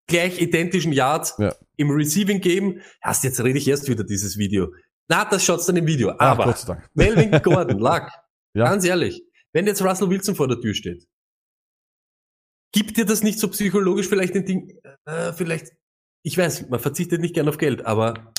[0.07, 1.55] gleich identischen Yards Ja.
[1.77, 2.81] im Receiving Game.
[3.01, 4.73] Erst jetzt rede ich erst wieder dieses Video.
[5.07, 6.09] Na, das schaut's dann im Video.
[6.17, 6.89] Ach, Aber Dank.
[6.95, 8.09] Melvin Gordon, Luck,
[8.55, 8.65] Ja.
[8.65, 11.05] ganz ehrlich, wenn jetzt Russell Wilson vor der Tür steht,
[12.73, 15.67] gibt dir das nicht so psychologisch vielleicht ein Ding, äh, vielleicht,
[16.23, 18.33] ich weiß, man verzichtet nicht gern auf Geld, aber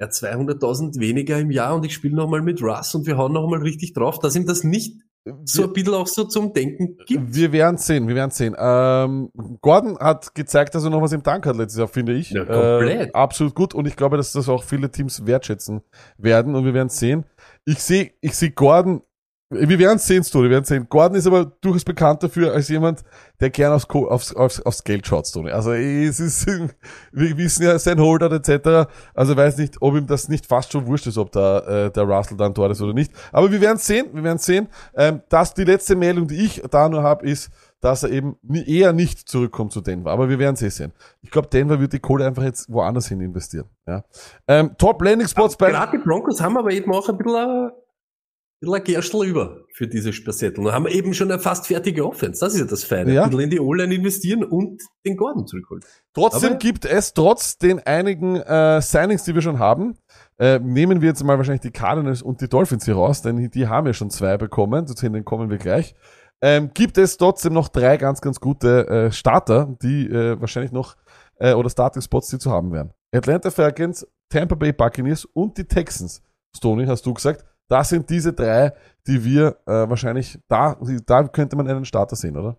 [0.00, 3.60] ja, 200.000 weniger im Jahr und ich spiele nochmal mit Russ und wir hauen nochmal
[3.60, 4.96] richtig drauf, dass ihm das nicht
[5.44, 7.34] so ein bisschen auch so zum Denken gibt.
[7.34, 8.56] Wir werden sehen, wir werden sehen.
[8.58, 9.30] Ähm,
[9.60, 12.30] Gordon hat gezeigt, dass er noch was im Tank hat letztes Jahr, finde ich.
[12.30, 13.10] Ja, komplett.
[13.10, 15.82] Äh, absolut gut und ich glaube, dass das auch viele Teams wertschätzen
[16.16, 17.24] werden und wir werden sehen.
[17.64, 19.02] Ich sehe, ich sehe Gordon,
[19.50, 20.86] wir werden sehen, Stu, wir werden sehen.
[20.90, 23.02] Gordon ist aber durchaus bekannt dafür als jemand,
[23.40, 25.50] der gern aufs, aufs, aufs, aufs Geld schaut, Stoney.
[25.50, 26.46] Also es ist,
[27.12, 28.90] wir wissen ja, sein Holder etc.
[29.14, 32.04] Also weiß nicht, ob ihm das nicht fast schon wurscht ist, ob da äh, der
[32.04, 33.10] Russell dann dort ist oder nicht.
[33.32, 34.68] Aber wir werden sehen, wir werden sehen.
[34.94, 38.36] Ähm, das die letzte Meldung, die ich da nur habe, ist, dass er eben
[38.66, 40.10] eher nicht zurückkommt zu Denver.
[40.10, 40.92] Aber wir werden es eh sehen.
[41.22, 43.66] Ich glaube, Denver wird die Kohle einfach jetzt woanders hin investieren.
[43.86, 44.02] Ja.
[44.46, 47.70] Ähm, Top Landing Spots bei Gerade die Broncos haben aber eben auch ein bisschen,
[48.60, 50.66] ein bisschen ein Gerstl über für diese Spassetteln.
[50.66, 52.40] Und haben eben schon eine fast fertige Offense.
[52.40, 53.12] Das ist ja das Feine.
[53.12, 53.26] Ja.
[53.26, 55.84] In die O-Line investieren und den Gordon zurückholen.
[56.14, 59.96] Trotzdem Aber- gibt es trotz den einigen äh, Signings, die wir schon haben,
[60.38, 63.66] äh, nehmen wir jetzt mal wahrscheinlich die Cardinals und die Dolphins hier raus, denn die
[63.68, 65.94] haben ja schon zwei bekommen, zu denen kommen wir gleich.
[66.40, 70.96] Ähm, gibt es trotzdem noch drei ganz, ganz gute äh, Starter, die äh, wahrscheinlich noch
[71.36, 72.92] äh, oder Starting-Spots, die zu haben wären.
[73.12, 76.22] Atlanta Falcons, Tampa Bay Buccaneers und die Texans.
[76.56, 78.72] Stoney, hast du gesagt, das sind diese drei,
[79.06, 82.56] die wir äh, wahrscheinlich da, da könnte man einen Starter sehen, oder?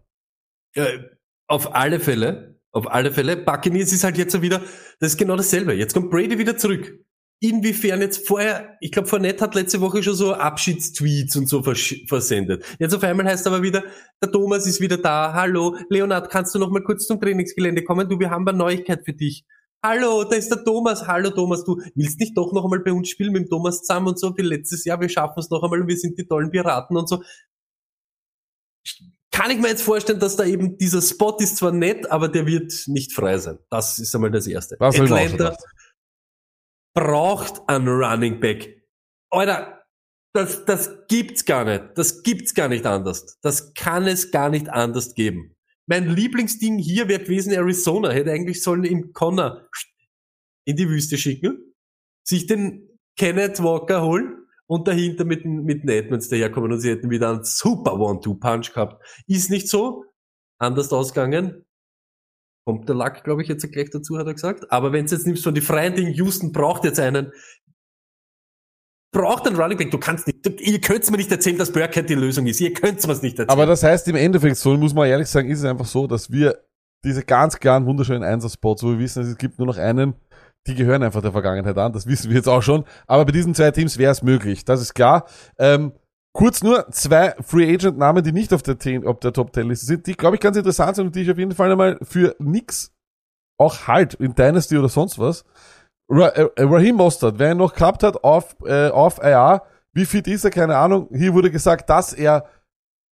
[0.75, 0.99] Äh,
[1.47, 3.37] auf alle Fälle, auf alle Fälle.
[3.37, 4.61] Buccaneers ist halt jetzt wieder,
[4.99, 5.73] das ist genau dasselbe.
[5.73, 6.99] Jetzt kommt Brady wieder zurück.
[7.41, 12.05] Inwiefern jetzt vorher, ich glaube, Fournette hat letzte Woche schon so Abschiedstweets und so versch-
[12.07, 12.65] versendet.
[12.79, 13.83] Jetzt auf einmal heißt aber wieder,
[14.21, 15.33] der Thomas ist wieder da.
[15.33, 18.09] Hallo, Leonard, kannst du noch mal kurz zum Trainingsgelände kommen?
[18.09, 19.45] Du, wir haben eine Neuigkeit für dich.
[19.83, 21.07] Hallo, da ist der Thomas.
[21.07, 24.07] Hallo Thomas, du willst nicht doch noch einmal bei uns spielen mit dem Thomas zusammen
[24.07, 24.99] und so wie letztes Jahr.
[24.99, 27.21] Wir schaffen es noch einmal und wir sind die tollen Piraten und so
[29.39, 32.45] kann ich mir jetzt vorstellen, dass da eben dieser Spot ist zwar nett, aber der
[32.45, 33.57] wird nicht frei sein.
[33.69, 34.75] Das ist einmal das Erste.
[34.79, 35.55] Was Atlanta
[36.93, 38.85] braucht einen Running Back.
[39.29, 39.85] Alter,
[40.33, 41.91] das, das gibt's gar nicht.
[41.95, 43.39] Das gibt's gar nicht anders.
[43.41, 45.55] Das kann es gar nicht anders geben.
[45.89, 48.11] Mein Lieblingsding hier wäre gewesen Arizona.
[48.11, 49.67] Hätte eigentlich sollen in Connor
[50.65, 51.73] in die Wüste schicken,
[52.23, 52.87] sich den
[53.17, 57.31] Kenneth Walker holen und dahinter mit, den- mit den Edmonds daherkommen und sie hätten wieder
[57.31, 59.03] einen super One-Two-Punch gehabt.
[59.27, 60.05] Ist nicht so.
[60.59, 61.65] Anders ausgegangen.
[62.67, 64.71] Kommt der Luck, glaube ich, jetzt gleich dazu, hat er gesagt.
[64.71, 67.31] Aber wenn du jetzt nimmst von die freien Dingen, Houston braucht jetzt einen,
[69.11, 69.91] braucht einen Running Back.
[69.91, 72.59] Du kannst nicht, du, ihr könnt's mir nicht erzählen, dass Burkhead die Lösung ist.
[72.61, 73.49] Ihr könnt's mir's nicht erzählen.
[73.49, 76.31] Aber das heißt im Endeffekt, so muss man ehrlich sagen, ist es einfach so, dass
[76.31, 76.59] wir
[77.03, 80.15] diese ganz klaren, wunderschönen Einsatzspots, wo wir wissen, es gibt nur noch einen,
[80.67, 82.83] die gehören einfach der Vergangenheit an, das wissen wir jetzt auch schon.
[83.07, 85.25] Aber bei diesen zwei Teams wäre es möglich, das ist klar.
[85.57, 85.93] Ähm,
[86.33, 89.69] kurz nur zwei Free Agent Namen, die nicht auf der, 10, auf der Top 10
[89.69, 91.97] Liste sind, die glaube ich ganz interessant sind und die ich auf jeden Fall einmal
[92.01, 92.91] für nix
[93.57, 95.45] auch halt in Dynasty oder sonst was.
[96.09, 99.61] Ra äh, Raheem Mostert, wer ihn noch gehabt hat auf, äh, auf IR,
[99.93, 101.09] wie fit ist er, keine Ahnung.
[101.13, 102.45] Hier wurde gesagt, dass er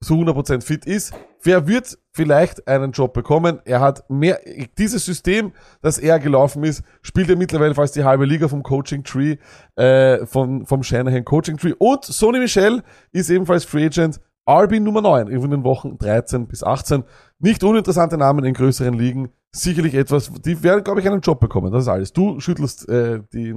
[0.01, 1.15] so 100% fit ist.
[1.43, 3.61] Wer wird vielleicht einen Job bekommen?
[3.65, 4.41] Er hat mehr,
[4.79, 9.05] dieses System, das er gelaufen ist, spielt er mittlerweile fast die halbe Liga vom Coaching
[9.05, 9.37] Tree,
[9.77, 11.75] äh, von, vom Shanahan Coaching Tree.
[11.79, 12.83] Und Sony Michel
[13.13, 14.21] ist ebenfalls Free Agent.
[14.49, 17.03] RB Nummer 9 in den Wochen 13 bis 18.
[17.41, 19.31] Nicht uninteressante Namen in größeren Ligen.
[19.57, 21.73] Sicherlich etwas, die werden, glaube ich, einen Job bekommen.
[21.73, 22.13] Das ist alles.
[22.13, 23.55] Du schüttelst äh, die,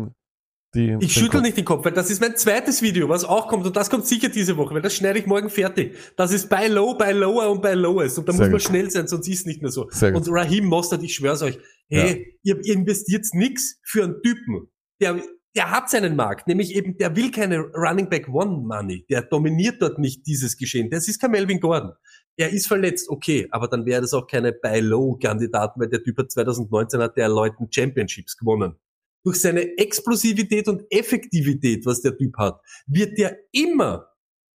[0.74, 3.66] die, Ich schüttel nicht den Kopf, weil das ist mein zweites Video, was auch kommt
[3.66, 5.96] und das kommt sicher diese Woche, weil das schneide ich morgen fertig.
[6.16, 8.62] Das ist bei Low, bei Lower und bei Lowest und da Sehr muss man gut.
[8.62, 9.90] schnell sein, sonst ist es nicht mehr so.
[9.90, 10.16] Sehr.
[10.16, 14.70] Und Raheem Mostert, ich schwör's euch, hey, ihr, ihr investiert nix für einen Typen,
[15.02, 15.20] der,
[15.56, 19.82] der hat seinen Markt, nämlich eben, der will keine Running Back One Money, der dominiert
[19.82, 20.92] dort nicht dieses Geschehen.
[20.92, 21.94] Das ist kein Melvin Gordon.
[22.40, 26.02] Er ist verletzt, okay, aber dann wäre das auch keine Buy Low Kandidaten, weil der
[26.02, 28.76] Typ hat 2019 hat der Leuten Championships gewonnen
[29.24, 34.08] durch seine Explosivität und Effektivität, was der Typ hat, wird der immer,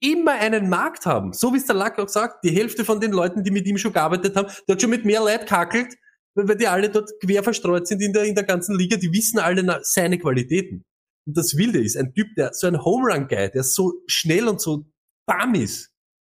[0.01, 1.33] immer einen Markt haben.
[1.33, 3.79] So wie es der Lack auch sagt, die Hälfte von den Leuten, die mit ihm
[3.79, 5.97] schon gearbeitet haben, der hat schon mit mehr Leid kackelt,
[6.35, 9.39] weil die alle dort quer verstreut sind in der, in der ganzen Liga, die wissen
[9.39, 10.85] alle seine Qualitäten.
[11.27, 14.49] Und das Wilde ist, ein Typ, der so ein Home Run Guy, der so schnell
[14.49, 14.87] und so
[15.27, 15.91] bam ist,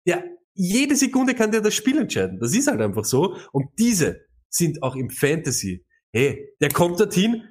[0.07, 0.23] der
[0.57, 2.39] jede Sekunde kann der das Spiel entscheiden.
[2.39, 3.37] Das ist halt einfach so.
[3.51, 5.85] Und diese sind auch im Fantasy.
[6.11, 7.43] Hey, der kommt dorthin,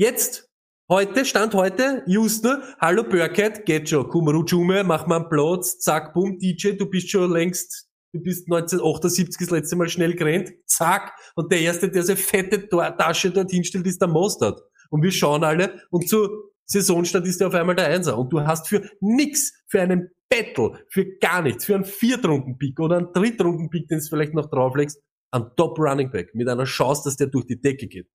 [0.00, 0.48] Jetzt,
[0.88, 6.14] heute, Stand heute, Houston, hallo Burkett, geht schon, Kumaru Jume, mach mal einen Platz, zack,
[6.14, 11.12] boom, DJ, du bist schon längst, du bist 1978 das letzte Mal schnell gerannt, zack,
[11.34, 14.58] und der Erste, der so eine fette Tasche dorthin stellt, ist der Mostert.
[14.88, 18.16] Und wir schauen alle, und zur Saisonstart ist er auf einmal der Einser.
[18.16, 22.98] Und du hast für nix, für einen Battle, für gar nichts, für einen Viertrunden-Pick oder
[22.98, 25.02] einen Drittrunden-Pick, den du vielleicht noch drauflegst,
[25.32, 28.08] einen Top-Running-Back mit einer Chance, dass der durch die Decke geht.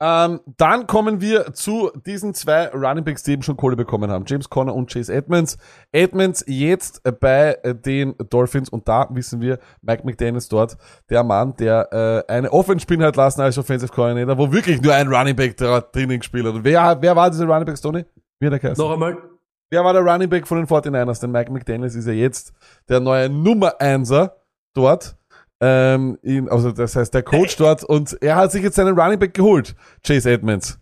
[0.00, 4.24] Ähm, dann kommen wir zu diesen zwei Running Backs, die eben schon Kohle bekommen haben.
[4.26, 5.56] James Conner und Chase Edmonds.
[5.92, 10.76] Edmonds jetzt bei äh, den Dolphins und da wissen wir, Mike McDaniels dort,
[11.10, 14.92] der Mann, der äh, eine Offense spielen hat lassen als Offensive Coordinator, wo wirklich nur
[14.92, 16.54] ein Running Back drinnen gespielt hat.
[16.54, 18.04] Und wer, wer war dieser Running Back, Tony?
[18.40, 18.84] Wie hat er geheißen?
[18.84, 19.16] Noch einmal,
[19.70, 21.20] Wer war der Running Back von den 49ers?
[21.20, 22.52] Denn Mike McDaniels ist ja jetzt
[22.88, 24.36] der neue Nummer Einser
[24.74, 25.16] dort.
[25.60, 29.18] Ähm, in, also das heißt der Coach dort und er hat sich jetzt seinen Running
[29.18, 29.74] Back geholt,
[30.06, 30.78] Chase Edmonds.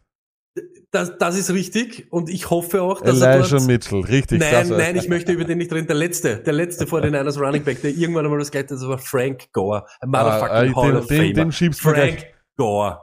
[0.90, 3.66] Das, das ist richtig und ich hoffe auch, dass er Elijah dort...
[3.66, 4.40] Mitchell, richtig.
[4.40, 5.86] Nein, nein, ich möchte über den nicht reden.
[5.86, 8.72] Der letzte, der letzte vor den Niners Running Back, der irgendwann einmal das Geld hat,
[8.76, 9.86] das war Frank Gore.
[10.00, 11.32] Ein motherfucking Ah, äh, Hall den- of den- Famer.
[11.32, 12.26] den schiebst Frank gleich.
[12.58, 13.00] Gore.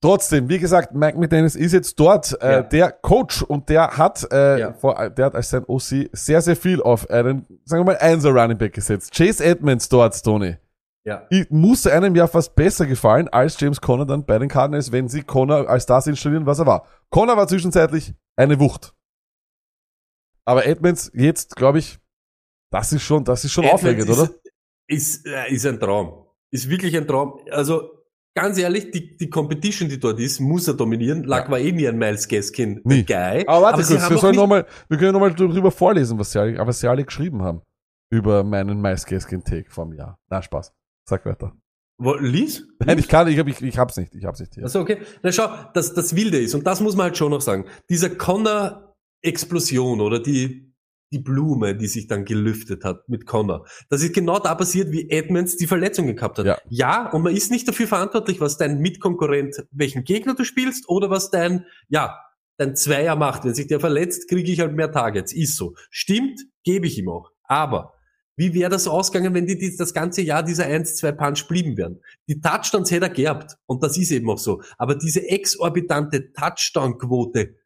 [0.00, 2.62] Trotzdem, wie gesagt, Mike McDaniels ist jetzt dort äh, Ja.
[2.62, 4.72] der Coach und der hat, äh, Ja.
[4.74, 8.30] vor, der hat als sein OC sehr, sehr viel auf einen, sagen wir mal, Einser
[8.30, 9.12] Running Back gesetzt.
[9.14, 10.56] Chase Edmonds dort, Tony.
[11.04, 11.26] Ja.
[11.30, 15.08] Ich muss einem ja fast besser gefallen als James Conner dann bei den Cardinals, wenn
[15.08, 16.86] sie Conner als das installieren, was er war.
[17.10, 18.94] Conner war zwischenzeitlich eine Wucht.
[20.44, 21.98] Aber Edmonds jetzt, glaube ich,
[22.70, 24.30] das ist schon, das ist schon aufregend, ist, oder?
[24.88, 26.26] Ist, äh, ist ein Traum.
[26.50, 27.38] Ist wirklich ein Traum.
[27.50, 28.01] Also,
[28.34, 31.24] ganz ehrlich, die, die Competition, die dort ist, muss er dominieren.
[31.24, 33.04] Luck war eh nie ein Miles Gaskin Nie.
[33.04, 33.44] Guy.
[33.46, 36.40] Aber warte sie kurz, wir sollen noch mal, wir können nochmal drüber vorlesen, was sie
[36.40, 37.62] alle, was sie alle geschrieben haben.
[38.10, 40.18] Über meinen MySkin Take vom Jahr.
[40.28, 40.72] Na, Spaß.
[41.08, 41.52] Sag weiter.
[41.98, 42.66] Lies?
[42.84, 44.64] Nein, ich kann, ich, hab, ich, ich hab's nicht, ich hab's nicht hier.
[44.64, 44.98] Also okay.
[45.22, 48.10] Na schau, das, das Wilde ist, und das muss man halt schon noch sagen, dieser
[48.10, 50.71] Connor-Explosion oder die,
[51.12, 55.10] die Blume, die sich dann gelüftet hat mit Connor, das ist genau da passiert, wie
[55.10, 56.46] Edmonds die Verletzungen gehabt hat.
[56.46, 56.58] Ja.
[56.68, 61.10] ja, und man ist nicht dafür verantwortlich, was dein Mitkonkurrent, welchen Gegner du spielst oder
[61.10, 62.18] was dein, ja,
[62.56, 63.44] dein Zweier macht.
[63.44, 65.32] Wenn sich der verletzt, kriege ich halt mehr Targets.
[65.32, 65.74] Ist so.
[65.90, 67.30] Stimmt, gebe ich ihm auch.
[67.44, 67.94] Aber
[68.36, 72.00] wie wäre das ausgegangen, wenn die, die das ganze Jahr dieser 1-2-Punch blieben wären?
[72.28, 73.56] Die Touchdowns hätte er gehabt.
[73.66, 74.62] Und das ist eben auch so.
[74.78, 77.56] Aber diese exorbitante Touchdown-Quote,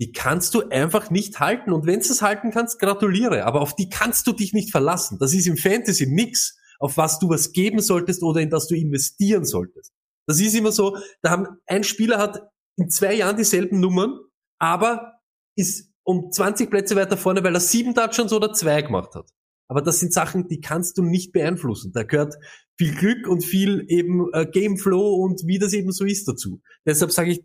[0.00, 1.72] die kannst du einfach nicht halten.
[1.72, 3.44] Und wenn du es halten kannst, gratuliere.
[3.44, 5.18] Aber auf die kannst du dich nicht verlassen.
[5.18, 8.74] Das ist im Fantasy nix, auf was du was geben solltest oder in das du
[8.74, 9.92] investieren solltest.
[10.26, 12.42] Das ist immer so, da haben, ein Spieler hat
[12.76, 14.18] in zwei Jahren dieselben Nummern,
[14.58, 15.20] aber
[15.56, 19.30] ist um 20 Plätze weiter vorne, weil er sieben Touchdowns oder zwei gemacht hat.
[19.68, 21.92] Aber das sind Sachen, die kannst du nicht beeinflussen.
[21.92, 22.34] Da gehört
[22.76, 26.60] viel Glück und viel eben äh, Gameflow und wie das eben so ist dazu.
[26.86, 27.44] Deshalb sage ich,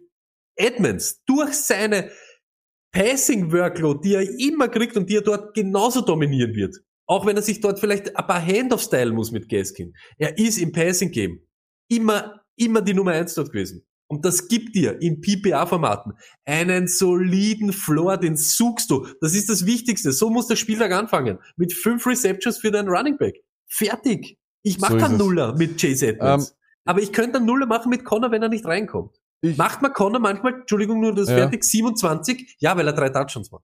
[0.56, 2.12] Edmonds durch seine
[2.92, 6.76] Passing Workload, die er immer kriegt und die er dort genauso dominieren wird,
[7.06, 9.94] auch wenn er sich dort vielleicht ein paar Handoffs teilen muss mit Gaskin.
[10.18, 11.42] Er ist im Passing Game
[11.88, 13.86] immer, immer die Nummer eins dort gewesen.
[14.12, 16.14] Und das gibt dir in PPA-Formaten
[16.46, 19.06] einen soliden Floor, den suchst du.
[19.22, 20.12] Das ist das Wichtigste.
[20.12, 21.38] So muss der Spieltag anfangen.
[21.58, 23.36] Mit fünf Receptions für deinen Running Back.
[23.68, 24.40] Fertig.
[24.64, 25.18] Ich mache So keinen.
[25.18, 26.56] Nuller mit Chase Edmonds.
[26.86, 29.16] Aber ich könnte einen Nuller machen mit Connor, wenn er nicht reinkommt.
[29.42, 31.36] Ich, Macht man Connor manchmal, Entschuldigung, nur das Ja.
[31.38, 32.58] fertig, 27?
[32.60, 33.64] Ja, weil er drei Touchdowns macht.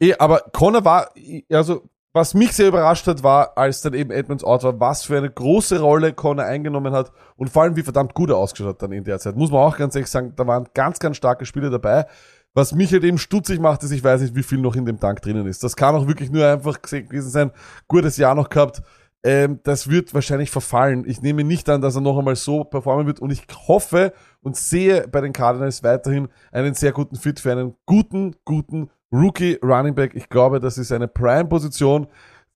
[0.00, 1.10] eh, aber Connor war,
[1.50, 5.16] also, was mich sehr überrascht hat, war, als dann eben Edmonds out war, was für
[5.16, 8.82] eine große Rolle Connor eingenommen hat und vor allem, wie verdammt gut er ausgeschaut hat
[8.82, 9.36] dann in der Zeit.
[9.36, 12.06] Muss man auch ganz ehrlich sagen, da waren ganz, ganz starke Spiele dabei.
[12.54, 14.98] Was mich halt eben stutzig macht, ist, ich weiß nicht, wie viel noch in dem
[14.98, 15.62] Tank drinnen ist.
[15.62, 17.50] Das kann auch wirklich nur einfach gewesen sein,
[17.86, 18.82] gutes Jahr noch gehabt.
[19.28, 21.04] Ähm, das wird wahrscheinlich verfallen.
[21.06, 24.56] Ich nehme nicht an, dass er noch einmal so performen wird und ich hoffe und
[24.56, 29.94] sehe bei den Cardinals weiterhin einen sehr guten Fit für einen guten, guten Rookie Running
[29.94, 30.12] Back.
[30.14, 32.06] Ich glaube, das ist eine Prime-Position.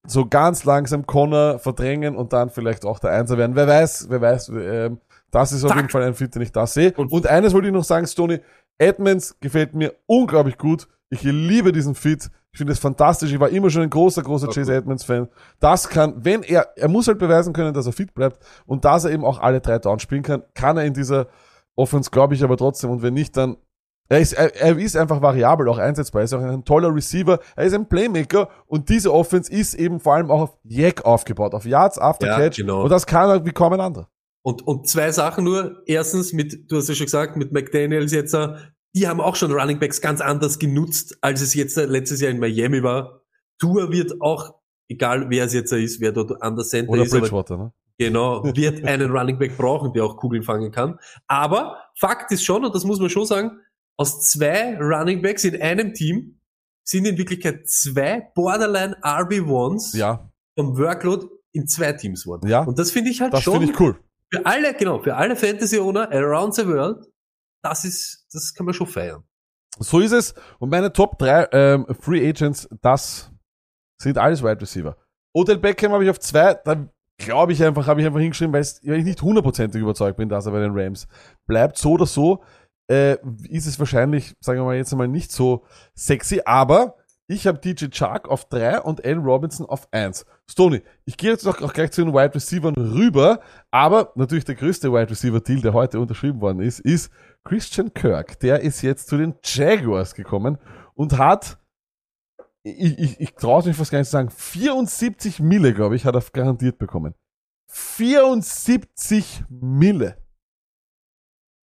[0.07, 3.55] So ganz langsam Connor verdrängen und dann vielleicht auch der Einser werden.
[3.55, 4.49] Wer weiß, wer weiß.
[4.55, 4.99] Ähm,
[5.31, 5.77] das ist auf Zack.
[5.79, 6.93] jeden Fall ein Fit, den ich da sehe.
[6.97, 8.41] Und- Und, eines wollte ich noch sagen, Stoney.
[8.79, 10.89] Edmonds gefällt mir unglaublich gut.
[11.11, 12.31] Ich liebe diesen Fit.
[12.53, 13.33] Ich finde es fantastisch.
[13.33, 15.27] Ich war immer schon ein großer, großer Chase Edmonds Fan.
[15.59, 19.05] Das kann, wenn er, er muss halt beweisen können, dass er fit bleibt und dass
[19.05, 21.29] er eben auch alle drei Downs spielen kann, kann er in dieser
[21.77, 22.91] Offense, glaube ich, aber trotzdem.
[22.91, 23.57] Und wenn nicht, dann
[24.11, 26.21] er ist, er, er ist einfach variabel, auch einsetzbar.
[26.21, 27.39] Er ist auch ein toller Receiver.
[27.57, 31.55] Er ist ein Playmaker und diese Offense ist eben vor allem auch auf Jack aufgebaut,
[31.55, 32.57] auf Yards after Ja, Catch.
[32.59, 32.83] genau.
[32.83, 34.09] Und das kann er wie kaum ein anderer.
[34.43, 35.83] Und, und zwei Sachen nur.
[35.87, 38.49] Erstens, mit, du hast ja schon gesagt, mit McDaniels jetzt, äh,
[38.95, 42.31] die haben auch schon Running Backs ganz anders genutzt, als es jetzt äh, letztes Jahr
[42.31, 43.23] in Miami war.
[43.59, 44.55] Tour wird auch,
[44.89, 47.73] egal wer es jetzt ist, wer dort an der Center Oder ist, aber Bridgewater, ne?
[47.99, 50.99] Genau, wird einen Running Back brauchen, der auch Kugeln fangen kann.
[51.27, 53.61] Aber Fakt ist schon, und das muss man schon sagen,
[53.97, 56.41] aus zwei Running Backs in einem Team
[56.85, 62.49] sind in Wirklichkeit zwei Borderline RB1s Ja, vom Workload in zwei Teams worden.
[62.49, 62.65] Ja.
[62.65, 63.97] Und das finde ich halt das schon finde ich cool.
[64.31, 67.07] für alle, genau, für alle Fantasy-Owner around the world,
[67.63, 69.23] das ist, das kann man schon feiern.
[69.79, 70.35] So ist es.
[70.59, 73.31] Und meine Top 3 ähm, Free Agents, das
[74.01, 74.97] sind alles Wide Receiver.
[75.35, 76.87] Odell Beckham habe ich auf zwei, da
[77.19, 80.53] glaube ich einfach, habe ich einfach hingeschrieben, weil ich nicht hundertprozentig überzeugt bin, dass er
[80.53, 81.07] bei den Rams
[81.47, 81.79] bleibt.
[81.79, 82.43] So oder so
[82.91, 83.17] äh,
[83.49, 85.65] ist es wahrscheinlich, sagen wir mal jetzt einmal nicht so
[85.95, 86.97] sexy, aber
[87.29, 90.27] ich habe DJ Chark auf 3 und Allen Robinson auf 1.
[90.51, 93.41] Stoney, ich gehe jetzt auch, auch gleich zu den Wide Receivern rüber,
[93.71, 97.11] aber natürlich der größte Wide Receiver Deal, der heute unterschrieben worden ist, ist
[97.45, 98.39] Christian Kirk.
[98.41, 100.59] Der ist jetzt zu den Jaguars gekommen
[100.95, 101.59] und hat,
[102.63, 106.15] ich, ich, ich traue mich fast gar nicht zu sagen, 74 Mille, glaube ich, hat
[106.15, 107.15] er garantiert bekommen.
[107.69, 110.17] 74 Mille.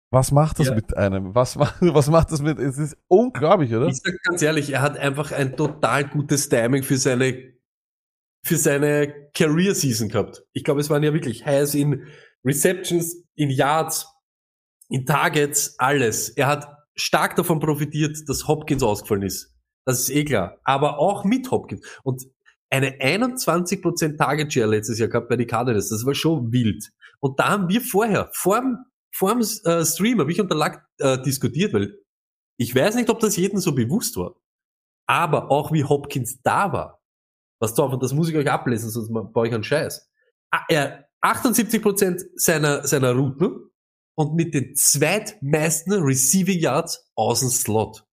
[0.10, 0.76] Was macht das Ja.
[0.76, 1.35] mit einem?
[1.35, 2.60] Was macht, was macht das mit?
[2.60, 3.88] Es ist unglaublich, oder?
[3.88, 7.53] Ich sag ganz ehrlich, er hat einfach ein total gutes Timing für seine,
[8.45, 10.44] für seine Career Season gehabt.
[10.53, 12.07] Ich glaube, es waren ja wirklich Highs in
[12.45, 14.07] Receptions, in Yards,
[14.89, 16.30] in Targets, alles.
[16.30, 19.53] Er hat stark davon profitiert, dass Hopkins ausgefallen ist.
[19.85, 20.57] Das ist eh klar.
[20.64, 21.85] Aber auch mit Hopkins.
[22.03, 22.23] Und
[22.69, 25.89] eine 21% Target Share letztes Jahr gehabt bei den Cardinals.
[25.89, 26.91] Das war schon wild.
[27.19, 31.73] Und da haben wir vorher, vorm, vorm äh, Stream, habe ich und Lack äh, diskutiert,
[31.73, 31.97] weil
[32.57, 34.35] ich weiß nicht, ob das jedem so bewusst war.
[35.07, 37.01] Aber auch wie Hopkins da war.
[37.59, 40.09] Was drauf, und das muss ich euch ablesen, sonst baue ich einen Scheiß.
[40.51, 43.72] Ah, Er 78% seiner, seiner Routen
[44.18, 48.06] und mit den zweitmeisten Receiving Yards aus dem Slot.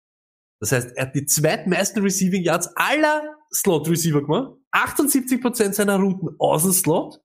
[0.59, 4.57] Das heißt, er hat die zweitmeisten Receiving Yards aller Slot Receiver gemacht.
[4.73, 7.21] 78% seiner Routen aus dem Slot.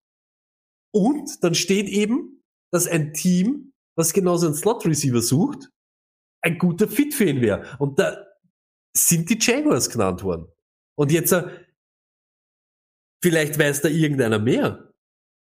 [0.92, 5.70] Und dann steht eben, dass ein Team, was genauso einen Slot Receiver sucht,
[6.42, 7.76] ein guter Fit für ihn wäre.
[7.78, 8.26] Und da
[8.96, 10.46] sind die Jaguars genannt worden.
[10.96, 11.48] Und jetzt, äh,
[13.22, 14.87] vielleicht weiß da irgendeiner mehr.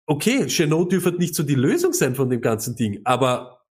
[0.09, 3.65] Okay, Chenot dürfte nicht so die Lösung sein von dem ganzen Ding, aber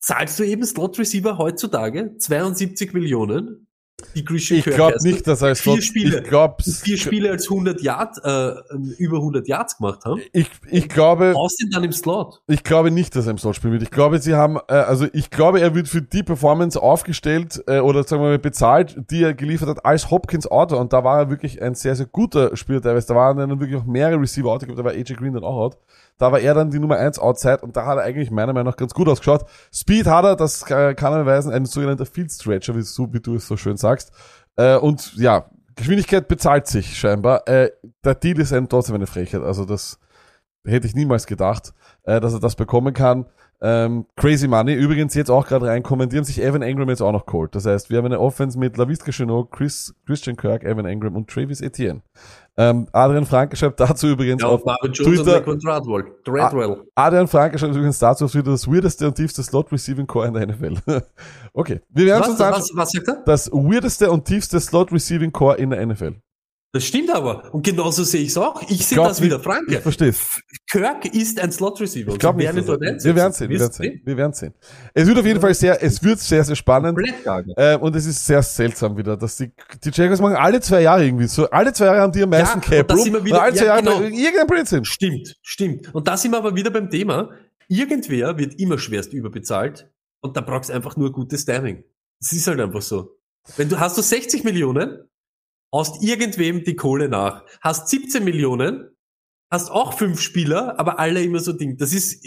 [0.00, 3.65] zahlst du eben Slot Receiver heutzutage 72 Millionen?
[4.14, 6.18] Die Christian Ich glaube nicht, dass er es Vier Spiele.
[6.18, 8.52] Ich glaube, vier Spiele als 100 Yard, äh,
[8.98, 10.20] über 100 Yards gemacht haben.
[10.34, 12.42] ich, ich glaube, Brauchst ihn dann im Slot.
[12.46, 13.82] Ich glaube nicht, dass er im Slot spielen wird.
[13.82, 17.78] Ich glaube, sie haben, äh, also ich glaube, er wird für die Performance aufgestellt äh,
[17.78, 20.76] oder sagen wir mal bezahlt, die er geliefert hat als Hopkins Auto.
[20.76, 23.06] Und da war er wirklich ein sehr, sehr guter Spieler teilweise.
[23.06, 24.62] Da waren dann wirklich auch mehrere Receiver out.
[24.62, 25.78] Ich glaube, da war AJ Green dann auch out.
[26.18, 28.70] Da war er dann die Nummer 1 Outside und da hat er eigentlich meiner Meinung
[28.70, 29.44] nach ganz gut ausgeschaut.
[29.72, 33.34] Speed hat er, das kann er beweisen, ein sogenannter Field Stretcher, wie, so, wie du
[33.34, 34.12] es so schön sagst.
[34.56, 37.46] Äh, und ja, Geschwindigkeit bezahlt sich scheinbar.
[37.46, 37.70] Äh,
[38.04, 39.42] der Deal ist ein, trotzdem eine Frechheit.
[39.42, 39.98] Also das
[40.66, 41.74] hätte ich niemals gedacht,
[42.04, 43.26] äh, dass er das bekommen kann.
[43.62, 47.12] Ähm, Crazy Money, übrigens jetzt auch gerade reinkommen, die haben sich Evan Engram jetzt auch
[47.12, 47.54] noch geholt.
[47.54, 51.28] Das heißt, wir haben eine Offense mit LaVisca Chenot, Chris, Christian Kirk, Evan Engram und
[51.30, 52.02] Travis Etienne.
[52.58, 55.42] Ähm, Adrian Franke schreibt dazu übrigens Ja, auf und Marvin Jones Twitter- und.
[56.94, 60.34] Adrian Franke schreibt übrigens dazu auf Twitter das weirdeste und tiefste Slot Receiving Core in
[60.34, 60.76] der NFL.
[61.52, 61.80] okay.
[61.88, 63.22] Wir werden Was, uns was, was sagt er?
[63.24, 66.16] Das weirdeste und tiefste Slot Receiving Core in der NFL.
[66.76, 67.54] Das stimmt aber.
[67.54, 68.62] Und genauso sehe ich es auch.
[68.68, 69.74] Ich sehe das wieder, Franke.
[69.76, 70.12] Ich verstehe.
[70.70, 72.12] Kirk ist ein Slot Receiver.
[72.12, 72.66] Ich glaube Sie nicht.
[72.68, 73.04] werden er- einsetzen.
[73.06, 74.00] Wir werden sehen, wir werden sehen.
[74.04, 74.54] Wir werden sehen.
[74.94, 76.98] Es wird auf jeden Fall sehr, es wird sehr, sehr spannend.
[77.56, 79.50] Ähm, und es ist sehr seltsam wieder, dass die,
[79.82, 81.48] die Jaguars machen alle zwei Jahre irgendwie so.
[81.50, 83.12] Alle zwei Jahre haben die am meisten Ja, Cap Room.
[83.12, 84.00] wir wieder- alle zwei ja, Jahre genau.
[84.02, 84.84] irgendein Blödsinn.
[84.84, 85.94] Stimmt, stimmt.
[85.94, 87.30] Und da sind wir aber wieder beim Thema.
[87.68, 89.90] Irgendwer wird immer schwerst überbezahlt
[90.20, 91.84] und da brauchst du einfach nur gutes Timing.
[92.20, 93.16] Das ist halt einfach so.
[93.56, 94.98] Wenn du hast du 60 Millionen,
[95.72, 98.90] haust irgendwem die Kohle nach, hast 17 Millionen,
[99.50, 101.76] hast auch fünf Spieler, aber alle immer so Ding.
[101.76, 102.24] Das ist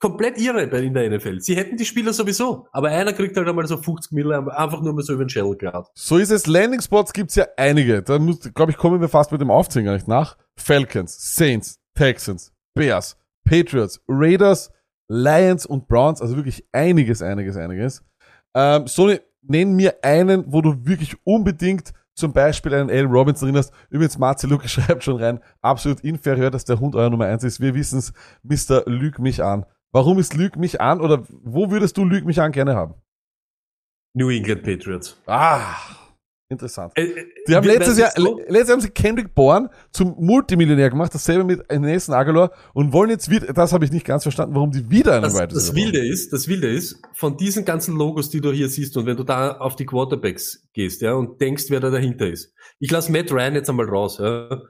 [0.00, 1.40] komplett irre bei in der NFL.
[1.40, 4.94] Sie hätten die Spieler sowieso, aber einer kriegt halt einmal so 50 Millionen, einfach nur
[4.94, 5.86] mal so über den Shell gerade.
[5.94, 6.46] So ist es.
[6.46, 8.02] Landing Spots gibt's ja einige.
[8.02, 10.36] Da muss, glaube ich, kommen wir fast mit dem Aufzählen gar nicht nach.
[10.56, 14.72] Falcons, Saints, Texans, Bears, Patriots, Raiders,
[15.08, 16.22] Lions und Browns.
[16.22, 18.02] Also wirklich einiges, einiges, einiges.
[18.54, 23.72] Ähm, Sony, nenn mir einen, wo du wirklich unbedingt zum Beispiel einen Al Robinson erinnerst.
[23.90, 27.60] Übrigens, Marzi Luke schreibt schon rein, absolut inferior, dass der Hund euer Nummer eins ist.
[27.60, 28.84] Wir wissen's, Mr.
[28.86, 29.66] Lüg mich an.
[29.92, 32.94] Warum ist Lüg mich an oder wo würdest du Lüg mich an gerne haben?
[34.14, 35.20] New England Patriots.
[35.26, 35.74] Ah,
[36.50, 36.92] interessant.
[36.96, 40.90] Äh, äh, Die haben letztes Jahr, le- letztes Jahr haben sie Kendrick Bourne zum Multimillionär
[40.90, 44.54] gemacht, dasselbe mit Nelson Aguilar und wollen jetzt wieder, das habe ich nicht ganz verstanden,
[44.54, 48.28] warum die wieder einen Das, das Wilde ist, das Wilde ist, von diesen ganzen Logos,
[48.30, 51.64] die du hier siehst, und wenn du da auf die Quarterbacks gehst, ja, und denkst,
[51.68, 52.52] wer da dahinter ist.
[52.78, 54.62] Ich lasse Matt Ryan jetzt einmal raus, ja.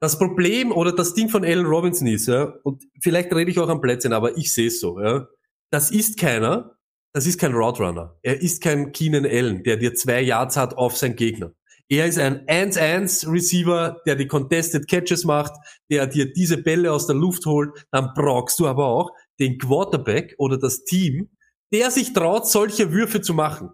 [0.00, 3.68] Das Problem oder das Ding von Allen Robinson ist, ja, und vielleicht rede ich auch
[3.68, 5.26] am Plätzchen, aber ich sehe es so, ja.
[5.70, 6.72] Das ist keiner,
[7.12, 8.18] das ist kein Route Runner.
[8.22, 11.52] Er ist kein Keenan Allen, der dir zwei Yards hat auf seinen Gegner.
[11.88, 15.52] Er ist ein 1-1 Receiver, der die Contested Catches macht,
[15.90, 17.86] der dir diese Bälle aus der Luft holt.
[17.90, 21.28] Dann brauchst du aber auch den Quarterback oder das Team,
[21.70, 23.70] der sich traut, solche Würfe zu machen.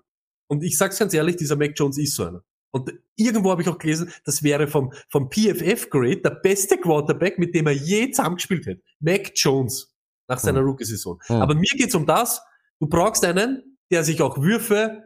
[0.49, 2.43] Und ich sag's ganz ehrlich, dieser Mac Jones ist so einer.
[2.71, 7.55] Und irgendwo habe ich auch gelesen, das wäre vom, vom PFF-Grade der beste Quarterback, mit
[7.55, 8.83] dem er je zusammengespielt hätte.
[8.99, 9.95] Mac Jones
[10.27, 11.21] nach seiner Rookie-Saison.
[11.27, 11.37] Hm.
[11.37, 12.41] Aber mir geht's um das,
[12.81, 15.05] du brauchst einen, der sich auch Würfe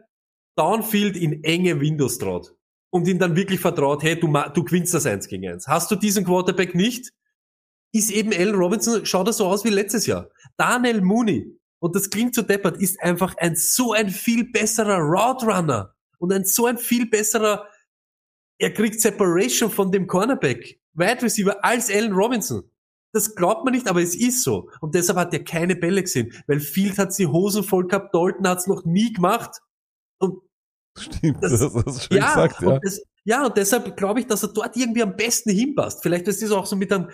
[0.55, 2.55] downfield in enge Windows traut.
[2.91, 5.67] Und ihm dann wirklich vertraut, hey, du, du gewinnst das eins gegen eins.
[5.67, 7.11] Hast du diesen Quarterback nicht,
[7.91, 10.29] ist eben Allen Robinson, schaut er so aus wie letztes Jahr.
[10.57, 15.45] Daniel Mooney, und das klingt so deppert, ist einfach ein so ein viel besserer Route
[15.45, 17.67] Runner und ein so ein viel besserer,
[18.57, 22.63] er kriegt Separation von dem Cornerback, Wide Receiver als Allen Robinson.
[23.13, 24.69] Das glaubt man nicht, aber es ist so.
[24.81, 28.47] Und deshalb hat er keine Bälle gesehen, weil Field hat die Hosen voll gehabt, Dalton
[28.47, 29.61] hat es noch nie gemacht.
[30.19, 30.41] Und
[30.97, 32.67] Stimmt, Das- das, hast schön ja, gesagt, ja.
[32.69, 36.01] Und das, ja, und deshalb glaube ich, dass er dort irgendwie am besten hinpasst.
[36.03, 37.07] Vielleicht ist das auch so mit einem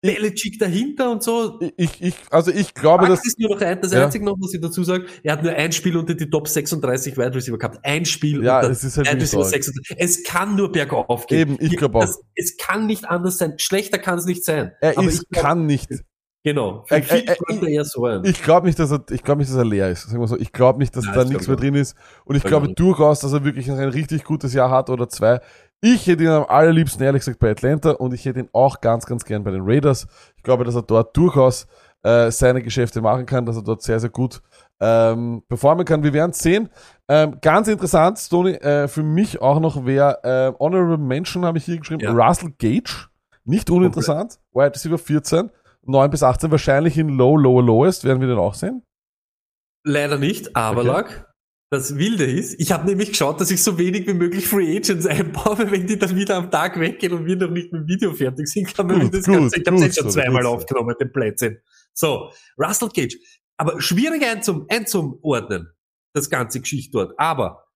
[0.00, 1.58] Belichick dahinter und so.
[1.76, 4.04] Ich, ich, also ich glaube, Fakt dass, ist nur noch ein, das ja.
[4.04, 7.16] Einzige noch, was ich dazu sage, er hat nur ein Spiel unter die Top 36
[7.16, 7.80] Wide Receiver gehabt.
[7.82, 9.64] Ein Spiel Ja, unter es ist halt Wide Receiver traurig.
[9.64, 9.96] 36.
[9.98, 11.38] Es kann nur bergauf gehen.
[11.40, 12.06] Eben, ich glaub auch.
[12.34, 13.54] Es kann nicht anders sein.
[13.58, 14.72] Schlechter kann es nicht sein.
[14.80, 15.88] er Aber ist, glaub- kann nicht.
[16.44, 16.84] Genau.
[16.86, 18.24] Für äh, bräuchte er eher so ein.
[18.24, 20.08] Ich glaube nicht, dass er, ich glaube nicht, dass er leer ist.
[20.08, 20.38] Sagen wir so.
[20.38, 21.96] Ich glaube nicht, dass Nein, da nichts mehr drin ist.
[22.24, 25.40] Und ich Glaub glaube durchaus, dass er wirklich ein richtig gutes Jahr hat oder zwei.
[25.80, 29.06] Ich hätte ihn am allerliebsten, ehrlich gesagt, bei Atlanta und ich hätte ihn auch ganz,
[29.06, 30.06] ganz gern bei den Raiders.
[30.36, 31.66] Ich glaube, dass er dort durchaus
[32.02, 34.42] äh, seine Geschäfte machen kann, dass er dort sehr, sehr gut
[34.80, 36.02] ähm, performen kann.
[36.02, 36.68] Wir werden es sehen.
[37.08, 41.64] Ähm, ganz interessant, Stoney, äh, für mich auch noch wer äh, Honorable Mention habe ich
[41.64, 42.12] hier geschrieben, Ja.
[42.12, 43.08] Russell Gage.
[43.44, 44.38] Nicht uninteressant.
[44.52, 45.50] Wide Receiver 14,
[45.86, 48.04] 9 bis 18, wahrscheinlich in Low, Lower, Lowest.
[48.04, 48.82] Werden wir den auch sehen?
[49.84, 50.88] Leider nicht, aber Okay.
[50.88, 51.27] lag.
[51.70, 55.04] Das Wilde ist, ich habe nämlich geschaut, dass ich so wenig wie möglich Free Agents
[55.06, 58.14] einbaue, wenn die dann wieder am Tag weggehen und wir noch nicht mit dem Video
[58.14, 60.48] fertig sind, kann man Gut, das gut, Ganze, ich habe es schon so, zweimal so.
[60.48, 61.58] aufgenommen, den Plätzchen.
[61.92, 63.16] So, Russell Cage.
[63.58, 65.68] Aber schwierig einzum, einzuordnen,
[66.14, 67.18] das ganze Geschichte dort.
[67.18, 67.66] Aber,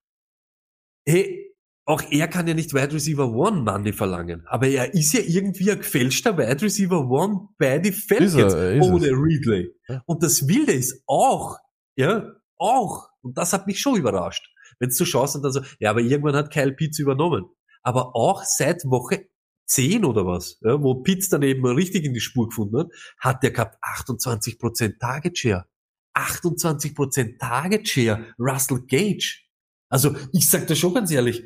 [1.06, 1.52] hey,
[1.84, 4.46] auch er kann ja nicht Wide Receiver One Money verlangen.
[4.46, 9.12] Aber er ist ja irgendwie ein gefälschter Wide Receiver One bei die Falcons ohne es.
[9.12, 9.74] Ridley.
[10.06, 11.58] Und das Wilde ist auch,
[11.96, 15.90] ja, auch, und das hat mich schon überrascht, wenn du schaust und dann so, ja,
[15.90, 17.46] aber irgendwann hat Kyle Pitts übernommen.
[17.82, 19.28] Aber auch seit Woche
[19.66, 22.88] 10 oder was, ja, wo Pitts dann eben richtig in die Spur gefunden hat,
[23.18, 25.66] hat der gehabt 28% Target Share.
[26.14, 29.40] 28% Target Share, Russell Gage.
[29.88, 31.42] Also, ich sag dir schon ganz ehrlich,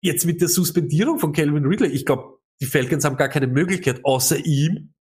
[0.00, 4.04] jetzt mit der Suspendierung von Calvin Ridley, ich glaube, die Falcons haben gar keine Möglichkeit,
[4.04, 4.94] außer ihm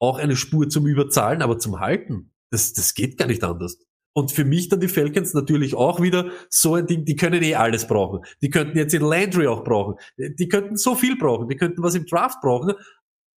[0.00, 2.32] auch eine Spur zum Überzahlen, aber zum Halten.
[2.50, 3.78] Das, das geht gar nicht anders.
[4.16, 7.56] Und für mich dann die Falcons natürlich auch wieder so ein Ding, die können eh
[7.56, 8.20] alles brauchen.
[8.42, 9.96] Die könnten jetzt in Landry auch brauchen.
[10.16, 11.48] Die könnten so viel brauchen.
[11.48, 12.74] Die könnten was im Draft brauchen.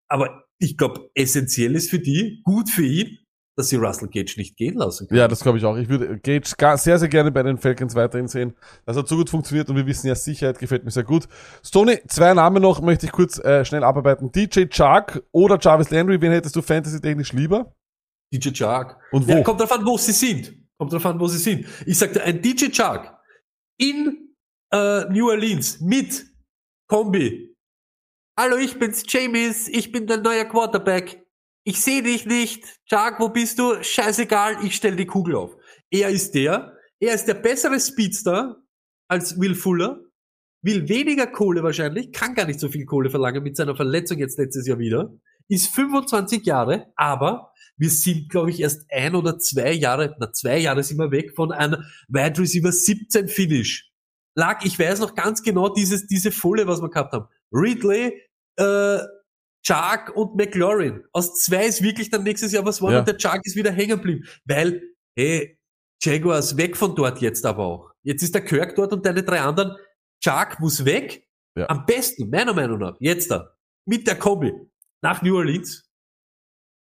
[0.08, 3.18] Aber ich glaube, essentiell ist für die, gut für ihn,
[3.58, 5.20] dass sie Russell Gage nicht gehen lassen können.
[5.20, 5.76] Ja, das glaube ich auch.
[5.78, 8.54] Ich würde Gage sehr, sehr gerne bei den Falcons weiterhin sehen.
[8.86, 11.28] Das hat so gut funktioniert und wir wissen ja, Sicherheit gefällt mir sehr gut.
[11.66, 14.32] Stoney, zwei Namen noch, möchte ich kurz äh, schnell abarbeiten.
[14.32, 17.74] DJ Chark oder Jarvis Landry, wen hättest du fantasy-technisch lieber?
[18.32, 19.00] DJ Chark.
[19.12, 19.32] Und wo?
[19.32, 20.67] Ja, kommt drauf an, wo sie sind.
[20.80, 21.66] Kommt drauf an, wo sie sind.
[21.86, 23.18] Ich sagte, ein DJ Chark
[23.80, 24.36] in
[24.72, 26.26] äh, New Orleans mit
[26.88, 27.56] Kombi.
[28.40, 29.68] Hallo, ich bin's, James.
[29.68, 31.26] Ich bin der neue Quarterback.
[31.64, 32.64] Ich sehe dich nicht.
[32.86, 33.82] Chark, wo bist du?
[33.82, 35.56] Scheißegal, ich stell die Kugel auf.
[35.90, 36.78] Er ist der.
[37.00, 38.64] Er ist der bessere Speedster
[39.10, 40.04] als Will Fuller.
[40.64, 44.38] Will weniger Kohle wahrscheinlich, kann gar nicht so viel Kohle verlangen mit seiner Verletzung jetzt
[44.38, 45.14] letztes Jahr wieder.
[45.50, 50.58] Ist 25 Jahre, aber wir sind, glaube ich, erst ein oder zwei Jahre, na zwei
[50.58, 53.92] Jahre sind wir weg von einem Wide Receiver 17 Finish.
[54.36, 57.28] Lag, ich weiß noch ganz genau dieses, diese Folie, was wir gehabt haben.
[57.52, 58.22] Ridley,
[58.58, 59.00] äh,
[59.66, 61.04] Chark und McLaurin.
[61.12, 63.00] Aus zwei ist wirklich dann nächstes Jahr was worden Ja.
[63.00, 64.26] und der Chark ist wieder hängen geblieben.
[64.46, 64.82] Weil,
[65.18, 65.58] hey,
[66.02, 67.92] Jaguars weg von dort jetzt aber auch.
[68.04, 69.76] Jetzt ist der Kirk dort und deine drei anderen.
[70.24, 71.28] Chark muss weg.
[71.58, 71.68] Ja.
[71.70, 73.56] Am besten, meiner Meinung nach, jetzt da,
[73.86, 74.54] mit der Kombi,
[75.02, 75.84] nach New Orleans.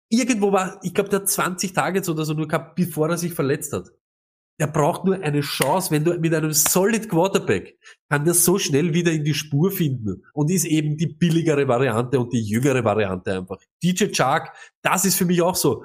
[0.09, 3.33] Irgendwo war, ich glaube, der hat 20 Targets oder so nur gehabt, bevor er sich
[3.33, 3.89] verletzt hat.
[4.59, 7.79] Der braucht nur eine Chance, wenn du mit einem solid Quarterback
[8.09, 12.19] kann der so schnell wieder in die Spur finden und ist eben die billigere Variante
[12.19, 13.57] und die jüngere Variante einfach.
[13.81, 15.83] DJ Chark, das ist für mich auch so.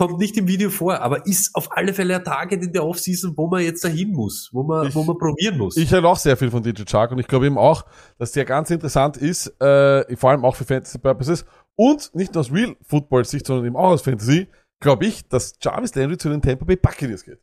[0.00, 3.34] Kommt nicht im Video vor, aber ist auf alle Fälle ein Target in der Offseason,
[3.36, 5.76] wo man jetzt dahin muss, wo man, Ich- wo man probieren muss.
[5.76, 7.84] Ich halte auch sehr viel von DJ Chark und ich glaube eben auch,
[8.16, 11.44] dass der ganz interessant ist, äh, vor allem auch für Fantasy Purposes
[11.76, 14.48] und nicht nur aus Real Football Sicht, sondern eben auch aus Fantasy,
[14.80, 17.38] glaube ich, dass Jarvis Landry zu den Tampa Bay Buccaneers geht.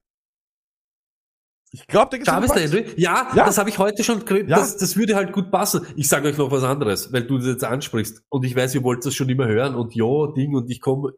[1.72, 2.56] Ich glaube, der geht Jarvis.
[2.56, 2.86] Landry?
[2.98, 3.46] Ja, Ja.
[3.46, 4.50] das habe ich heute schon gekriegt.
[4.50, 4.58] Ja.
[4.58, 5.86] Das, das würde halt gut passen.
[5.96, 8.24] Ich sage euch noch was anderes, weil du das jetzt ansprichst.
[8.30, 11.12] Und ich weiß, ihr wollt das schon immer hören und ja, Ding, und ich komme.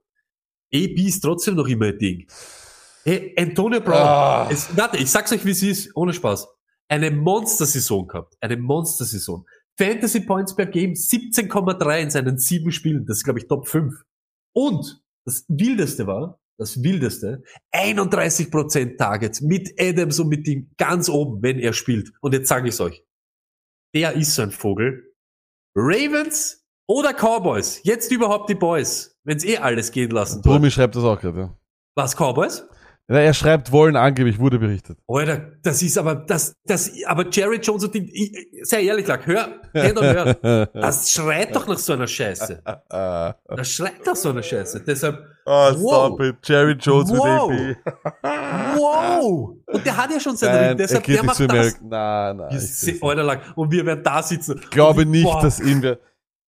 [0.74, 2.28] AB ist trotzdem noch immer ein Ding.
[3.04, 3.96] Hey, Antonio Brown.
[3.96, 4.50] Ah.
[4.52, 6.48] Es, warte, ich sag's euch, wie es ist, ohne Spaß.
[6.88, 8.36] Eine Monster-Saison gehabt.
[8.42, 9.46] Eine Monster-Saison.
[9.78, 13.06] Fantasy Points per Game 17,3 in seinen sieben Spielen.
[13.06, 13.94] Das ist, glaube ich, Top 5.
[14.54, 17.44] Und das Wildeste war, das Wildeste,
[17.74, 22.12] 31% Targets mit Adams und mit ihm ganz oben, wenn er spielt.
[22.20, 23.04] Und jetzt sage ich's euch.
[23.96, 25.16] Der ist so ein Vogel.
[25.76, 27.80] Ravens oder Cowboys?
[27.84, 29.16] Jetzt überhaupt die Boys.
[29.24, 30.42] Wenn's eh alles gehen lassen.
[30.42, 31.50] Brumi schreibt das auch gerade, ja.
[31.96, 32.66] Was, Cowboys?
[33.08, 33.18] ja.
[33.20, 34.98] Er schreibt wollen angeblich, wurde berichtet.
[35.08, 39.26] Alter, das ist aber, das, das, aber Jerry Jones und die, ich, sehr ehrlich, lag,
[39.26, 40.02] hör, hör doch,
[40.44, 40.66] hör.
[40.74, 42.62] Das schreit doch nach so einer Scheiße.
[42.90, 43.36] Ah.
[43.48, 44.82] Das schreit nach so einer Scheiße.
[44.86, 46.06] Deshalb, Oh, Wow.
[46.14, 46.36] stop it.
[46.44, 47.50] Jerry Jones Wow.
[47.50, 48.78] mit AP.
[48.78, 49.56] wow!
[49.66, 51.80] Und der hat ja schon seinen Ring, er deshalb, geht der nicht macht zu das.
[51.82, 52.50] Nein, nein.
[52.52, 54.60] Wir ich Alter, lag, und wir werden da sitzen.
[54.62, 55.98] Ich glaube Und- nicht, boah, dass ihn wer,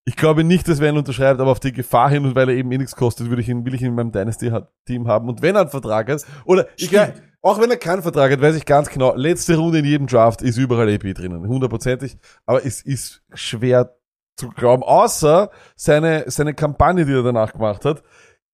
[0.06, 2.56] ich glaube nicht, dass wer ihn unterschreibt, aber auf die Gefahr hin und weil er
[2.56, 5.30] eben eh nichts kostet, würde ich ihn, will ich ihn in meinem Dynasty-Team haben.
[5.30, 7.22] Und wenn er einen Vertrag hat, oder ich, Stimmt.
[7.42, 10.42] auch wenn er keinen Vertrag hat, weiß ich ganz genau, letzte Runde in jedem Draft
[10.42, 13.96] ist überall AP drinnen, hundertprozentig, aber es ist schwer
[14.38, 18.02] zu glauben, außer seine, seine Kampagne, die er danach gemacht hat,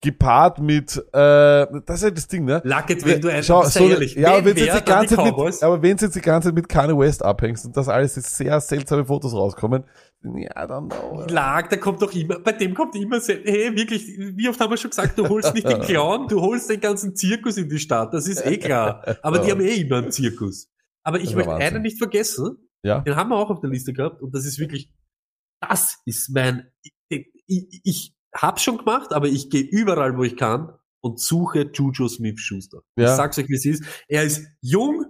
[0.01, 2.61] gepaart mit, äh, das ist halt das Ding, ne?
[2.63, 5.15] Lacket, wenn du ein, Schau, sei so, ehrlich, ja, aber wenn wenn jetzt die ganze
[5.15, 8.15] Zeit mit, aber wenn jetzt die ganze Zeit mit Kanye West abhängst und das alles
[8.15, 9.85] jetzt sehr seltsame Fotos rauskommen,
[10.23, 11.25] ja, dann know.
[11.29, 14.77] Lag, da kommt doch immer, bei dem kommt immer, hey, wirklich, wie oft haben wir
[14.77, 18.13] schon gesagt, du holst nicht den Clown, du holst den ganzen Zirkus in die Stadt,
[18.13, 19.17] das ist eh klar.
[19.21, 20.69] Aber die haben eh immer einen Zirkus.
[21.03, 21.67] Aber ich möchte Wahnsinn.
[21.75, 22.99] einen nicht vergessen, Ja.
[23.01, 24.91] den haben wir auch auf der Liste gehabt und das ist wirklich,
[25.61, 26.69] das ist mein,
[27.09, 31.69] ich, ich, ich hab's schon gemacht, aber ich gehe überall, wo ich kann und suche
[31.73, 32.79] Juju Smith-Schuster.
[32.95, 33.15] Ich Ja.
[33.15, 33.83] sag's euch, wie es ist.
[34.07, 35.05] Er ist jung,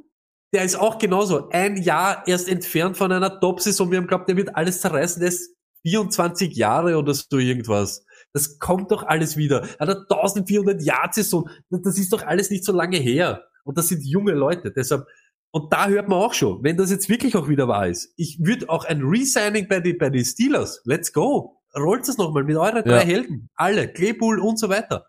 [0.53, 3.91] der ist auch genauso ein Jahr erst entfernt von einer Top-Saison.
[3.91, 5.19] Wir haben geglaubt, der wird alles zerreißen.
[5.19, 8.05] Der ist 24 Jahre oder so irgendwas.
[8.33, 9.67] Das kommt doch alles wieder.
[9.79, 11.49] Eine 1400 Jahr Saison.
[11.69, 13.43] Das ist doch alles nicht so lange her.
[13.63, 14.71] Und das sind junge Leute.
[14.71, 15.05] Deshalb,
[15.51, 18.13] und da hört man auch schon, wenn das jetzt wirklich auch wieder wahr ist.
[18.15, 20.81] Ich würde auch ein Resigning bei den bei die Steelers.
[20.85, 21.61] Let's go.
[21.75, 23.05] Rollt es nochmal mit euren drei Ja.
[23.05, 23.49] Helden.
[23.55, 23.91] Alle.
[23.91, 25.07] Claypool und so weiter.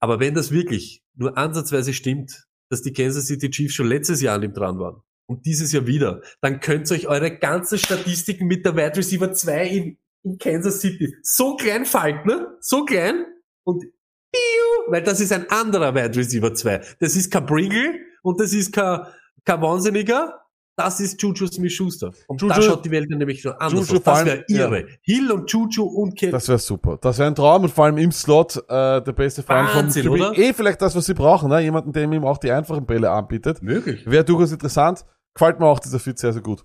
[0.00, 4.36] Aber wenn das wirklich nur ansatzweise stimmt, dass die Kansas City Chiefs schon letztes Jahr
[4.36, 8.46] an ihm dran waren und dieses Jahr wieder, dann könnt ihr euch eure ganzen Statistiken
[8.46, 12.56] mit der Wide Receiver 2 in, in Kansas City so klein falten, ne?
[12.60, 13.26] so klein
[13.64, 16.80] und piu, weil das ist ein anderer Wide Receiver 2.
[16.98, 19.00] Das ist kein Pringle und das ist kein,
[19.44, 20.41] kein Wahnsinniger,
[20.76, 22.12] das ist Juju Smith-Schuster.
[22.26, 24.04] Und da Juju- schaut die Welt dann nämlich schon anders Juju aus.
[24.04, 24.86] Das wäre irre.
[25.02, 26.32] Hill und Juju und Kelly.
[26.32, 26.98] Das wäre super.
[27.00, 30.18] Das wäre ein Traum und vor allem im Slot äh, der beste Freund Wahnsinn, von
[30.18, 30.38] QB.
[30.38, 31.60] Eh vielleicht das, was sie brauchen, ne?
[31.60, 33.62] Jemanden, der ihm auch die einfachen Bälle anbietet.
[33.62, 34.04] Möglich.
[34.10, 35.04] Wäre durchaus interessant.
[35.34, 36.64] Gefällt mir auch dieser Fit sehr, sehr gut.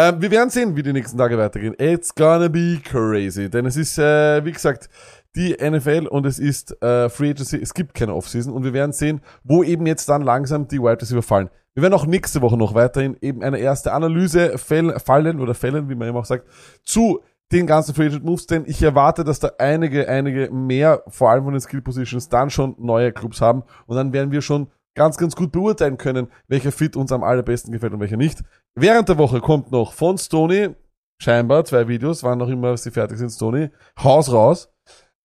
[0.00, 1.74] Ähm, wir werden sehen, wie die nächsten Tage weitergehen.
[1.78, 3.50] It's gonna be crazy.
[3.50, 4.88] Denn es ist, äh, wie gesagt,
[5.36, 8.92] die NFL und es ist äh, Free Agency, es gibt keine Offseason und wir werden
[8.92, 11.50] sehen, wo eben jetzt dann langsam die Wide Receiver fallen.
[11.74, 15.94] Wir werden auch nächste Woche noch weiterhin eben eine erste Analyse fallen oder fällen, wie
[15.94, 16.46] man immer auch sagt,
[16.82, 17.20] zu
[17.52, 21.44] den ganzen Free Agent Moves, denn ich erwarte, dass da einige, einige mehr, vor allem
[21.44, 24.68] von den Skill Positions, dann schon neue Clubs haben und dann werden wir schon
[25.00, 28.42] ganz, ganz gut beurteilen können, welcher Fit uns am allerbesten gefällt und welcher nicht.
[28.74, 30.74] Während der Woche kommt noch von Stony,
[31.22, 34.70] scheinbar zwei Videos, wann noch immer sie fertig sind, Stony, Haus raus.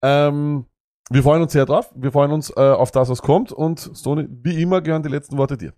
[0.02, 0.66] Ähm,
[1.10, 4.30] wir freuen uns sehr drauf, wir freuen uns äh, auf das, was kommt und Stony,
[4.30, 5.74] wie immer gehören die letzten Worte dir.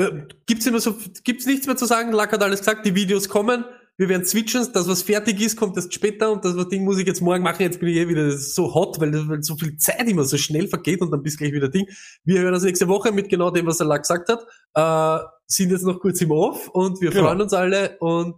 [0.00, 2.10] Äh, Gibt's immer so, nichts mehr zu sagen?
[2.10, 3.64] Lack hat alles gesagt, die Videos kommen.
[3.98, 4.66] Wir werden switchen.
[4.72, 7.42] Das, was fertig ist, kommt erst später und das, was Ding muss ich jetzt morgen
[7.42, 7.62] machen.
[7.62, 10.68] Jetzt bin ich eh wieder so hot, weil, weil so viel Zeit immer so schnell
[10.68, 11.86] vergeht und dann bist gleich wieder Ding.
[12.24, 14.46] Wir hören uns nächste Woche mit genau dem, was Lack gesagt hat.
[14.74, 17.24] Äh, sind jetzt noch kurz im Off und wir Genau.
[17.24, 18.36] freuen uns alle und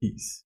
[0.00, 0.43] Peace.